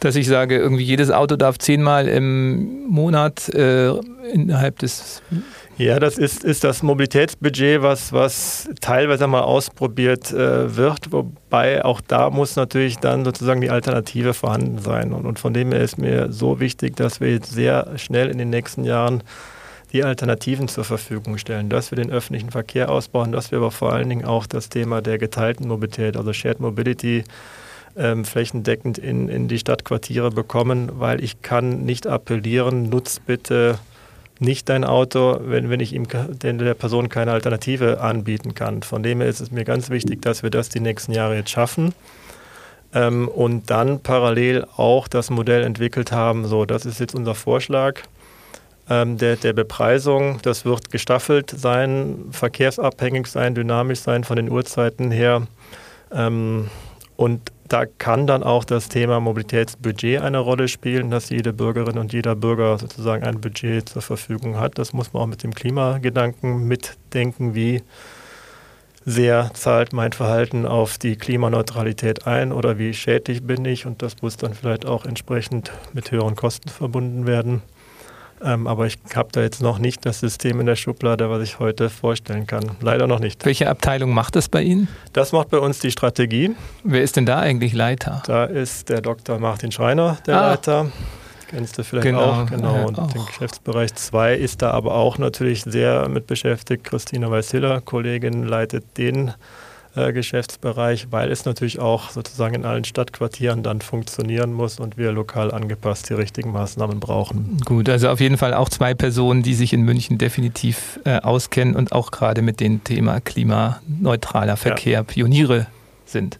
Dass 0.00 0.14
ich 0.14 0.28
sage, 0.28 0.56
irgendwie 0.56 0.84
jedes 0.84 1.10
Auto 1.10 1.36
darf 1.36 1.58
zehnmal 1.58 2.06
im 2.06 2.86
Monat 2.86 3.48
äh, 3.48 3.92
innerhalb 4.32 4.78
des 4.78 5.22
ja, 5.78 6.00
das 6.00 6.16
ist, 6.16 6.42
ist 6.42 6.64
das 6.64 6.82
Mobilitätsbudget, 6.82 7.82
was, 7.82 8.12
was 8.12 8.68
teilweise 8.80 9.26
mal 9.26 9.42
ausprobiert 9.42 10.32
äh, 10.32 10.74
wird, 10.74 11.12
wobei 11.12 11.84
auch 11.84 12.00
da 12.00 12.30
muss 12.30 12.56
natürlich 12.56 12.96
dann 12.96 13.24
sozusagen 13.24 13.60
die 13.60 13.70
Alternative 13.70 14.32
vorhanden 14.32 14.78
sein. 14.78 15.12
Und, 15.12 15.26
und 15.26 15.38
von 15.38 15.52
dem 15.52 15.72
her 15.72 15.82
ist 15.82 15.98
mir 15.98 16.32
so 16.32 16.60
wichtig, 16.60 16.96
dass 16.96 17.20
wir 17.20 17.30
jetzt 17.30 17.52
sehr 17.52 17.98
schnell 17.98 18.30
in 18.30 18.38
den 18.38 18.48
nächsten 18.48 18.84
Jahren 18.84 19.22
die 19.92 20.02
Alternativen 20.02 20.68
zur 20.68 20.84
Verfügung 20.84 21.36
stellen, 21.36 21.68
dass 21.68 21.90
wir 21.90 21.96
den 21.96 22.10
öffentlichen 22.10 22.50
Verkehr 22.50 22.90
ausbauen, 22.90 23.32
dass 23.32 23.50
wir 23.50 23.58
aber 23.58 23.70
vor 23.70 23.92
allen 23.92 24.08
Dingen 24.08 24.24
auch 24.24 24.46
das 24.46 24.68
Thema 24.70 25.02
der 25.02 25.18
geteilten 25.18 25.68
Mobilität, 25.68 26.16
also 26.16 26.32
Shared 26.32 26.58
Mobility, 26.58 27.24
ähm, 27.96 28.24
flächendeckend 28.24 28.98
in, 28.98 29.28
in 29.28 29.48
die 29.48 29.58
Stadtquartiere 29.58 30.30
bekommen, 30.30 30.90
weil 30.94 31.22
ich 31.22 31.42
kann 31.42 31.84
nicht 31.84 32.06
appellieren, 32.06 32.88
nutzt 32.88 33.26
bitte 33.26 33.78
nicht 34.38 34.68
dein 34.68 34.84
Auto, 34.84 35.38
wenn, 35.42 35.70
wenn 35.70 35.80
ich 35.80 35.92
ihm 35.92 36.06
der 36.08 36.74
Person 36.74 37.08
keine 37.08 37.32
Alternative 37.32 38.00
anbieten 38.00 38.54
kann. 38.54 38.82
Von 38.82 39.02
dem 39.02 39.20
her 39.20 39.28
ist 39.28 39.40
es 39.40 39.50
mir 39.50 39.64
ganz 39.64 39.90
wichtig, 39.90 40.22
dass 40.22 40.42
wir 40.42 40.50
das 40.50 40.68
die 40.68 40.80
nächsten 40.80 41.12
Jahre 41.12 41.36
jetzt 41.36 41.50
schaffen 41.50 41.94
ähm, 42.94 43.28
und 43.28 43.70
dann 43.70 44.00
parallel 44.00 44.66
auch 44.76 45.08
das 45.08 45.30
Modell 45.30 45.62
entwickelt 45.64 46.12
haben. 46.12 46.46
So, 46.46 46.64
das 46.64 46.86
ist 46.86 47.00
jetzt 47.00 47.14
unser 47.14 47.34
Vorschlag 47.34 48.00
ähm, 48.88 49.18
der, 49.18 49.36
der 49.36 49.52
Bepreisung. 49.52 50.38
Das 50.42 50.64
wird 50.64 50.90
gestaffelt 50.90 51.50
sein, 51.50 52.26
verkehrsabhängig 52.30 53.26
sein, 53.26 53.54
dynamisch 53.54 54.00
sein 54.00 54.24
von 54.24 54.36
den 54.36 54.50
Uhrzeiten 54.50 55.10
her. 55.10 55.46
Ähm, 56.12 56.68
und 57.16 57.52
da 57.68 57.86
kann 57.86 58.26
dann 58.26 58.42
auch 58.42 58.64
das 58.64 58.88
Thema 58.88 59.20
Mobilitätsbudget 59.20 60.22
eine 60.22 60.38
Rolle 60.38 60.68
spielen, 60.68 61.10
dass 61.10 61.30
jede 61.30 61.52
Bürgerin 61.52 61.98
und 61.98 62.12
jeder 62.12 62.34
Bürger 62.36 62.78
sozusagen 62.78 63.24
ein 63.24 63.40
Budget 63.40 63.88
zur 63.88 64.02
Verfügung 64.02 64.58
hat. 64.58 64.78
Das 64.78 64.92
muss 64.92 65.12
man 65.12 65.22
auch 65.22 65.26
mit 65.26 65.42
dem 65.42 65.54
Klimagedanken 65.54 66.66
mitdenken, 66.68 67.54
wie 67.54 67.82
sehr 69.04 69.50
zahlt 69.54 69.92
mein 69.92 70.12
Verhalten 70.12 70.66
auf 70.66 70.98
die 70.98 71.16
Klimaneutralität 71.16 72.26
ein 72.26 72.52
oder 72.52 72.78
wie 72.78 72.92
schädlich 72.92 73.44
bin 73.44 73.64
ich 73.64 73.86
und 73.86 74.02
das 74.02 74.20
muss 74.20 74.36
dann 74.36 74.52
vielleicht 74.52 74.84
auch 74.84 75.04
entsprechend 75.04 75.70
mit 75.92 76.10
höheren 76.10 76.34
Kosten 76.34 76.68
verbunden 76.68 77.26
werden. 77.26 77.62
Ähm, 78.44 78.66
aber 78.66 78.86
ich 78.86 78.98
habe 79.14 79.28
da 79.32 79.40
jetzt 79.40 79.62
noch 79.62 79.78
nicht 79.78 80.04
das 80.04 80.20
System 80.20 80.60
in 80.60 80.66
der 80.66 80.76
Schublade, 80.76 81.30
was 81.30 81.42
ich 81.42 81.58
heute 81.58 81.90
vorstellen 81.90 82.46
kann. 82.46 82.72
Leider 82.80 83.06
noch 83.06 83.18
nicht. 83.18 83.44
Welche 83.46 83.68
Abteilung 83.68 84.12
macht 84.12 84.36
das 84.36 84.48
bei 84.48 84.62
Ihnen? 84.62 84.88
Das 85.12 85.32
macht 85.32 85.50
bei 85.50 85.58
uns 85.58 85.78
die 85.78 85.90
Strategie. 85.90 86.54
Wer 86.84 87.02
ist 87.02 87.16
denn 87.16 87.26
da 87.26 87.38
eigentlich 87.38 87.72
Leiter? 87.72 88.22
Da 88.26 88.44
ist 88.44 88.88
der 88.88 89.00
Dr. 89.00 89.38
Martin 89.38 89.72
Schreiner 89.72 90.18
der 90.26 90.36
ah. 90.36 90.50
Leiter. 90.50 90.86
Kennst 91.48 91.78
du 91.78 91.84
vielleicht 91.84 92.06
genau, 92.06 92.42
auch, 92.42 92.46
genau. 92.46 92.86
Und 92.86 92.98
auch. 92.98 93.12
den 93.12 93.24
Geschäftsbereich 93.24 93.94
2 93.94 94.34
ist 94.34 94.62
da 94.62 94.72
aber 94.72 94.94
auch 94.94 95.16
natürlich 95.18 95.62
sehr 95.62 96.08
mit 96.08 96.26
beschäftigt. 96.26 96.82
Christina 96.84 97.30
Weißhiller, 97.30 97.80
Kollegin, 97.80 98.42
leitet 98.42 98.98
den 98.98 99.32
äh, 99.96 100.12
Geschäftsbereich, 100.12 101.08
weil 101.10 101.30
es 101.30 101.44
natürlich 101.44 101.78
auch 101.78 102.10
sozusagen 102.10 102.54
in 102.54 102.64
allen 102.64 102.84
Stadtquartieren 102.84 103.62
dann 103.62 103.80
funktionieren 103.80 104.52
muss 104.52 104.78
und 104.78 104.96
wir 104.96 105.12
lokal 105.12 105.52
angepasst 105.52 106.10
die 106.10 106.14
richtigen 106.14 106.52
Maßnahmen 106.52 107.00
brauchen. 107.00 107.58
Gut, 107.64 107.88
also 107.88 108.08
auf 108.08 108.20
jeden 108.20 108.36
Fall 108.36 108.54
auch 108.54 108.68
zwei 108.68 108.94
Personen, 108.94 109.42
die 109.42 109.54
sich 109.54 109.72
in 109.72 109.82
München 109.82 110.18
definitiv 110.18 111.00
äh, 111.04 111.20
auskennen 111.20 111.74
und 111.74 111.92
auch 111.92 112.10
gerade 112.10 112.42
mit 112.42 112.60
dem 112.60 112.84
Thema 112.84 113.20
klimaneutraler 113.20 114.56
Verkehr 114.56 114.92
ja. 114.92 115.02
Pioniere 115.02 115.66
sind. 116.04 116.38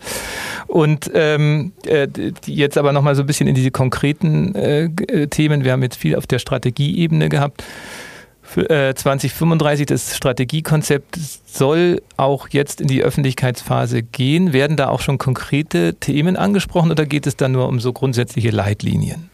Und 0.66 1.10
ähm, 1.14 1.72
äh, 1.86 2.08
jetzt 2.46 2.78
aber 2.78 2.92
nochmal 2.92 3.14
so 3.14 3.22
ein 3.22 3.26
bisschen 3.26 3.48
in 3.48 3.54
diese 3.54 3.70
konkreten 3.70 4.54
äh, 4.54 4.84
äh, 4.84 5.26
Themen. 5.28 5.64
Wir 5.64 5.72
haben 5.72 5.82
jetzt 5.82 5.96
viel 5.96 6.16
auf 6.16 6.26
der 6.26 6.38
Strategieebene 6.38 7.28
gehabt. 7.28 7.64
Äh, 8.54 8.94
2035, 8.94 9.86
das 9.86 10.16
Strategiekonzept 10.16 11.18
soll 11.46 12.02
auch 12.16 12.48
jetzt 12.50 12.80
in 12.80 12.88
die 12.88 13.02
Öffentlichkeitsphase 13.02 14.02
gehen. 14.02 14.52
Werden 14.52 14.76
da 14.76 14.88
auch 14.88 15.00
schon 15.00 15.18
konkrete 15.18 15.94
Themen 15.94 16.36
angesprochen 16.36 16.90
oder 16.90 17.06
geht 17.06 17.26
es 17.26 17.36
da 17.36 17.48
nur 17.48 17.68
um 17.68 17.80
so 17.80 17.92
grundsätzliche 17.92 18.50
Leitlinien? 18.50 19.30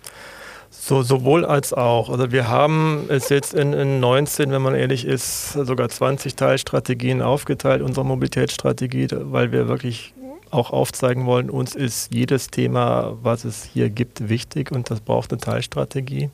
So, 0.70 1.02
sowohl 1.02 1.44
als 1.44 1.72
auch. 1.72 2.10
Also 2.10 2.32
wir 2.32 2.48
haben 2.48 3.04
es 3.08 3.28
jetzt 3.28 3.54
in, 3.54 3.72
in 3.72 4.00
19, 4.00 4.50
wenn 4.50 4.62
man 4.62 4.74
ehrlich 4.74 5.04
ist, 5.04 5.52
sogar 5.52 5.88
20 5.88 6.34
Teilstrategien 6.34 7.22
aufgeteilt, 7.22 7.82
unsere 7.82 8.04
Mobilitätsstrategie, 8.04 9.06
weil 9.12 9.52
wir 9.52 9.68
wirklich 9.68 10.12
auch 10.50 10.70
aufzeigen 10.70 11.24
wollen, 11.24 11.50
uns 11.50 11.74
ist 11.74 12.12
jedes 12.12 12.48
Thema, 12.48 13.16
was 13.22 13.44
es 13.44 13.64
hier 13.64 13.90
gibt, 13.90 14.28
wichtig 14.28 14.72
und 14.72 14.90
das 14.90 15.00
braucht 15.00 15.32
eine 15.32 15.40
Teilstrategie. 15.40 16.30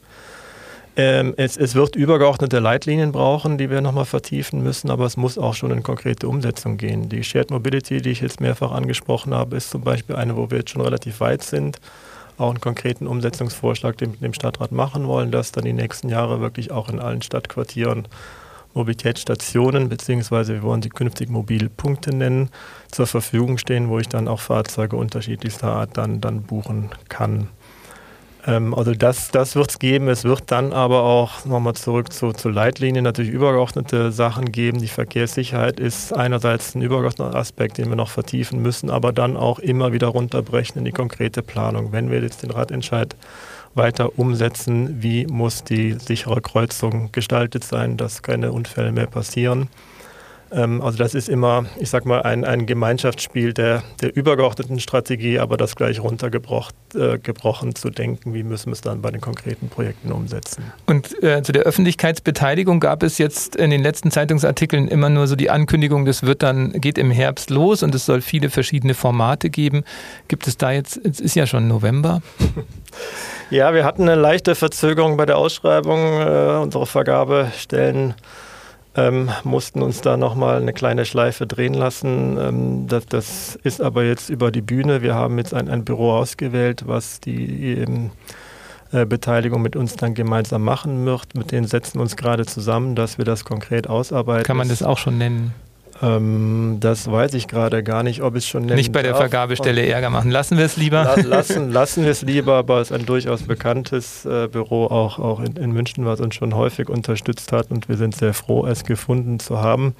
Ähm, 0.99 1.32
es, 1.36 1.57
es, 1.57 1.76
wird 1.76 1.94
übergeordnete 1.94 2.59
Leitlinien 2.59 3.12
brauchen, 3.12 3.57
die 3.57 3.70
wir 3.70 3.80
nochmal 3.80 4.05
vertiefen 4.05 4.64
müssen, 4.64 4.90
aber 4.90 5.07
es 5.07 5.16
muss 5.16 5.38
auch 5.38 5.55
schon 5.55 5.70
in 5.70 5.84
konkrete 5.84 6.26
Umsetzung 6.26 6.76
gehen. 6.76 7.09
Die 7.09 7.22
Shared 7.22 7.53
Mobility, 7.53 8.03
die 8.03 8.11
ich 8.11 8.20
jetzt 8.20 8.40
mehrfach 8.40 8.72
angesprochen 8.72 9.32
habe, 9.32 9.57
ist 9.57 9.70
zum 9.70 9.82
Beispiel 9.82 10.16
eine, 10.16 10.36
wo 10.36 10.51
wir 10.51 10.59
jetzt 10.59 10.70
schon 10.70 10.82
relativ 10.82 11.20
weit 11.20 11.44
sind, 11.44 11.78
auch 12.36 12.51
einen 12.51 12.61
konkreten 12.61 13.07
Umsetzungsvorschlag 13.07 13.96
dem, 13.96 14.18
dem 14.18 14.34
Stadtrat 14.34 14.72
machen 14.72 15.07
wollen, 15.07 15.30
dass 15.30 15.53
dann 15.53 15.64
die 15.64 15.72
nächsten 15.72 16.09
Jahre 16.09 16.40
wirklich 16.40 16.72
auch 16.72 16.88
in 16.88 16.99
allen 16.99 17.22
Stadtquartieren 17.22 18.09
Mobilitätsstationen, 18.74 19.88
beziehungsweise 19.88 20.55
wir 20.55 20.62
wollen 20.64 20.82
sie 20.82 20.88
künftig 20.88 21.30
Mobilpunkte 21.30 22.11
nennen, 22.11 22.51
zur 22.90 23.07
Verfügung 23.07 23.57
stehen, 23.59 23.88
wo 23.88 24.01
ich 24.01 24.09
dann 24.09 24.26
auch 24.26 24.40
Fahrzeuge 24.40 24.96
unterschiedlichster 24.96 25.68
Art 25.68 25.96
dann, 25.96 26.20
dann 26.20 26.42
buchen 26.42 26.90
kann. 27.09 27.49
Ähm, 28.49 28.74
also 28.74 28.94
das, 28.94 29.30
das 29.30 29.55
wird 29.55 29.70
es 29.70 29.78
geben. 29.78 30.09
Es 30.09 30.24
wird 30.24 30.51
dann 30.51 30.72
aber 30.72 31.03
auch 31.03 31.44
nochmal 31.44 31.74
zurück 31.74 32.12
zu, 32.12 32.32
zu 32.32 32.49
Leitlinien 32.49 33.05
natürlich 33.05 33.30
übergeordnete 33.30 34.11
Sachen 34.11 34.51
geben. 34.51 34.78
Die 34.80 34.88
Verkehrssicherheit 34.88 35.78
ist 35.78 36.12
einerseits 36.14 36.74
ein 36.74 36.82
übergeordneter 36.82 37.36
Aspekt, 37.36 37.76
den 37.78 37.90
wir 37.90 37.96
noch 37.96 38.09
vertiefen 38.09 38.62
müssen, 38.62 38.88
aber 38.90 39.12
dann 39.12 39.36
auch 39.36 39.59
immer 39.59 39.92
wieder 39.92 40.09
runterbrechen 40.09 40.78
in 40.78 40.86
die 40.86 40.92
konkrete 40.92 41.42
Planung. 41.42 41.92
Wenn 41.92 42.11
wir 42.11 42.22
jetzt 42.22 42.42
den 42.42 42.51
Radentscheid 42.51 43.14
weiter 43.74 44.18
umsetzen, 44.18 45.03
wie 45.03 45.26
muss 45.26 45.62
die 45.62 45.92
sichere 45.92 46.40
Kreuzung 46.40 47.12
gestaltet 47.12 47.64
sein, 47.64 47.99
dass 47.99 48.22
keine 48.22 48.51
Unfälle 48.51 48.92
mehr 48.92 49.07
passieren. 49.07 49.68
Ähm, 50.51 50.80
also 50.82 50.99
das 50.99 51.14
ist 51.14 51.28
immer, 51.28 51.66
ich 51.78 51.90
sag 51.90 52.07
mal, 52.07 52.22
ein, 52.22 52.44
ein 52.44 52.66
Gemeinschaftsspiel 52.66 53.53
der, 53.53 53.82
der 54.01 54.16
übergeordneten 54.16 54.80
Strategie, 54.80 55.38
aber 55.38 55.57
das 55.57 55.76
gleich 55.76 56.01
runtergebrochen 56.01 56.74
äh, 56.94 57.74
zu 57.74 57.90
denken, 57.90 58.34
wie 58.34 58.42
müssen 58.42 58.66
wir 58.66 58.72
es 58.72 58.80
dann 58.80 59.03
bei 59.03 59.11
den 59.11 59.20
konkreten 59.20 59.68
Projekten 59.68 60.12
umsetzen. 60.12 60.64
Und 60.86 61.22
äh, 61.22 61.42
zu 61.42 61.53
der 61.53 61.62
Öffentlichkeitsbeteiligung 61.62 62.80
gab 62.80 63.03
es 63.03 63.18
jetzt 63.18 63.57
in 63.57 63.70
den 63.70 63.82
letzten 63.82 64.11
Zeitungsartikeln 64.11 64.88
immer 64.88 65.11
nur 65.11 65.26
so 65.26 65.36
die 65.36 65.51
Ankündigung, 65.51 66.05
das 66.05 66.22
wird 66.22 66.42
dann, 66.42 66.72
geht 66.72 66.99
im 66.99 67.11
Herbst 67.11 67.51
los 67.51 67.82
und 67.82 67.94
es 67.94 68.07
soll 68.07 68.20
viele 68.20 68.51
verschiedene 68.51 68.94
Formate 68.94 69.51
geben. 69.51 69.84
Gibt 70.28 70.46
es 70.46 70.57
da 70.57 70.70
jetzt, 70.72 70.99
es 71.05 71.20
ist 71.20 71.34
ja 71.34 71.46
schon 71.46 71.68
November. 71.68 72.22
Ja, 73.51 73.72
wir 73.72 73.84
hatten 73.84 74.03
eine 74.03 74.14
leichte 74.20 74.55
Verzögerung 74.55 75.16
bei 75.16 75.24
der 75.24 75.38
Ausschreibung. 75.38 76.20
Äh, 76.20 76.59
unsere 76.61 76.84
Vergabestellen 76.84 78.14
ähm, 78.99 79.30
mussten 79.44 79.80
uns 79.80 80.01
da 80.01 80.16
nochmal 80.16 80.61
eine 80.61 80.72
kleine 80.72 81.05
Schleife 81.05 81.46
drehen 81.46 81.74
lassen. 81.74 82.36
Ähm, 82.36 82.86
das, 82.88 83.07
das, 83.07 83.59
ist 83.62 83.80
aber 83.80 84.05
jetzt 84.05 84.28
über 84.28 84.51
die 84.51 84.61
Bühne. 84.61 85.03
Wir 85.03 85.14
haben 85.14 85.38
jetzt 85.38 85.55
ein, 85.55 85.68
ein 85.68 85.84
Büro 85.84 86.12
ausgewählt, 86.12 86.84
was 86.86 87.20
die 87.20 87.74
ähm, 87.74 88.11
äh, 88.90 89.07
Beteiligung 89.07 89.62
mit 89.62 89.76
uns 89.76 89.94
dann 89.94 90.14
gemeinsam 90.14 90.64
machen 90.64 91.07
wird. 91.07 91.36
Mit 91.36 91.53
denen 91.53 91.66
setzen 91.66 91.94
wir 91.94 92.03
uns 92.03 92.16
gerade 92.16 92.44
zusammen, 92.44 92.96
dass 92.96 93.18
wir 93.18 93.24
das 93.24 93.44
konkret 93.44 93.88
ausarbeiten. 93.88 94.44
Kann 94.44 94.57
man 94.57 94.68
das 94.68 94.82
auch 94.82 94.99
schon 94.99 95.16
nennen? 95.16 95.55
Ähm, 96.01 96.76
das 96.80 97.11
weiß 97.11 97.34
ich 97.34 97.49
gerade 97.49 97.82
gar 97.82 98.03
nicht, 98.03 98.22
ob 98.22 98.36
es 98.36 98.46
schon 98.46 98.66
Nicht 98.66 98.92
bei 98.92 99.03
der. 99.03 99.16
Vergabestelle 99.16 99.84
Ärger 99.84 100.11
machen. 100.11 100.30
Lassen 100.30 100.59
wir 100.59 100.64
es 100.64 100.76
lieber? 100.76 101.16
lassen, 101.24 101.70
lassen 101.72 102.05
wir 102.05 102.12
es 102.12 102.22
lieber, 102.22 102.55
aber 102.55 102.80
es 102.80 102.90
ist 102.90 102.96
ein 102.96 103.07
durchaus 103.07 103.42
bekanntes 103.42 104.24
äh, 104.24 104.46
Büro 104.46 104.86
auch, 104.86 105.18
auch 105.18 105.40
in, 105.40 105.57
in, 105.57 105.72
München, 105.72 106.07
was 106.07 106.20
uns 106.20 106.36
schon 106.36 106.55
häufig 106.55 106.88
unterstützt 106.88 107.51
hat 107.51 107.70
und 107.70 107.88
wir 107.88 107.96
sind 107.96 108.14
sehr 108.14 108.34
froh, 108.34 108.66
es 108.66 108.84
gefunden 108.84 109.40
zu 109.40 109.61
haben. 109.61 109.94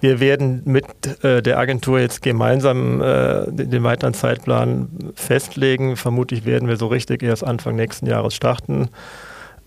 Wir 0.00 0.20
werden 0.20 0.62
mit 0.64 0.84
äh, 1.24 1.42
der 1.42 1.58
Agentur 1.58 2.00
jetzt 2.00 2.22
gemeinsam 2.22 3.00
äh, 3.00 3.50
den 3.50 3.82
weiteren 3.84 4.14
Zeitplan 4.14 4.88
festlegen. 5.14 5.96
Vermutlich 5.96 6.44
werden 6.44 6.68
wir 6.68 6.76
so 6.76 6.88
richtig 6.88 7.22
erst 7.22 7.44
Anfang 7.44 7.76
nächsten 7.76 8.06
Jahres 8.06 8.34
starten. 8.34 8.88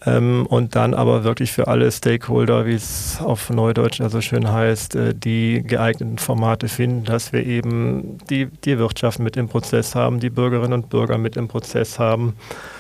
Ähm, 0.05 0.45
und 0.45 0.75
dann 0.75 0.93
aber 0.93 1.23
wirklich 1.23 1.51
für 1.51 1.67
alle 1.67 1.91
Stakeholder, 1.91 2.65
wie 2.65 2.73
es 2.73 3.19
auf 3.21 3.49
Neudeutsch 3.49 4.01
also 4.01 4.21
schön 4.21 4.51
heißt, 4.51 4.95
äh, 4.95 5.15
die 5.15 5.63
geeigneten 5.63 6.17
Formate 6.17 6.67
finden, 6.67 7.05
dass 7.05 7.33
wir 7.33 7.45
eben 7.45 8.17
die, 8.29 8.47
die 8.47 8.77
Wirtschaft 8.77 9.19
mit 9.19 9.35
im 9.37 9.47
Prozess 9.47 9.95
haben, 9.95 10.19
die 10.19 10.29
Bürgerinnen 10.29 10.73
und 10.73 10.89
Bürger 10.89 11.17
mit 11.17 11.37
im 11.37 11.47
Prozess 11.47 11.97
haben. 11.97 12.35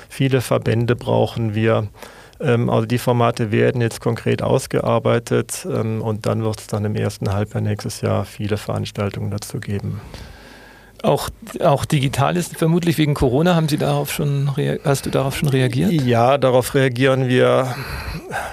Viele 0.09 0.41
Verbände 0.41 0.95
brauchen 0.95 1.55
wir. 1.55 1.87
Ähm, 2.39 2.69
also 2.69 2.85
die 2.85 2.99
Formate 2.99 3.51
werden 3.51 3.81
jetzt 3.81 4.01
konkret 4.01 4.43
ausgearbeitet 4.43 5.65
ähm, 5.69 6.01
und 6.01 6.25
dann 6.25 6.43
wird 6.43 6.59
es 6.59 6.67
dann 6.67 6.85
im 6.85 6.95
ersten 6.95 7.33
Halbjahr 7.33 7.61
nächstes 7.61 8.01
Jahr 8.01 8.25
viele 8.25 8.57
Veranstaltungen 8.57 9.31
dazu 9.31 9.59
geben. 9.59 9.99
Auch, 11.05 11.29
auch 11.59 11.85
digital 11.85 12.35
ist 12.35 12.57
vermutlich 12.57 12.97
wegen 12.97 13.13
Corona. 13.13 13.55
Haben 13.55 13.69
Sie 13.69 13.77
darauf 13.77 14.11
schon, 14.11 14.49
hast 14.83 15.05
du 15.05 15.11
darauf 15.11 15.37
schon 15.37 15.49
reagiert? 15.49 15.91
Ja, 15.91 16.39
darauf 16.39 16.73
reagieren 16.73 17.27
wir 17.27 17.75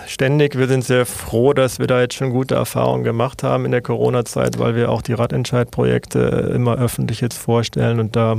ständig. 0.07 0.59
Wir 0.59 0.69
sind 0.69 0.85
sehr 0.85 1.07
froh, 1.07 1.55
dass 1.55 1.79
wir 1.79 1.87
da 1.87 2.03
jetzt 2.03 2.15
schon 2.15 2.31
gute 2.31 2.55
Erfahrungen 2.55 3.05
gemacht 3.05 3.43
haben 3.43 3.65
in 3.65 3.71
der 3.71 3.81
Corona-Zeit, 3.81 4.59
weil 4.59 4.77
wir 4.77 4.91
auch 4.91 5.01
die 5.01 5.15
Radentscheid-Projekte 5.15 6.53
immer 6.55 6.77
öffentlich 6.77 7.23
jetzt 7.23 7.39
vorstellen 7.39 7.99
und 7.99 8.17
da 8.17 8.37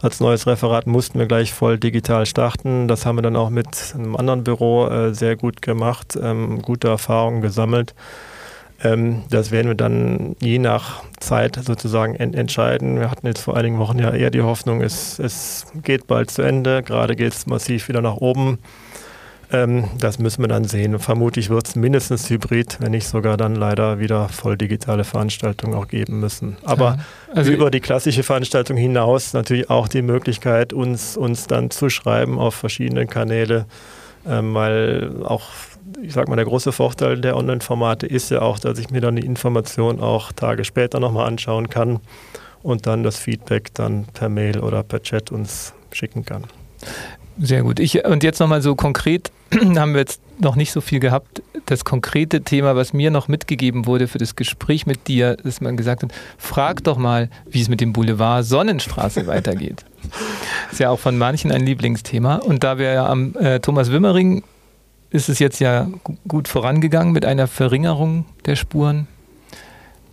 als 0.00 0.20
neues 0.20 0.46
Referat 0.46 0.86
mussten 0.86 1.18
wir 1.18 1.26
gleich 1.26 1.52
voll 1.52 1.78
digital 1.78 2.26
starten. 2.26 2.86
Das 2.86 3.06
haben 3.06 3.18
wir 3.18 3.22
dann 3.22 3.36
auch 3.36 3.50
mit 3.50 3.94
einem 3.94 4.14
anderen 4.16 4.44
Büro 4.44 4.86
äh, 4.86 5.14
sehr 5.14 5.36
gut 5.36 5.62
gemacht, 5.62 6.18
ähm, 6.20 6.62
gute 6.62 6.88
Erfahrungen 6.88 7.40
gesammelt. 7.40 7.94
Ähm, 8.82 9.22
das 9.30 9.50
werden 9.50 9.68
wir 9.68 9.74
dann 9.74 10.36
je 10.40 10.58
nach 10.58 11.02
Zeit 11.20 11.58
sozusagen 11.64 12.14
ent 12.16 12.34
entscheiden. 12.34 12.98
Wir 12.98 13.10
hatten 13.10 13.26
jetzt 13.26 13.42
vor 13.42 13.56
einigen 13.56 13.78
Wochen 13.78 13.98
ja 13.98 14.10
eher 14.10 14.30
die 14.30 14.42
Hoffnung, 14.42 14.80
es, 14.80 15.18
es 15.18 15.66
geht 15.82 16.06
bald 16.06 16.30
zu 16.30 16.42
Ende. 16.42 16.82
Gerade 16.82 17.16
geht 17.16 17.32
es 17.32 17.46
massiv 17.46 17.88
wieder 17.88 18.02
nach 18.02 18.16
oben. 18.16 18.58
Ähm, 19.52 19.84
das 19.98 20.18
müssen 20.18 20.42
wir 20.42 20.48
dann 20.48 20.64
sehen. 20.64 20.98
Vermutlich 20.98 21.50
wird 21.50 21.68
es 21.68 21.76
mindestens 21.76 22.28
hybrid, 22.30 22.78
wenn 22.80 22.92
nicht 22.92 23.06
sogar 23.06 23.36
dann 23.36 23.54
leider 23.54 23.98
wieder 23.98 24.28
voll 24.28 24.56
digitale 24.56 25.04
Veranstaltungen 25.04 25.74
auch 25.74 25.88
geben 25.88 26.20
müssen. 26.20 26.56
Aber 26.64 26.96
ja, 27.28 27.34
also 27.34 27.52
über 27.52 27.70
die 27.70 27.80
klassische 27.80 28.22
Veranstaltung 28.22 28.76
hinaus 28.76 29.34
natürlich 29.34 29.68
auch 29.68 29.88
die 29.88 30.02
Möglichkeit, 30.02 30.72
uns, 30.72 31.16
uns 31.16 31.46
dann 31.46 31.70
zu 31.70 31.90
schreiben 31.90 32.38
auf 32.38 32.54
verschiedene 32.54 33.06
Kanäle, 33.06 33.66
ähm, 34.26 34.54
weil 34.54 35.22
auch 35.24 35.50
ich 36.02 36.12
sag 36.12 36.28
mal, 36.28 36.36
der 36.36 36.44
große 36.44 36.72
Vorteil 36.72 37.20
der 37.20 37.36
Online-Formate 37.36 38.06
ist 38.06 38.30
ja 38.30 38.42
auch, 38.42 38.58
dass 38.58 38.78
ich 38.78 38.90
mir 38.90 39.00
dann 39.00 39.16
die 39.16 39.26
Information 39.26 40.00
auch 40.00 40.32
Tage 40.32 40.64
später 40.64 41.00
nochmal 41.00 41.26
anschauen 41.26 41.68
kann 41.68 42.00
und 42.62 42.86
dann 42.86 43.02
das 43.02 43.16
Feedback 43.18 43.74
dann 43.74 44.06
per 44.12 44.28
Mail 44.28 44.60
oder 44.60 44.82
per 44.82 45.02
Chat 45.02 45.32
uns 45.32 45.74
schicken 45.92 46.24
kann. 46.24 46.44
Sehr 47.38 47.62
gut. 47.62 47.80
Ich, 47.80 48.04
und 48.04 48.22
jetzt 48.22 48.40
nochmal 48.40 48.62
so 48.62 48.74
konkret, 48.74 49.30
haben 49.52 49.94
wir 49.94 50.00
jetzt 50.00 50.20
noch 50.38 50.56
nicht 50.56 50.72
so 50.72 50.80
viel 50.80 51.00
gehabt. 51.00 51.42
Das 51.66 51.84
konkrete 51.84 52.42
Thema, 52.42 52.76
was 52.76 52.92
mir 52.92 53.10
noch 53.10 53.28
mitgegeben 53.28 53.86
wurde 53.86 54.08
für 54.08 54.18
das 54.18 54.36
Gespräch 54.36 54.86
mit 54.86 55.08
dir, 55.08 55.36
dass 55.36 55.60
man 55.60 55.76
gesagt 55.76 56.02
hat, 56.02 56.12
frag 56.36 56.84
doch 56.84 56.98
mal, 56.98 57.30
wie 57.48 57.62
es 57.62 57.68
mit 57.68 57.80
dem 57.80 57.92
Boulevard 57.92 58.44
Sonnenstraße 58.44 59.26
weitergeht. 59.26 59.84
Ist 60.70 60.80
ja 60.80 60.90
auch 60.90 60.98
von 60.98 61.16
manchen 61.16 61.52
ein 61.52 61.64
Lieblingsthema. 61.64 62.36
Und 62.36 62.64
da 62.64 62.78
wir 62.78 62.92
ja 62.92 63.06
am 63.06 63.34
äh, 63.36 63.60
Thomas 63.60 63.90
Wimmering 63.90 64.42
ist 65.12 65.28
es 65.28 65.38
jetzt 65.38 65.60
ja 65.60 65.88
gut 66.26 66.48
vorangegangen 66.48 67.12
mit 67.12 67.24
einer 67.24 67.46
Verringerung 67.46 68.24
der 68.46 68.56
Spuren. 68.56 69.06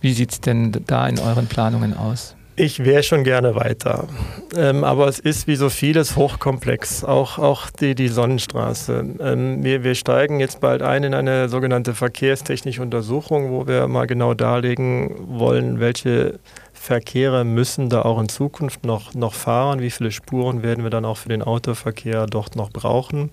Wie 0.00 0.12
sieht 0.12 0.32
es 0.32 0.40
denn 0.40 0.72
da 0.86 1.08
in 1.08 1.18
euren 1.18 1.46
Planungen 1.46 1.96
aus? 1.96 2.36
Ich 2.56 2.84
wäre 2.84 3.02
schon 3.02 3.24
gerne 3.24 3.54
weiter. 3.54 4.08
Ähm, 4.54 4.84
aber 4.84 5.08
es 5.08 5.18
ist 5.18 5.46
wie 5.46 5.56
so 5.56 5.70
vieles 5.70 6.16
hochkomplex, 6.16 7.04
auch, 7.04 7.38
auch 7.38 7.70
die, 7.70 7.94
die 7.94 8.08
Sonnenstraße. 8.08 9.16
Ähm, 9.18 9.64
wir, 9.64 9.82
wir 9.82 9.94
steigen 9.94 10.40
jetzt 10.40 10.60
bald 10.60 10.82
ein 10.82 11.04
in 11.04 11.14
eine 11.14 11.48
sogenannte 11.48 11.94
verkehrstechnische 11.94 12.82
Untersuchung, 12.82 13.50
wo 13.50 13.66
wir 13.66 13.88
mal 13.88 14.06
genau 14.06 14.34
darlegen 14.34 15.38
wollen, 15.38 15.80
welche 15.80 16.38
Verkehre 16.74 17.44
müssen 17.44 17.88
da 17.88 18.02
auch 18.02 18.20
in 18.20 18.28
Zukunft 18.28 18.84
noch, 18.84 19.14
noch 19.14 19.32
fahren, 19.32 19.80
wie 19.80 19.90
viele 19.90 20.10
Spuren 20.10 20.62
werden 20.62 20.84
wir 20.84 20.90
dann 20.90 21.06
auch 21.06 21.16
für 21.16 21.30
den 21.30 21.42
Autoverkehr 21.42 22.26
dort 22.26 22.56
noch 22.56 22.70
brauchen. 22.70 23.30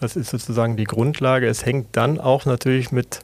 Das 0.00 0.16
ist 0.16 0.30
sozusagen 0.30 0.76
die 0.76 0.84
Grundlage. 0.84 1.46
Es 1.46 1.66
hängt 1.66 1.88
dann 1.92 2.18
auch 2.18 2.46
natürlich 2.46 2.90
mit 2.90 3.20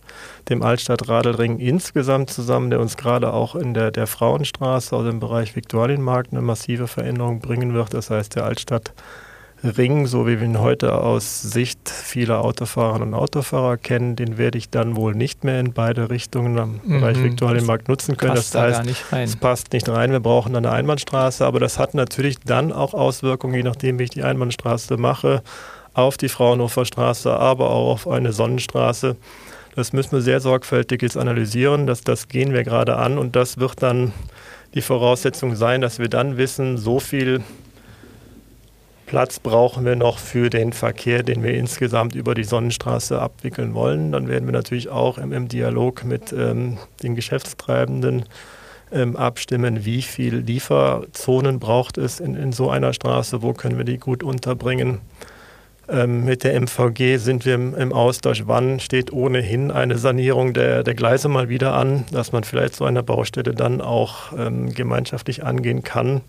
dem 0.50 0.62
Altstadtradelring 0.62 1.58
insgesamt 1.58 2.30
zusammen, 2.30 2.68
der 2.68 2.80
uns 2.80 2.98
gerade 2.98 3.32
auch 3.32 3.56
in 3.56 3.72
der, 3.72 3.90
der 3.90 4.06
Frauenstraße, 4.06 4.94
also 4.94 5.08
im 5.08 5.18
Bereich 5.18 5.56
Viktualienmarkt, 5.56 6.32
eine 6.32 6.42
massive 6.42 6.86
Veränderung 6.86 7.40
bringen 7.40 7.72
wird. 7.72 7.94
Das 7.94 8.10
heißt, 8.10 8.36
der 8.36 8.44
Altstadtring, 8.44 10.06
so 10.06 10.26
wie 10.26 10.38
wir 10.38 10.46
ihn 10.46 10.60
heute 10.60 10.96
aus 10.98 11.40
Sicht 11.40 11.88
vieler 11.88 12.44
Autofahrerinnen 12.44 13.08
und 13.08 13.14
Autofahrer 13.14 13.78
kennen, 13.78 14.14
den 14.14 14.36
werde 14.36 14.58
ich 14.58 14.68
dann 14.68 14.96
wohl 14.96 15.14
nicht 15.14 15.44
mehr 15.44 15.58
in 15.58 15.72
beide 15.72 16.10
Richtungen 16.10 16.58
am 16.58 16.80
mhm, 16.84 17.00
Bereich 17.00 17.22
Viktualienmarkt 17.22 17.88
nutzen 17.88 18.18
können. 18.18 18.34
Das 18.34 18.54
heißt, 18.54 18.84
da 19.10 19.22
es 19.22 19.36
passt 19.36 19.72
nicht 19.72 19.88
rein. 19.88 20.12
Wir 20.12 20.20
brauchen 20.20 20.52
dann 20.52 20.66
eine 20.66 20.74
Einbahnstraße, 20.74 21.46
aber 21.46 21.58
das 21.58 21.78
hat 21.78 21.94
natürlich 21.94 22.38
dann 22.40 22.70
auch 22.70 22.92
Auswirkungen, 22.92 23.54
je 23.54 23.62
nachdem, 23.62 23.98
wie 23.98 24.04
ich 24.04 24.10
die 24.10 24.24
Einbahnstraße 24.24 24.98
mache 24.98 25.42
auf 25.96 26.16
die 26.16 26.28
Fraunhofer 26.28 26.84
Straße, 26.84 27.32
aber 27.32 27.70
auch 27.70 27.92
auf 27.92 28.08
eine 28.08 28.32
Sonnenstraße. 28.32 29.16
Das 29.74 29.92
müssen 29.92 30.12
wir 30.12 30.20
sehr 30.20 30.40
sorgfältig 30.40 31.02
jetzt 31.02 31.16
analysieren. 31.16 31.86
Das, 31.86 32.02
das 32.02 32.28
gehen 32.28 32.52
wir 32.52 32.64
gerade 32.64 32.96
an 32.96 33.18
und 33.18 33.34
das 33.34 33.58
wird 33.58 33.82
dann 33.82 34.12
die 34.74 34.82
Voraussetzung 34.82 35.56
sein, 35.56 35.80
dass 35.80 35.98
wir 35.98 36.08
dann 36.08 36.36
wissen, 36.36 36.76
so 36.76 37.00
viel 37.00 37.42
Platz 39.06 39.38
brauchen 39.38 39.84
wir 39.86 39.96
noch 39.96 40.18
für 40.18 40.50
den 40.50 40.72
Verkehr, 40.72 41.22
den 41.22 41.42
wir 41.42 41.54
insgesamt 41.54 42.14
über 42.14 42.34
die 42.34 42.44
Sonnenstraße 42.44 43.20
abwickeln 43.20 43.72
wollen. 43.72 44.12
Dann 44.12 44.28
werden 44.28 44.46
wir 44.46 44.52
natürlich 44.52 44.90
auch 44.90 45.16
im, 45.16 45.32
im 45.32 45.48
Dialog 45.48 46.04
mit 46.04 46.32
ähm, 46.32 46.76
den 47.02 47.14
Geschäftstreibenden 47.14 48.24
ähm, 48.92 49.16
abstimmen, 49.16 49.84
wie 49.84 50.02
viel 50.02 50.36
Lieferzonen 50.36 51.58
braucht 51.58 51.96
es 51.96 52.20
in, 52.20 52.34
in 52.34 52.52
so 52.52 52.68
einer 52.68 52.92
Straße, 52.92 53.42
wo 53.42 53.52
können 53.52 53.78
wir 53.78 53.84
die 53.84 53.98
gut 53.98 54.22
unterbringen. 54.22 55.00
Ähm, 55.88 56.24
mit 56.24 56.42
der 56.42 56.60
MVG 56.60 57.18
sind 57.18 57.44
wir 57.44 57.54
im, 57.54 57.92
Austausch. 57.92 58.42
Wann 58.46 58.80
steht 58.80 59.12
ohnehin 59.12 59.70
eine 59.70 59.98
Sanierung 59.98 60.52
der, 60.52 60.82
der 60.82 60.94
Gleise 60.94 61.28
mal 61.28 61.48
wieder 61.48 61.74
an, 61.74 62.04
dass 62.10 62.32
man 62.32 62.42
vielleicht 62.42 62.74
so 62.74 62.84
eine 62.84 63.04
Baustelle 63.04 63.54
dann 63.54 63.80
auch 63.80 64.32
ähm, 64.36 64.74
gemeinschaftlich 64.74 65.44
angehen 65.44 65.84
kann, 65.84 66.22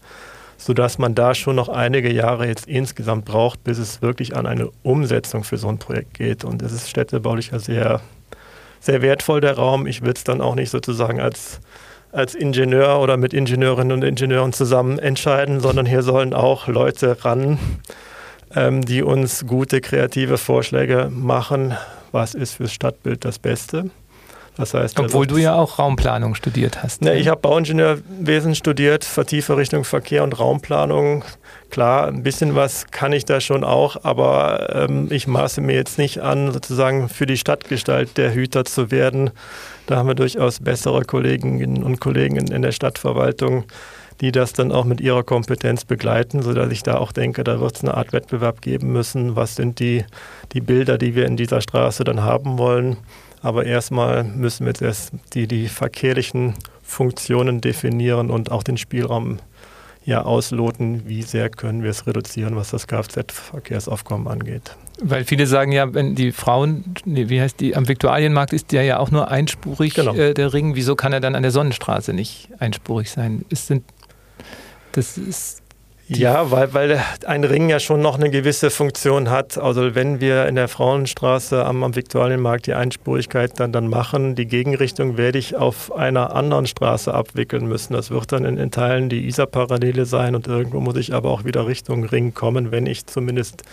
sodass 0.58 1.00
man 1.00 1.16
da 1.16 1.34
schon 1.34 1.56
noch 1.56 1.70
einige 1.70 2.14
Jahre 2.14 2.46
jetzt 2.46 2.68
insgesamt 2.68 3.26
braucht, 3.26 3.64
bis 3.64 3.80
es 3.80 4.04
wirklich 4.04 4.36
an 4.36 4.46
eine 4.46 4.70
Umsetzung 4.84 5.44
für 5.44 5.58
so 5.58 5.70
ein 5.70 5.80
Projekt 5.80 6.14
geht. 6.14 6.44
Und 6.44 6.62
es 6.62 6.72
ist 6.72 6.90
städtebaulich 6.90 7.50
ja 7.52 7.58
sehr, 7.58 8.02
sehr 8.80 9.02
wertvoll, 9.02 9.42
der 9.42 9.56
Raum. 9.56 9.88
Ich 9.88 10.02
würde 10.02 10.18
es 10.18 10.24
dann 10.24 10.40
auch 10.40 10.54
nicht 10.54 10.70
sozusagen 10.70 11.20
als 11.20 11.62
als 12.14 12.36
Ingenieur 12.36 13.02
oder 13.02 13.18
mit 13.18 13.34
Ingenieurinnen 13.34 13.92
und 13.92 14.04
Ingenieuren 14.04 14.54
zusammen 14.54 14.98
entscheiden, 14.98 15.60
sondern 15.60 15.86
hier 15.86 16.02
sollen 16.04 16.34
auch 16.34 16.68
Leute 16.68 17.24
ran, 17.26 17.60
ähm, 18.58 18.84
die 18.84 19.04
uns 19.04 19.46
gute 19.46 19.82
kreative 19.82 20.38
Vorschläge 20.38 21.10
machen, 21.12 21.78
was 22.12 22.34
ist 22.34 22.54
fürs 22.54 22.74
Stadtbild 22.74 23.24
das 23.24 23.38
Beste. 23.38 23.92
Das 24.58 24.74
heißt, 24.74 25.00
Obwohl 25.00 25.26
also, 25.26 25.36
du 25.36 25.42
ja 25.42 25.54
auch 25.54 25.78
Raumplanung 25.78 26.34
studiert 26.34 26.82
hast. 26.82 27.04
Ne, 27.04 27.16
ich 27.16 27.28
habe 27.28 27.40
Bauingenieurwesen 27.42 28.56
studiert, 28.56 29.06
vertiefe 29.06 29.56
Richtung 29.56 29.84
Verkehr 29.84 30.24
und 30.24 30.40
Raumplanung. 30.40 31.24
Klar, 31.70 32.08
ein 32.08 32.24
bisschen 32.24 32.56
was 32.56 32.88
kann 32.88 33.14
ich 33.14 33.26
da 33.26 33.40
schon 33.40 33.64
auch, 33.64 33.98
aber 34.04 34.88
ähm, 34.90 35.10
ich 35.12 35.28
maße 35.28 35.62
mir 35.62 35.76
jetzt 35.76 36.00
nicht 36.00 36.22
an, 36.22 36.52
sozusagen 36.52 37.08
für 37.08 37.28
die 37.28 37.38
Stadtgestalt 37.38 38.18
der 38.18 38.34
Hüter 38.34 38.66
zu 38.66 38.90
werden. 38.90 39.30
Da 39.86 39.98
haben 39.98 40.08
wir 40.08 40.16
durchaus 40.16 40.60
bessere 40.60 41.04
Kolleginnen 41.04 41.84
und 41.84 42.00
Kollegen 42.00 42.38
in, 42.38 42.48
in 42.48 42.64
der 42.64 42.72
Stadtverwaltung, 42.72 43.66
die 44.22 44.32
das 44.32 44.54
dann 44.54 44.72
auch 44.72 44.86
mit 44.86 45.02
ihrer 45.02 45.24
Kompetenz 45.24 45.86
begleiten, 45.86 46.42
sodass 46.42 46.72
ich 46.72 46.84
da 46.84 46.98
auch 46.98 47.12
denke, 47.12 47.44
da 47.44 47.60
wird 47.60 47.76
es 47.76 47.84
eine 47.84 47.94
Art 47.94 48.14
Wettbewerb 48.14 48.62
geben 48.62 48.92
müssen. 48.92 49.36
Was 49.36 49.56
sind 49.56 49.80
die, 49.80 50.06
die 50.54 50.62
Bilder, 50.62 50.98
die 50.98 51.16
wir 51.16 51.26
in 51.26 51.38
dieser 51.38 51.62
Straße 51.62 52.04
dann 52.04 52.24
haben 52.24 52.58
wollen? 52.58 52.98
Aber 53.42 53.66
erstmal 53.66 54.24
müssen 54.24 54.66
wir 54.66 54.72
jetzt 54.72 54.82
erst 54.82 55.12
die, 55.34 55.48
die 55.48 55.68
verkehrlichen 55.68 56.56
Funktionen 56.82 57.62
definieren 57.62 58.32
und 58.32 58.52
auch 58.52 58.64
den 58.64 58.78
Spielraum 58.78 59.38
ja 60.08 60.24
ausloten, 60.24 61.04
wie 61.06 61.22
sehr 61.22 61.50
können 61.50 61.84
wir 61.84 61.90
es 61.90 62.08
reduzieren, 62.08 62.56
was 62.56 62.70
das 62.72 62.88
Kfz-Verkehrsaufkommen 62.88 64.28
angeht. 64.30 64.76
Weil 65.02 65.26
viele 65.26 65.46
sagen 65.46 65.74
ja, 65.74 65.94
wenn 65.94 66.16
die 66.16 66.32
Frauen, 66.32 66.96
nee, 67.04 67.28
wie 67.28 67.42
heißt 67.42 67.60
die, 67.60 67.76
am 67.76 67.88
Viktualienmarkt 67.88 68.54
ist 68.54 68.72
der 68.72 68.84
ja 68.84 69.00
auch 69.00 69.12
nur 69.12 69.30
einspurig, 69.30 69.94
genau. 69.94 70.16
äh, 70.16 70.34
der 70.34 70.54
Ring, 70.54 70.76
wieso 70.76 70.96
kann 70.96 71.12
er 71.12 71.20
dann 71.20 71.36
an 71.36 71.44
der 71.44 71.52
Sonnenstraße 71.52 72.14
nicht 72.14 72.50
einspurig 72.58 73.12
sein? 73.12 73.44
Es 73.52 73.68
sind 73.68 73.84
das 74.98 75.16
ist 75.16 75.62
ja, 76.10 76.52
weil, 76.52 76.74
weil 76.74 77.04
ein 77.26 77.44
Ring 77.44 77.68
ja 77.68 77.82
schon 77.82 78.02
noch 78.02 78.16
eine 78.16 78.30
gewisse 78.30 78.70
Funktion 78.70 79.30
hat. 79.30 79.58
Also 79.58 79.94
wenn 79.94 80.22
wir 80.22 80.46
in 80.46 80.56
der 80.56 80.70
Frauenstraße 80.70 81.66
am, 81.66 81.84
am 81.84 81.96
Viktualienmarkt 81.96 82.66
die 82.66 82.74
Einspurigkeit 82.74 83.60
dann, 83.60 83.74
dann 83.74 83.90
machen, 83.90 84.34
die 84.34 84.48
Gegenrichtung 84.48 85.18
werde 85.18 85.38
ich 85.38 85.58
auf 85.58 85.94
einer 85.94 86.34
anderen 86.34 86.66
Straße 86.66 87.14
abwickeln 87.14 87.68
müssen. 87.68 87.92
Das 87.92 88.10
wird 88.10 88.32
dann 88.32 88.46
in, 88.46 88.58
in 88.58 88.72
Teilen 88.72 89.10
die 89.10 89.28
Isar-Parallele 89.28 90.06
sein 90.06 90.34
und 90.34 90.48
irgendwo 90.48 90.80
muss 90.80 90.96
ich 90.96 91.14
aber 91.14 91.30
auch 91.30 91.44
wieder 91.44 91.68
Richtung 91.68 92.06
Ring 92.06 92.34
kommen, 92.34 92.72
wenn 92.72 92.86
ich 92.86 93.06
zumindest 93.06 93.64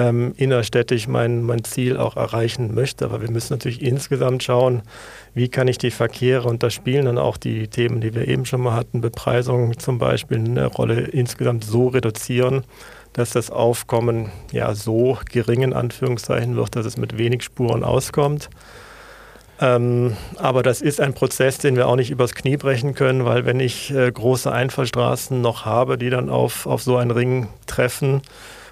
ähm, 0.00 0.32
innerstädtisch 0.36 1.08
mein, 1.08 1.42
mein 1.42 1.62
Ziel 1.62 1.98
auch 1.98 2.16
erreichen 2.16 2.74
möchte. 2.74 3.04
Aber 3.04 3.20
wir 3.20 3.30
müssen 3.30 3.52
natürlich 3.52 3.82
insgesamt 3.82 4.42
schauen, 4.42 4.82
wie 5.34 5.48
kann 5.48 5.68
ich 5.68 5.76
die 5.76 5.90
Verkehre, 5.90 6.48
und 6.48 6.62
da 6.62 6.70
spielen 6.70 7.04
dann 7.04 7.18
auch 7.18 7.36
die 7.36 7.68
Themen, 7.68 8.00
die 8.00 8.14
wir 8.14 8.26
eben 8.26 8.46
schon 8.46 8.62
mal 8.62 8.74
hatten, 8.74 9.02
Bepreisung 9.02 9.78
zum 9.78 9.98
Beispiel, 9.98 10.38
eine 10.38 10.66
Rolle 10.66 11.00
insgesamt 11.02 11.64
so 11.64 11.88
reduzieren, 11.88 12.64
dass 13.12 13.30
das 13.30 13.50
Aufkommen 13.50 14.30
ja 14.52 14.74
so 14.74 15.18
gering 15.30 15.62
in 15.62 15.72
Anführungszeichen 15.74 16.56
wird, 16.56 16.76
dass 16.76 16.86
es 16.86 16.96
mit 16.96 17.18
wenig 17.18 17.42
Spuren 17.42 17.84
auskommt. 17.84 18.48
Ähm, 19.60 20.16
aber 20.38 20.62
das 20.62 20.80
ist 20.80 21.02
ein 21.02 21.12
Prozess, 21.12 21.58
den 21.58 21.76
wir 21.76 21.86
auch 21.86 21.96
nicht 21.96 22.10
übers 22.10 22.34
Knie 22.34 22.56
brechen 22.56 22.94
können, 22.94 23.26
weil 23.26 23.44
wenn 23.44 23.60
ich 23.60 23.94
äh, 23.94 24.10
große 24.10 24.50
Einfallstraßen 24.50 25.38
noch 25.38 25.66
habe, 25.66 25.98
die 25.98 26.08
dann 26.08 26.30
auf, 26.30 26.66
auf 26.66 26.82
so 26.82 26.96
einen 26.96 27.10
Ring 27.10 27.48
treffen, 27.66 28.22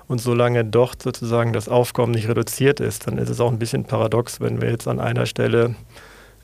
und 0.08 0.20
solange 0.20 0.64
dort 0.64 1.02
sozusagen 1.02 1.52
das 1.52 1.68
Aufkommen 1.68 2.12
nicht 2.12 2.28
reduziert 2.28 2.80
ist, 2.80 3.06
dann 3.06 3.18
ist 3.18 3.28
es 3.28 3.40
auch 3.40 3.52
ein 3.52 3.58
bisschen 3.58 3.84
paradox, 3.84 4.40
wenn 4.40 4.60
wir 4.60 4.70
jetzt 4.70 4.88
an 4.88 4.98
einer 4.98 5.26
Stelle 5.26 5.74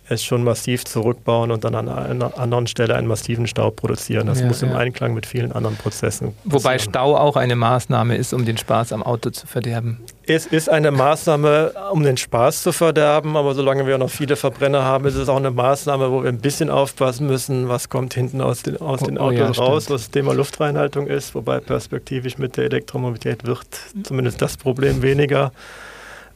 es 0.06 0.22
schon 0.22 0.44
massiv 0.44 0.84
zurückbauen 0.84 1.50
und 1.50 1.64
dann 1.64 1.74
an 1.74 1.88
einer 1.88 2.38
anderen 2.38 2.66
Stelle 2.66 2.94
einen 2.94 3.06
massiven 3.06 3.46
Stau 3.46 3.70
produzieren. 3.70 4.26
Das 4.26 4.40
ja, 4.40 4.46
muss 4.46 4.62
im 4.62 4.70
ja. 4.70 4.76
Einklang 4.76 5.14
mit 5.14 5.24
vielen 5.24 5.50
anderen 5.52 5.76
Prozessen. 5.76 6.34
Passieren. 6.34 6.52
Wobei 6.52 6.78
Stau 6.78 7.16
auch 7.16 7.36
eine 7.36 7.56
Maßnahme 7.56 8.16
ist, 8.16 8.34
um 8.34 8.44
den 8.44 8.58
Spaß 8.58 8.92
am 8.92 9.02
Auto 9.02 9.30
zu 9.30 9.46
verderben. 9.46 10.00
Es 10.26 10.46
ist 10.46 10.70
eine 10.70 10.90
Maßnahme, 10.90 11.72
um 11.92 12.02
den 12.02 12.16
Spaß 12.16 12.62
zu 12.62 12.72
verderben, 12.72 13.36
aber 13.36 13.54
solange 13.54 13.86
wir 13.86 13.98
noch 13.98 14.08
viele 14.08 14.36
Verbrenner 14.36 14.82
haben, 14.82 15.04
ist 15.04 15.16
es 15.16 15.28
auch 15.28 15.36
eine 15.36 15.50
Maßnahme, 15.50 16.10
wo 16.10 16.22
wir 16.22 16.30
ein 16.30 16.40
bisschen 16.40 16.70
aufpassen 16.70 17.26
müssen, 17.26 17.68
was 17.68 17.90
kommt 17.90 18.14
hinten 18.14 18.40
aus 18.40 18.62
den, 18.62 18.80
aus 18.80 19.00
den 19.00 19.18
oh, 19.18 19.24
Autos 19.24 19.58
oh, 19.58 19.62
ja, 19.62 19.68
raus, 19.68 19.90
was 19.90 20.02
das 20.02 20.10
Thema 20.10 20.32
Luftreinhaltung 20.32 21.08
ist, 21.08 21.34
wobei 21.34 21.60
perspektivisch 21.60 22.38
mit 22.38 22.56
der 22.56 22.64
Elektromobilität 22.64 23.44
wird 23.44 23.66
zumindest 24.02 24.40
das 24.40 24.56
Problem 24.56 25.02
weniger. 25.02 25.52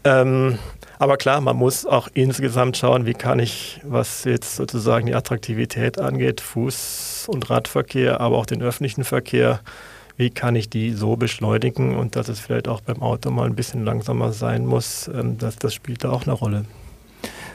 Ähm, 0.04 0.58
aber 0.98 1.16
klar, 1.16 1.40
man 1.40 1.56
muss 1.56 1.86
auch 1.86 2.08
insgesamt 2.12 2.76
schauen, 2.76 3.06
wie 3.06 3.14
kann 3.14 3.38
ich, 3.38 3.80
was 3.84 4.24
jetzt 4.24 4.56
sozusagen 4.56 5.06
die 5.06 5.14
Attraktivität 5.14 5.98
angeht, 5.98 6.42
Fuß- 6.42 7.28
und 7.28 7.48
Radverkehr, 7.48 8.20
aber 8.20 8.36
auch 8.36 8.46
den 8.46 8.62
öffentlichen 8.62 9.04
Verkehr, 9.04 9.60
wie 10.18 10.30
kann 10.30 10.56
ich 10.56 10.68
die 10.68 10.90
so 10.90 11.16
beschleunigen 11.16 11.96
und 11.96 12.16
dass 12.16 12.28
es 12.28 12.40
vielleicht 12.40 12.68
auch 12.68 12.82
beim 12.82 13.00
Auto 13.00 13.30
mal 13.30 13.46
ein 13.46 13.54
bisschen 13.54 13.84
langsamer 13.84 14.32
sein 14.32 14.66
muss, 14.66 15.08
ähm, 15.08 15.38
das, 15.38 15.56
das 15.56 15.72
spielt 15.72 16.04
da 16.04 16.10
auch 16.10 16.24
eine 16.24 16.32
Rolle. 16.32 16.64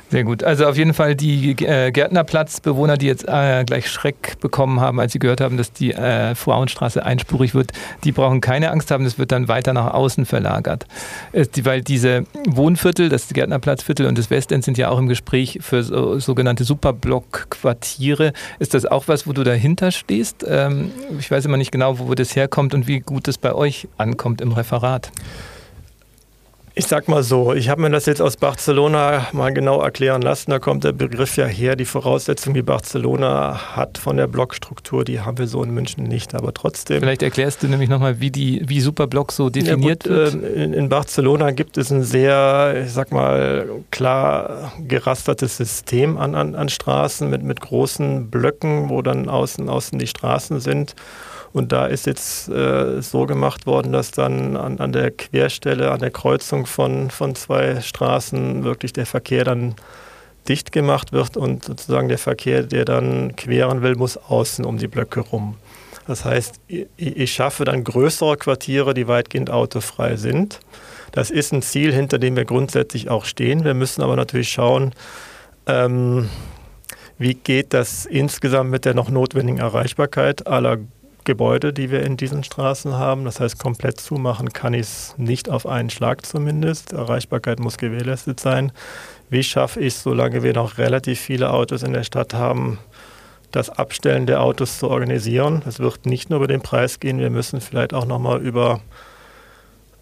Sehr 0.09 0.23
gut. 0.23 0.43
Also 0.43 0.67
auf 0.67 0.77
jeden 0.77 0.93
Fall 0.93 1.15
die 1.15 1.55
äh, 1.65 1.91
Gärtnerplatzbewohner, 1.91 2.97
die 2.97 3.07
jetzt 3.07 3.27
äh, 3.27 3.63
gleich 3.65 3.89
Schreck 3.89 4.39
bekommen 4.39 4.79
haben, 4.79 4.99
als 4.99 5.13
sie 5.13 5.17
gehört 5.17 5.41
haben, 5.41 5.57
dass 5.57 5.73
die 5.73 5.91
äh, 5.91 6.35
Frauenstraße 6.35 7.03
einspurig 7.03 7.55
wird, 7.55 7.71
die 8.03 8.11
brauchen 8.11 8.39
keine 8.39 8.69
Angst 8.69 8.91
haben, 8.91 9.05
das 9.05 9.17
wird 9.17 9.31
dann 9.31 9.47
weiter 9.47 9.73
nach 9.73 9.91
außen 9.91 10.25
verlagert. 10.25 10.85
Die, 11.33 11.65
weil 11.65 11.81
diese 11.81 12.25
Wohnviertel, 12.47 13.09
das 13.09 13.27
Gärtnerplatzviertel 13.29 14.05
und 14.05 14.17
das 14.17 14.29
Westend 14.29 14.63
sind 14.63 14.77
ja 14.77 14.89
auch 14.89 14.99
im 14.99 15.07
Gespräch 15.07 15.57
für 15.61 15.81
so, 15.81 16.19
sogenannte 16.19 16.63
Superblock-Quartiere. 16.63 18.33
Ist 18.59 18.75
das 18.75 18.85
auch 18.85 19.07
was, 19.07 19.25
wo 19.25 19.33
du 19.33 19.43
dahinter 19.43 19.91
stehst? 19.91 20.45
Ähm, 20.47 20.91
ich 21.17 21.31
weiß 21.31 21.45
immer 21.45 21.57
nicht 21.57 21.71
genau, 21.71 21.97
wo 21.97 22.13
das 22.13 22.35
herkommt 22.35 22.75
und 22.75 22.87
wie 22.87 22.99
gut 22.99 23.27
es 23.27 23.39
bei 23.39 23.53
euch 23.53 23.87
ankommt 23.97 24.41
im 24.41 24.51
Referat. 24.51 25.11
Ich 26.75 26.87
sag 26.87 27.07
mal 27.07 27.21
so, 27.21 27.53
ich 27.53 27.69
habe 27.69 27.83
mir 27.83 27.91
das 27.91 28.07
jetzt 28.07 28.19
aus 28.19 28.35
Barcelona 28.35 29.27
mal 29.31 29.53
genau 29.53 29.79
erklären 29.79 30.23
lassen. 30.23 30.49
Da 30.49 30.57
kommt 30.57 30.83
der 30.83 30.91
Begriff 30.91 31.37
ja 31.37 31.45
her. 31.45 31.75
Die 31.75 31.85
Voraussetzungen, 31.85 32.55
die 32.55 32.63
Barcelona 32.63 33.75
hat 33.75 33.99
von 33.99 34.17
der 34.17 34.25
Blockstruktur, 34.25 35.05
die 35.05 35.19
haben 35.19 35.37
wir 35.37 35.45
so 35.45 35.63
in 35.63 35.69
München 35.69 36.05
nicht. 36.05 36.33
Aber 36.33 36.51
trotzdem. 36.51 36.99
Vielleicht 36.99 37.21
erklärst 37.21 37.61
du 37.61 37.67
nämlich 37.67 37.89
nochmal, 37.89 38.19
wie, 38.21 38.31
die, 38.31 38.63
wie 38.65 38.81
Superblock 38.81 39.31
so 39.31 39.51
definiert 39.51 40.07
ja, 40.07 40.25
gut, 40.25 40.33
wird. 40.33 40.55
In, 40.55 40.73
in, 40.73 40.89
Barcelona 40.89 41.51
gibt 41.51 41.77
es 41.77 41.91
ein 41.91 42.01
sehr, 42.01 42.83
ich 42.83 42.91
sag 42.91 43.11
mal, 43.11 43.69
klar 43.91 44.73
gerastertes 44.79 45.57
System 45.57 46.17
an, 46.17 46.33
an, 46.33 46.55
an 46.55 46.69
Straßen 46.69 47.29
mit, 47.29 47.43
mit 47.43 47.61
großen 47.61 48.31
Blöcken, 48.31 48.89
wo 48.89 49.03
dann 49.03 49.29
außen, 49.29 49.69
außen 49.69 49.99
die 49.99 50.07
Straßen 50.07 50.59
sind. 50.59 50.95
Und 51.53 51.71
da 51.71 51.85
ist 51.85 52.07
jetzt 52.07 52.49
äh, 52.49 52.99
so 53.01 53.27
gemacht 53.27 53.67
worden, 53.67 53.91
dass 53.91 54.09
dann 54.09 54.57
an, 54.57 54.79
an 54.79 54.91
der 54.91 55.11
Querstelle, 55.11 55.91
an 55.91 55.99
der 55.99 56.09
Kreuzung 56.09 56.62
von, 56.65 57.09
von 57.09 57.35
zwei 57.35 57.81
Straßen 57.81 58.63
wirklich 58.63 58.93
der 58.93 59.05
Verkehr 59.05 59.43
dann 59.43 59.75
dicht 60.47 60.71
gemacht 60.71 61.13
wird 61.13 61.37
und 61.37 61.63
sozusagen 61.63 62.09
der 62.09 62.17
Verkehr, 62.17 62.63
der 62.63 62.85
dann 62.85 63.35
queren 63.35 63.81
will, 63.81 63.95
muss 63.95 64.17
außen 64.17 64.65
um 64.65 64.77
die 64.77 64.87
Blöcke 64.87 65.21
rum. 65.21 65.55
Das 66.07 66.25
heißt, 66.25 66.59
ich, 66.67 66.87
ich 66.97 67.31
schaffe 67.31 67.63
dann 67.63 67.83
größere 67.83 68.37
Quartiere, 68.37 68.93
die 68.93 69.07
weitgehend 69.07 69.49
autofrei 69.49 70.17
sind. 70.17 70.59
Das 71.13 71.29
ist 71.29 71.53
ein 71.53 71.61
Ziel, 71.61 71.93
hinter 71.93 72.17
dem 72.17 72.35
wir 72.35 72.45
grundsätzlich 72.45 73.09
auch 73.09 73.25
stehen. 73.25 73.63
Wir 73.63 73.73
müssen 73.73 74.01
aber 74.01 74.15
natürlich 74.15 74.49
schauen, 74.49 74.93
ähm, 75.65 76.29
wie 77.17 77.35
geht 77.35 77.73
das 77.73 78.05
insgesamt 78.05 78.69
mit 78.69 78.85
der 78.85 78.95
noch 78.95 79.09
notwendigen 79.09 79.59
Erreichbarkeit 79.59 80.47
aller 80.47 80.79
Gebäude, 81.25 81.73
die 81.73 81.91
wir 81.91 82.03
in 82.03 82.17
diesen 82.17 82.43
Straßen 82.43 82.93
haben. 82.93 83.25
Das 83.25 83.39
heißt, 83.39 83.59
komplett 83.59 83.99
zumachen 83.99 84.53
kann 84.53 84.73
ich 84.73 84.81
es 84.81 85.15
nicht 85.17 85.49
auf 85.49 85.65
einen 85.65 85.89
Schlag 85.89 86.25
zumindest. 86.25 86.93
Erreichbarkeit 86.93 87.59
muss 87.59 87.77
gewährleistet 87.77 88.39
sein. 88.39 88.71
Wie 89.29 89.43
schaffe 89.43 89.79
ich 89.79 89.95
es, 89.95 90.03
solange 90.03 90.43
wir 90.43 90.53
noch 90.53 90.77
relativ 90.77 91.19
viele 91.19 91.51
Autos 91.51 91.83
in 91.83 91.93
der 91.93 92.03
Stadt 92.03 92.33
haben, 92.33 92.79
das 93.51 93.69
Abstellen 93.69 94.25
der 94.25 94.41
Autos 94.41 94.79
zu 94.79 94.89
organisieren? 94.89 95.63
Es 95.67 95.79
wird 95.79 96.05
nicht 96.05 96.29
nur 96.29 96.37
über 96.37 96.47
den 96.47 96.61
Preis 96.61 96.99
gehen, 96.99 97.19
wir 97.19 97.29
müssen 97.29 97.61
vielleicht 97.61 97.93
auch 97.93 98.05
nochmal 98.05 98.41
über 98.41 98.81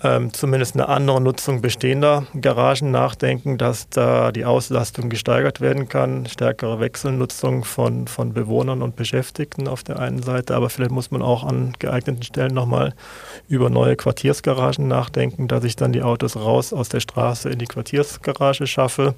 ähm, 0.04 0.34
zumindest 0.34 0.76
eine 0.76 0.88
andere 0.88 1.22
Nutzung 1.22 1.62
bestehender 1.62 2.26
Garagen 2.40 2.92
nachdenken, 2.92 3.58
dass 3.58 3.90
da 3.90 4.32
die 4.32 4.46
Auslastung 4.46 5.10
gesteigert 5.10 5.62
werden 5.62 5.90
kann, 5.90 6.26
stärkere 6.26 6.80
Wechselnutzung 6.80 7.64
von, 7.64 8.08
von 8.08 8.34
Bewohnern 8.34 8.82
und 8.82 8.96
Beschäftigten 8.96 9.68
auf 9.68 9.84
der 9.84 10.00
einen 10.00 10.24
Seite, 10.24 10.56
aber 10.56 10.70
vielleicht 10.70 10.92
muss 10.92 11.12
man 11.12 11.22
auch 11.22 11.44
an 11.44 11.74
geeigneten 11.80 12.24
Stellen 12.24 12.54
nochmal 12.54 12.94
über 13.48 13.70
neue 13.70 13.96
Quartiersgaragen 13.96 14.88
nachdenken, 14.88 15.48
dass 15.48 15.64
ich 15.64 15.76
dann 15.76 15.94
die 15.94 16.02
Autos 16.02 16.36
raus 16.36 16.74
aus 16.74 16.90
der 16.90 17.00
Straße 17.00 17.50
in 17.50 17.60
die 17.60 17.68
Quartiersgarage 17.68 18.66
schaffe. 18.68 19.16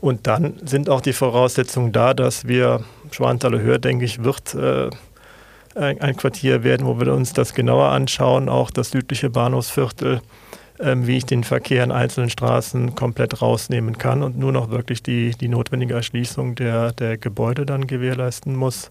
Und 0.00 0.26
dann 0.26 0.60
sind 0.64 0.90
auch 0.90 1.00
die 1.00 1.14
Voraussetzungen 1.14 1.92
da, 1.92 2.12
dass 2.12 2.46
wir, 2.46 2.84
Schwanthaler 3.10 3.60
Höhe, 3.60 3.78
denke 3.78 4.04
ich, 4.04 4.22
wird 4.22 4.54
äh, 4.54 4.90
ein 5.76 6.16
Quartier 6.16 6.64
werden, 6.64 6.86
wo 6.86 6.98
wir 6.98 7.12
uns 7.12 7.32
das 7.32 7.54
genauer 7.54 7.90
anschauen, 7.90 8.48
auch 8.48 8.70
das 8.70 8.90
südliche 8.90 9.30
Bahnhofsviertel, 9.30 10.20
ähm, 10.80 11.06
wie 11.06 11.18
ich 11.18 11.26
den 11.26 11.44
Verkehr 11.44 11.84
in 11.84 11.92
einzelnen 11.92 12.30
Straßen 12.30 12.94
komplett 12.94 13.42
rausnehmen 13.42 13.98
kann 13.98 14.22
und 14.22 14.38
nur 14.38 14.52
noch 14.52 14.70
wirklich 14.70 15.02
die, 15.02 15.30
die 15.30 15.48
notwendige 15.48 15.94
Erschließung 15.94 16.54
der, 16.54 16.92
der 16.92 17.18
Gebäude 17.18 17.66
dann 17.66 17.86
gewährleisten 17.86 18.56
muss. 18.56 18.90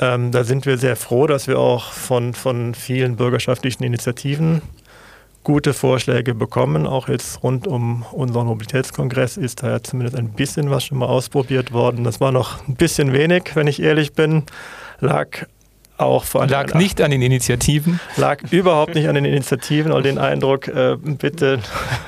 Ähm, 0.00 0.30
da 0.30 0.44
sind 0.44 0.64
wir 0.64 0.78
sehr 0.78 0.96
froh, 0.96 1.26
dass 1.26 1.46
wir 1.46 1.58
auch 1.58 1.92
von, 1.92 2.32
von 2.34 2.74
vielen 2.74 3.16
bürgerschaftlichen 3.16 3.82
Initiativen 3.82 4.62
gute 5.44 5.72
Vorschläge 5.72 6.34
bekommen. 6.34 6.86
Auch 6.86 7.08
jetzt 7.08 7.42
rund 7.42 7.66
um 7.66 8.04
unseren 8.12 8.46
Mobilitätskongress 8.46 9.36
ist 9.36 9.62
da 9.62 9.70
ja 9.70 9.82
zumindest 9.82 10.16
ein 10.16 10.30
bisschen 10.30 10.70
was 10.70 10.84
schon 10.84 10.98
mal 10.98 11.06
ausprobiert 11.06 11.72
worden. 11.72 12.04
Das 12.04 12.20
war 12.20 12.32
noch 12.32 12.66
ein 12.68 12.74
bisschen 12.74 13.12
wenig, 13.12 13.52
wenn 13.54 13.66
ich 13.66 13.80
ehrlich 13.82 14.12
bin. 14.12 14.44
Lag 15.00 15.46
auch 15.98 16.24
von 16.24 16.48
lag 16.48 16.74
nicht 16.74 17.00
an 17.00 17.10
den 17.10 17.22
Initiativen. 17.22 18.00
Lag 18.16 18.38
überhaupt 18.50 18.94
nicht 18.94 19.08
an 19.08 19.14
den 19.14 19.24
Initiativen 19.24 19.92
und 19.92 20.04
den 20.04 20.18
Eindruck, 20.18 20.68
äh, 20.68 20.96
bitte 20.96 21.60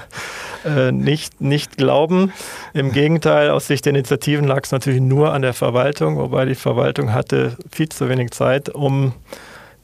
äh, 0.65 0.93
nicht, 0.93 1.41
nicht 1.41 1.77
glauben. 1.77 2.33
Im 2.73 2.93
Gegenteil, 2.93 3.51
aus 3.51 3.67
Sicht 3.67 3.85
der 3.85 3.91
Initiativen 3.91 4.47
lag 4.47 4.63
es 4.63 4.73
natürlich 4.73 5.01
nur 5.01 5.33
an 5.33 5.43
der 5.43 5.55
Verwaltung, 5.55 6.17
wobei 6.17 6.45
die 6.45 6.55
Verwaltung 6.55 7.13
hatte 7.13 7.57
viel 7.71 7.89
zu 7.89 8.09
wenig 8.09 8.31
Zeit, 8.31 8.69
um 8.69 9.13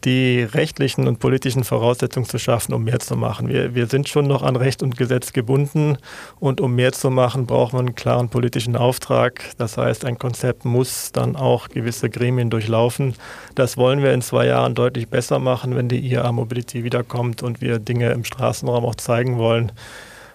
die 0.05 0.43
rechtlichen 0.43 1.09
und 1.09 1.19
politischen 1.19 1.65
Voraussetzungen 1.65 2.27
zu 2.27 2.39
schaffen, 2.39 2.75
um 2.75 2.85
mehr 2.85 2.99
zu 2.99 3.17
machen. 3.17 3.49
Wir, 3.49 3.75
wir 3.75 3.87
sind 3.87 4.09
schon 4.09 4.27
noch 4.27 4.43
an 4.43 4.57
Recht 4.57 4.83
und 4.83 4.97
Gesetz 4.97 5.33
gebunden 5.33 5.99
und 6.39 6.61
um 6.61 6.75
mehr 6.75 6.93
zu 6.93 7.11
machen, 7.11 7.47
braucht 7.47 7.73
man 7.73 7.87
einen 7.87 7.95
klaren 7.95 8.29
politischen 8.29 8.77
Auftrag. 8.77 9.43
Das 9.59 9.77
heißt, 9.77 10.05
ein 10.05 10.19
Konzept 10.19 10.65
muss 10.65 11.13
dann 11.13 11.37
auch 11.37 11.69
gewisse 11.69 12.11
Gremien 12.11 12.51
durchlaufen. 12.51 13.15
Das 13.55 13.77
wollen 13.77 14.03
wir 14.03 14.13
in 14.13 14.23
zwei 14.23 14.47
Jahren 14.47 14.75
deutlich 14.75 15.09
besser 15.09 15.39
machen, 15.39 15.75
wenn 15.75 15.89
die 15.89 15.99
IAA 15.99 16.33
Mobility 16.33 16.85
wiederkommt 16.85 17.43
und 17.43 17.61
wir 17.61 17.79
Dinge 17.79 18.11
im 18.13 18.25
Straßenraum 18.25 18.85
auch 18.85 18.95
zeigen 18.95 19.39
wollen, 19.39 19.73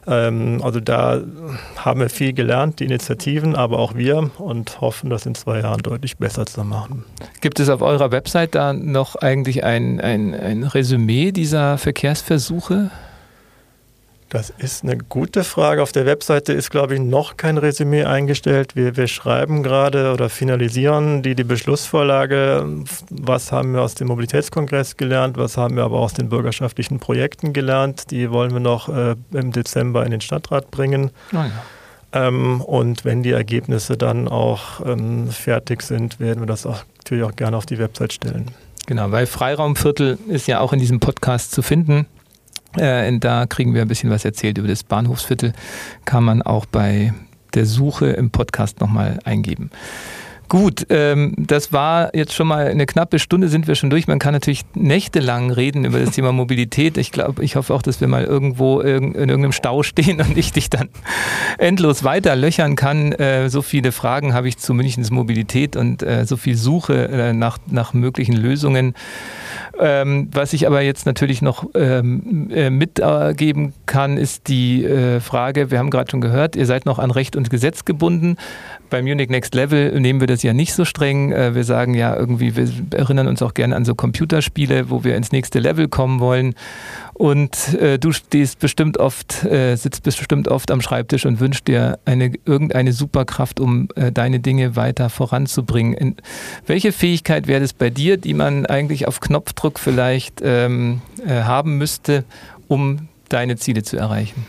also 0.06 0.80
da 0.80 1.22
haben 1.76 2.00
wir 2.00 2.10
viel 2.10 2.34
gelernt, 2.34 2.80
die 2.80 2.86
Initiativen, 2.86 3.56
aber 3.56 3.80
auch 3.80 3.96
wir 3.96 4.32
und 4.40 4.82
hoffen, 4.82 5.10
das 5.10 5.26
in 5.26 5.36
zwei 5.36 5.60
Jahren 5.60 5.82
deutlich 5.82 6.18
besser 6.18 6.46
zu 6.46 6.64
machen. 6.64 7.06
Gibt 7.42 7.60
es 7.60 7.70
auf 7.70 7.82
eurer 7.82 8.12
Website 8.12 8.56
da 8.56 8.74
noch 8.74 9.16
eigentlich 9.16 9.64
ein, 9.64 10.02
ein, 10.02 10.34
ein 10.34 10.64
Resümee 10.64 11.32
dieser 11.32 11.78
Verkehrsversuche? 11.78 12.90
Das 14.32 14.50
ist 14.50 14.86
eine 14.86 14.98
gute 14.98 15.44
Frage. 15.44 15.84
Auf 15.84 15.92
der 15.92 16.06
Webseite 16.06 16.54
ist, 16.54 16.72
glaube 16.72 16.94
ich, 16.94 17.02
noch 17.02 17.36
kein 17.36 17.58
Resümee 17.58 18.06
eingestellt. 18.06 18.78
Wir, 18.78 18.96
wir 18.96 19.10
schreiben 19.10 19.62
gerade 19.62 20.14
oder 20.14 20.30
finalisieren 20.30 21.22
die, 21.22 21.36
die 21.36 21.44
Beschlussvorlage. 21.44 22.66
Was 23.10 23.52
haben 23.52 23.74
wir 23.74 23.82
aus 23.82 23.96
dem 23.96 24.08
Mobilitätskongress 24.08 24.96
gelernt? 24.96 25.36
Was 25.36 25.58
haben 25.58 25.76
wir 25.76 25.84
aber 25.84 26.00
aus 26.00 26.14
den 26.14 26.30
bürgerschaftlichen 26.30 27.00
Projekten 27.00 27.52
gelernt? 27.52 28.10
Die 28.10 28.32
wollen 28.32 28.54
wir 28.54 28.62
noch 28.62 28.88
äh, 28.88 29.18
im 29.34 29.52
Dezember 29.52 30.06
in 30.06 30.12
den 30.12 30.22
Stadtrat 30.22 30.72
bringen. 30.72 31.12
Oh 31.34 31.36
ja. 31.36 31.52
Ähm, 32.14 32.62
und 32.62 33.04
wenn 33.04 33.24
die 33.24 33.32
Ergebnisse 33.32 33.98
dann 33.98 34.30
auch 34.30 34.80
ähm, 34.86 35.28
fertig 35.30 35.82
sind, 35.82 36.22
werden 36.22 36.40
wir 36.40 36.48
das 36.48 36.66
auch, 36.66 36.86
natürlich 37.00 37.26
auch 37.26 37.36
gerne 37.36 37.58
auf 37.58 37.66
die 37.66 37.80
Website 37.80 38.14
stellen. 38.14 38.52
Genau, 38.88 39.12
weil 39.12 39.26
Freiraumviertel 39.26 40.18
ist 40.30 40.48
ja 40.48 40.62
auch 40.62 40.72
in 40.72 40.80
diesem 40.80 41.02
Podcast 41.02 41.52
zu 41.52 41.62
finden. 41.62 42.08
Äh, 42.78 43.18
da 43.20 43.46
kriegen 43.46 43.74
wir 43.74 43.82
ein 43.82 43.88
bisschen 43.88 44.10
was 44.10 44.26
erzählt 44.26 44.58
über 44.58 44.68
das 44.68 44.84
Bahnhofsviertel. 44.84 45.54
Kann 46.06 46.24
man 46.24 46.42
auch 46.42 46.66
bei 46.66 47.14
der 47.54 47.66
Suche 47.66 48.08
im 48.08 48.32
Podcast 48.32 48.80
nochmal 48.80 49.20
eingeben. 49.24 49.72
Gut, 50.52 50.88
ähm, 50.90 51.34
das 51.38 51.72
war 51.72 52.14
jetzt 52.14 52.34
schon 52.34 52.46
mal 52.46 52.68
eine 52.68 52.86
knappe 52.86 53.20
Stunde 53.20 53.48
sind 53.48 53.70
wir 53.70 53.76
schon 53.76 53.90
durch. 53.90 54.08
Man 54.08 54.20
kann 54.20 54.34
natürlich 54.34 54.64
nächtelang 54.74 55.50
reden 55.50 55.86
über 55.86 55.98
das 55.98 56.12
Thema 56.16 56.34
Mobilität. 56.34 56.98
Ich 56.98 57.14
glaube, 57.14 57.42
ich 57.42 57.56
hoffe 57.56 57.74
auch, 57.74 57.82
dass 57.82 58.02
wir 58.02 58.10
mal 58.10 58.26
irgendwo 58.26 58.82
in 58.82 59.14
irgendeinem 59.16 59.54
Stau 59.54 59.82
stehen 59.82 60.20
und 60.20 60.38
ich 60.38 60.52
dich 60.52 60.70
dann 60.70 60.90
endlos 61.58 62.04
weiter 62.04 62.36
löchern 62.36 62.76
kann. 62.76 63.14
Äh, 63.14 63.50
so 63.50 63.62
viele 63.62 63.94
Fragen 63.94 64.34
habe 64.34 64.50
ich 64.50 64.58
zu 64.58 64.74
Münchens 64.74 65.10
Mobilität 65.10 65.78
und 65.78 66.04
äh, 66.04 66.26
so 66.26 66.36
viel 66.36 66.58
Suche 66.58 67.08
äh, 67.08 67.32
nach, 67.32 67.58
nach 67.68 67.94
möglichen 67.94 68.36
Lösungen. 68.36 68.94
Ähm, 69.84 70.28
was 70.32 70.54
ich 70.54 70.68
aber 70.68 70.82
jetzt 70.82 71.08
natürlich 71.08 71.42
noch 71.42 71.66
ähm, 71.74 72.52
äh, 72.54 72.70
mitgeben 72.70 73.74
kann, 73.88 74.18
ist 74.18 74.48
die 74.48 74.86
äh, 74.86 75.20
Frage, 75.20 75.72
wir 75.72 75.80
haben 75.80 75.90
gerade 75.90 76.12
schon 76.12 76.22
gehört, 76.22 76.56
ihr 76.56 76.68
seid 76.68 76.86
noch 76.86 77.00
an 77.00 77.10
Recht 77.10 77.36
und 77.36 77.50
Gesetz 77.50 77.84
gebunden. 77.84 78.38
Bei 78.92 79.02
Munich 79.02 79.30
Next 79.30 79.56
Level 79.56 80.00
nehmen 80.00 80.20
wir 80.20 80.28
das 80.28 80.44
ja 80.44 80.54
nicht 80.54 80.76
so 80.76 80.86
streng. 80.86 81.32
Äh, 81.32 81.56
wir 81.56 81.64
sagen 81.64 81.96
ja 81.96 82.16
irgendwie, 82.16 82.56
wir 82.56 82.70
erinnern 82.92 83.28
uns 83.28 83.42
auch 83.42 83.56
gerne 83.56 83.76
an 83.76 83.84
so 83.84 83.96
Computerspiele, 83.96 84.92
wo 84.92 85.04
wir 85.04 85.16
ins 85.16 85.32
nächste 85.32 85.58
Level 85.58 85.88
kommen 85.88 86.20
wollen. 86.20 86.54
Und 87.22 87.76
äh, 87.76 88.00
du 88.00 88.14
stehst 88.14 88.58
bestimmt 88.58 88.98
oft, 88.98 89.44
äh, 89.44 89.76
sitzt 89.76 90.02
bestimmt 90.02 90.48
oft 90.48 90.72
am 90.72 90.82
Schreibtisch 90.82 91.28
und 91.28 91.40
wünschst 91.40 91.68
dir 91.68 92.00
eine, 92.04 92.34
irgendeine 92.46 92.94
Superkraft, 92.94 93.60
um 93.60 93.90
äh, 93.94 94.12
deine 94.12 94.40
Dinge 94.40 94.76
weiter 94.76 95.12
voranzubringen. 95.12 95.94
In, 95.94 96.16
welche 96.66 96.92
Fähigkeit 96.92 97.46
wäre 97.46 97.64
es 97.64 97.74
bei 97.74 97.92
dir, 97.92 98.18
die 98.18 98.34
man 98.34 98.66
eigentlich 98.66 99.08
auf 99.08 99.20
Knopfdruck 99.20 99.78
vielleicht 99.78 100.42
ähm, 100.42 101.04
äh, 101.24 101.44
haben 101.44 101.78
müsste, 101.78 102.24
um 102.68 103.08
deine 103.30 103.56
Ziele 103.56 103.84
zu 103.84 103.98
erreichen? 103.98 104.44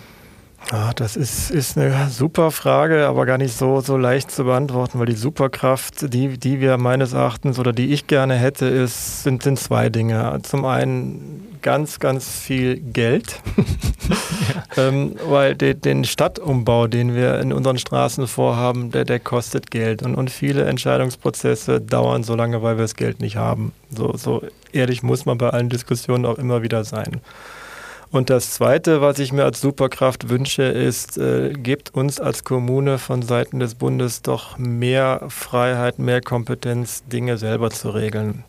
Ja, 0.70 0.94
das 0.94 1.14
ist, 1.14 1.50
ist 1.50 1.76
eine 1.76 2.08
super 2.08 2.50
Frage, 2.52 3.06
aber 3.06 3.26
gar 3.26 3.36
nicht 3.36 3.54
so, 3.54 3.82
so 3.82 3.98
leicht 3.98 4.30
zu 4.30 4.44
beantworten, 4.44 4.98
weil 4.98 5.04
die 5.04 5.12
Superkraft, 5.12 6.10
die, 6.14 6.38
die 6.38 6.60
wir 6.60 6.78
meines 6.78 7.12
Erachtens 7.12 7.58
oder 7.58 7.74
die 7.74 7.92
ich 7.92 8.06
gerne 8.06 8.36
hätte, 8.36 8.64
ist, 8.64 9.24
sind, 9.24 9.42
sind 9.42 9.58
zwei 9.58 9.90
Dinge. 9.90 10.38
Zum 10.42 10.64
einen 10.64 11.51
ganz, 11.62 11.98
ganz 12.00 12.28
viel 12.28 12.76
Geld, 12.76 13.40
ja. 14.76 14.86
ähm, 14.88 15.14
weil 15.26 15.54
de, 15.54 15.74
den 15.74 16.04
Stadtumbau, 16.04 16.86
den 16.86 17.14
wir 17.14 17.40
in 17.40 17.52
unseren 17.52 17.78
Straßen 17.78 18.26
vorhaben, 18.26 18.90
der, 18.90 19.04
der 19.04 19.20
kostet 19.20 19.70
Geld 19.70 20.02
und, 20.02 20.14
und 20.14 20.30
viele 20.30 20.64
Entscheidungsprozesse 20.64 21.80
dauern 21.80 22.24
so 22.24 22.34
lange, 22.34 22.62
weil 22.62 22.76
wir 22.76 22.82
das 22.82 22.96
Geld 22.96 23.20
nicht 23.20 23.36
haben. 23.36 23.72
So, 23.90 24.16
so 24.16 24.42
ehrlich 24.72 25.02
muss 25.02 25.24
man 25.24 25.38
bei 25.38 25.50
allen 25.50 25.68
Diskussionen 25.68 26.26
auch 26.26 26.38
immer 26.38 26.62
wieder 26.62 26.84
sein. 26.84 27.20
Und 28.12 28.28
das 28.28 28.50
Zweite, 28.50 29.00
was 29.00 29.18
ich 29.18 29.32
mir 29.32 29.44
als 29.44 29.62
Superkraft 29.62 30.28
wünsche, 30.28 30.64
ist, 30.64 31.16
äh, 31.16 31.54
gebt 31.54 31.94
uns 31.94 32.20
als 32.20 32.44
Kommune 32.44 32.98
von 32.98 33.22
Seiten 33.22 33.58
des 33.58 33.74
Bundes 33.74 34.20
doch 34.20 34.58
mehr 34.58 35.22
Freiheit, 35.28 35.98
mehr 35.98 36.20
Kompetenz, 36.20 37.04
Dinge 37.06 37.38
selber 37.38 37.70
zu 37.70 37.88
regeln. 37.88 38.44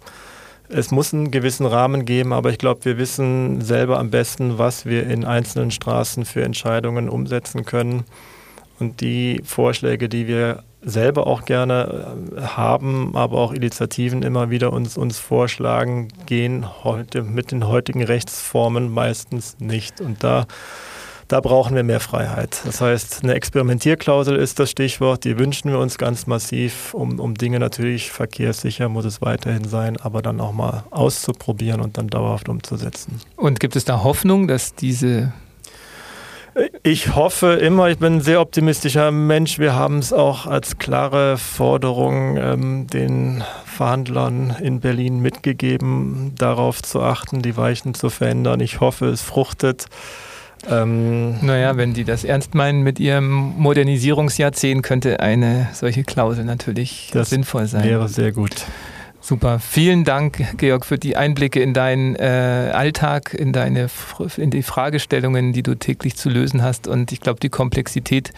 Es 0.69 0.91
muss 0.91 1.13
einen 1.13 1.29
gewissen 1.29 1.65
Rahmen 1.65 2.05
geben, 2.05 2.33
aber 2.33 2.49
ich 2.49 2.57
glaube, 2.57 2.85
wir 2.85 2.97
wissen 2.97 3.61
selber 3.61 3.99
am 3.99 4.09
besten, 4.09 4.57
was 4.57 4.85
wir 4.85 5.07
in 5.07 5.25
einzelnen 5.25 5.71
Straßen 5.71 6.25
für 6.25 6.43
Entscheidungen 6.43 7.09
umsetzen 7.09 7.65
können. 7.65 8.05
Und 8.79 9.01
die 9.01 9.41
Vorschläge, 9.45 10.09
die 10.09 10.27
wir 10.27 10.63
selber 10.81 11.27
auch 11.27 11.45
gerne 11.45 12.15
äh, 12.35 12.41
haben, 12.41 13.15
aber 13.15 13.37
auch 13.37 13.53
Initiativen 13.53 14.23
immer 14.23 14.49
wieder 14.49 14.73
uns, 14.73 14.97
uns 14.97 15.17
vorschlagen, 15.17 16.09
gehen 16.25 16.65
heute 16.83 17.23
mit 17.23 17.51
den 17.51 17.67
heutigen 17.67 18.03
Rechtsformen 18.03 18.91
meistens 18.91 19.57
nicht. 19.59 20.01
Und 20.01 20.23
da, 20.23 20.45
da 21.27 21.39
brauchen 21.39 21.75
wir 21.75 21.83
mehr 21.83 21.99
Freiheit. 21.99 22.61
Das 22.65 22.81
heißt, 22.81 23.23
eine 23.23 23.33
Experimentierklausel 23.33 24.35
ist 24.35 24.59
das 24.59 24.69
Stichwort, 24.69 25.23
die 25.23 25.37
wünschen 25.37 25.71
wir 25.71 25.79
uns 25.79 25.97
ganz 25.97 26.27
massiv, 26.27 26.93
um, 26.93 27.19
um 27.19 27.35
Dinge 27.35 27.59
natürlich 27.59 28.11
verkehrssicher 28.11 28.89
muss 28.89 29.05
es 29.05 29.21
weiterhin 29.21 29.65
sein, 29.65 29.97
aber 29.97 30.21
dann 30.21 30.39
auch 30.39 30.53
mal 30.53 30.83
auszuprobieren 30.91 31.81
und 31.81 31.97
dann 31.97 32.07
dauerhaft 32.07 32.49
umzusetzen. 32.49 33.21
Und 33.35 33.59
gibt 33.59 33.75
es 33.75 33.85
da 33.85 34.03
Hoffnung, 34.03 34.47
dass 34.47 34.75
diese 34.75 35.33
ich 36.83 37.15
hoffe 37.15 37.53
immer, 37.53 37.89
ich 37.89 37.97
bin 37.97 38.17
ein 38.17 38.21
sehr 38.21 38.39
optimistischer 38.39 39.11
Mensch. 39.11 39.57
Wir 39.57 39.73
haben 39.73 39.97
es 39.97 40.13
auch 40.13 40.45
als 40.45 40.77
klare 40.77 41.37
Forderung 41.37 42.37
ähm, 42.37 42.87
den 42.87 43.43
Verhandlern 43.65 44.55
in 44.61 44.79
Berlin 44.79 45.19
mitgegeben, 45.19 46.33
darauf 46.37 46.83
zu 46.83 47.01
achten, 47.01 47.41
die 47.41 47.57
Weichen 47.57 47.95
zu 47.95 48.11
verändern. 48.11 48.59
Ich 48.59 48.81
hoffe, 48.81 49.07
es 49.07 49.23
fruchtet. 49.23 49.87
Ähm, 50.69 51.45
naja, 51.45 51.77
wenn 51.77 51.93
die 51.93 52.03
das 52.03 52.23
ernst 52.23 52.55
meinen 52.55 52.81
mit 52.81 52.99
ihrem 52.99 53.53
Modernisierungsjahrzehnt, 53.57 54.83
könnte 54.83 55.19
eine 55.19 55.69
solche 55.73 56.03
Klausel 56.03 56.45
natürlich 56.45 57.11
sinnvoll 57.13 57.67
sein. 57.67 57.83
Wäre 57.83 58.07
sehr 58.07 58.31
gut. 58.31 58.65
Super. 59.25 59.59
Vielen 59.59 60.03
Dank, 60.03 60.57
Georg, 60.57 60.85
für 60.85 60.97
die 60.97 61.15
Einblicke 61.15 61.61
in 61.61 61.73
deinen 61.73 62.17
äh, 62.17 62.71
Alltag, 62.73 63.33
in 63.33 63.53
deine 63.53 63.87
in 64.35 64.51
die 64.51 64.63
Fragestellungen, 64.63 65.53
die 65.53 65.63
du 65.63 65.75
täglich 65.75 66.17
zu 66.17 66.27
lösen 66.27 66.61
hast. 66.61 66.89
Und 66.89 67.13
ich 67.13 67.21
glaube, 67.21 67.39
die 67.39 67.47
Komplexität 67.47 68.33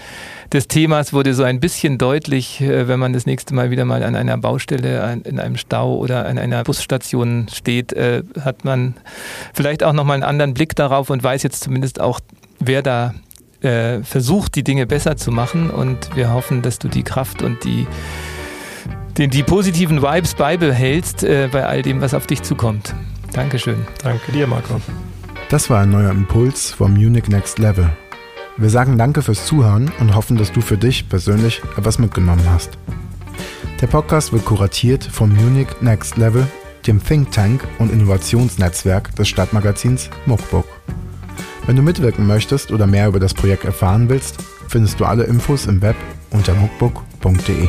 des 0.54 0.68
Themas 0.68 1.12
wurde 1.12 1.34
so 1.34 1.42
ein 1.42 1.60
bisschen 1.60 1.98
deutlich, 1.98 2.62
äh, 2.62 2.88
wenn 2.88 3.00
man 3.00 3.14
das 3.14 3.26
nächste 3.26 3.56
Mal 3.56 3.72
wieder 3.72 3.84
mal 3.84 4.04
an 4.04 4.16
einer 4.16 4.38
Baustelle, 4.38 5.04
an, 5.04 5.24
in 5.24 5.40
einem 5.40 5.58
Stau 5.58 5.96
oder 5.96 6.28
an 6.28 6.38
einer 6.38 6.64
Busstation 6.64 7.48
steht, 7.52 7.92
äh, 7.94 8.22
hat 8.42 8.64
man 8.64 8.94
vielleicht 9.56 9.82
auch 9.82 9.94
nochmal 9.94 10.14
einen 10.14 10.24
anderen 10.24 10.54
Blick 10.54 10.76
darauf 10.76 11.10
und 11.10 11.24
weiß 11.24 11.42
jetzt 11.42 11.64
zumindest 11.64 12.00
auch, 12.00 12.20
wer 12.60 12.84
da 12.84 13.16
äh, 13.62 14.04
versucht, 14.04 14.54
die 14.54 14.64
Dinge 14.64 14.86
besser 14.86 15.18
zu 15.18 15.32
machen. 15.32 15.72
Und 15.72 16.16
wir 16.16 16.32
hoffen, 16.32 16.62
dass 16.62 16.78
du 16.78 16.90
die 16.90 17.02
Kraft 17.02 17.42
und 17.42 17.64
die 17.64 17.88
den, 19.18 19.30
die 19.30 19.44
positiven 19.44 20.02
Vibes 20.02 20.36
beibehältst 20.36 21.24
äh, 21.24 21.48
bei 21.52 21.66
all 21.66 21.82
dem, 21.82 22.02
was 22.02 22.14
auf 22.14 22.28
dich 22.28 22.44
zukommt. 22.44 22.94
Dankeschön. 23.34 23.86
Danke 24.04 24.32
dir, 24.32 24.48
Marco. 24.48 24.80
Das 25.50 25.70
war 25.70 25.82
ein 25.82 25.92
neuer 25.92 26.12
Impuls 26.12 26.72
vom 26.72 26.94
Munich 26.94 27.28
Next 27.28 27.60
Level. 27.60 27.90
Wir 28.58 28.70
sagen 28.70 28.98
danke 28.98 29.22
fürs 29.22 29.46
Zuhören 29.46 29.92
und 30.00 30.16
hoffen, 30.16 30.38
dass 30.38 30.52
du 30.52 30.62
für 30.62 30.78
dich 30.78 31.10
persönlich 31.10 31.62
etwas 31.78 32.00
mitgenommen 32.00 32.46
hast. 32.50 32.78
Der 33.82 33.88
Podcast 33.88 34.32
wird 34.32 34.46
kuratiert 34.46 35.04
vom 35.04 35.34
Munich 35.36 35.68
Next 35.82 36.18
Level, 36.18 36.48
dem 36.88 37.04
Think 37.04 37.32
Tank 37.32 37.68
und 37.80 37.92
Innovationsnetzwerk 37.92 39.16
des 39.16 39.28
Stadtmagazins 39.28 40.10
Muckbook. 40.26 40.68
Wenn 41.66 41.76
du 41.76 41.82
mitwirken 41.82 42.26
möchtest 42.28 42.72
oder 42.72 42.88
mehr 42.88 43.08
über 43.08 43.20
das 43.20 43.34
Projekt 43.34 43.66
erfahren 43.66 44.08
willst, 44.08 44.38
findest 44.70 45.00
du 45.00 45.06
alle 45.06 45.24
Infos 45.24 45.66
im 45.66 45.82
Web 45.82 45.96
unter 46.32 46.54
muckbook.de. 46.54 47.68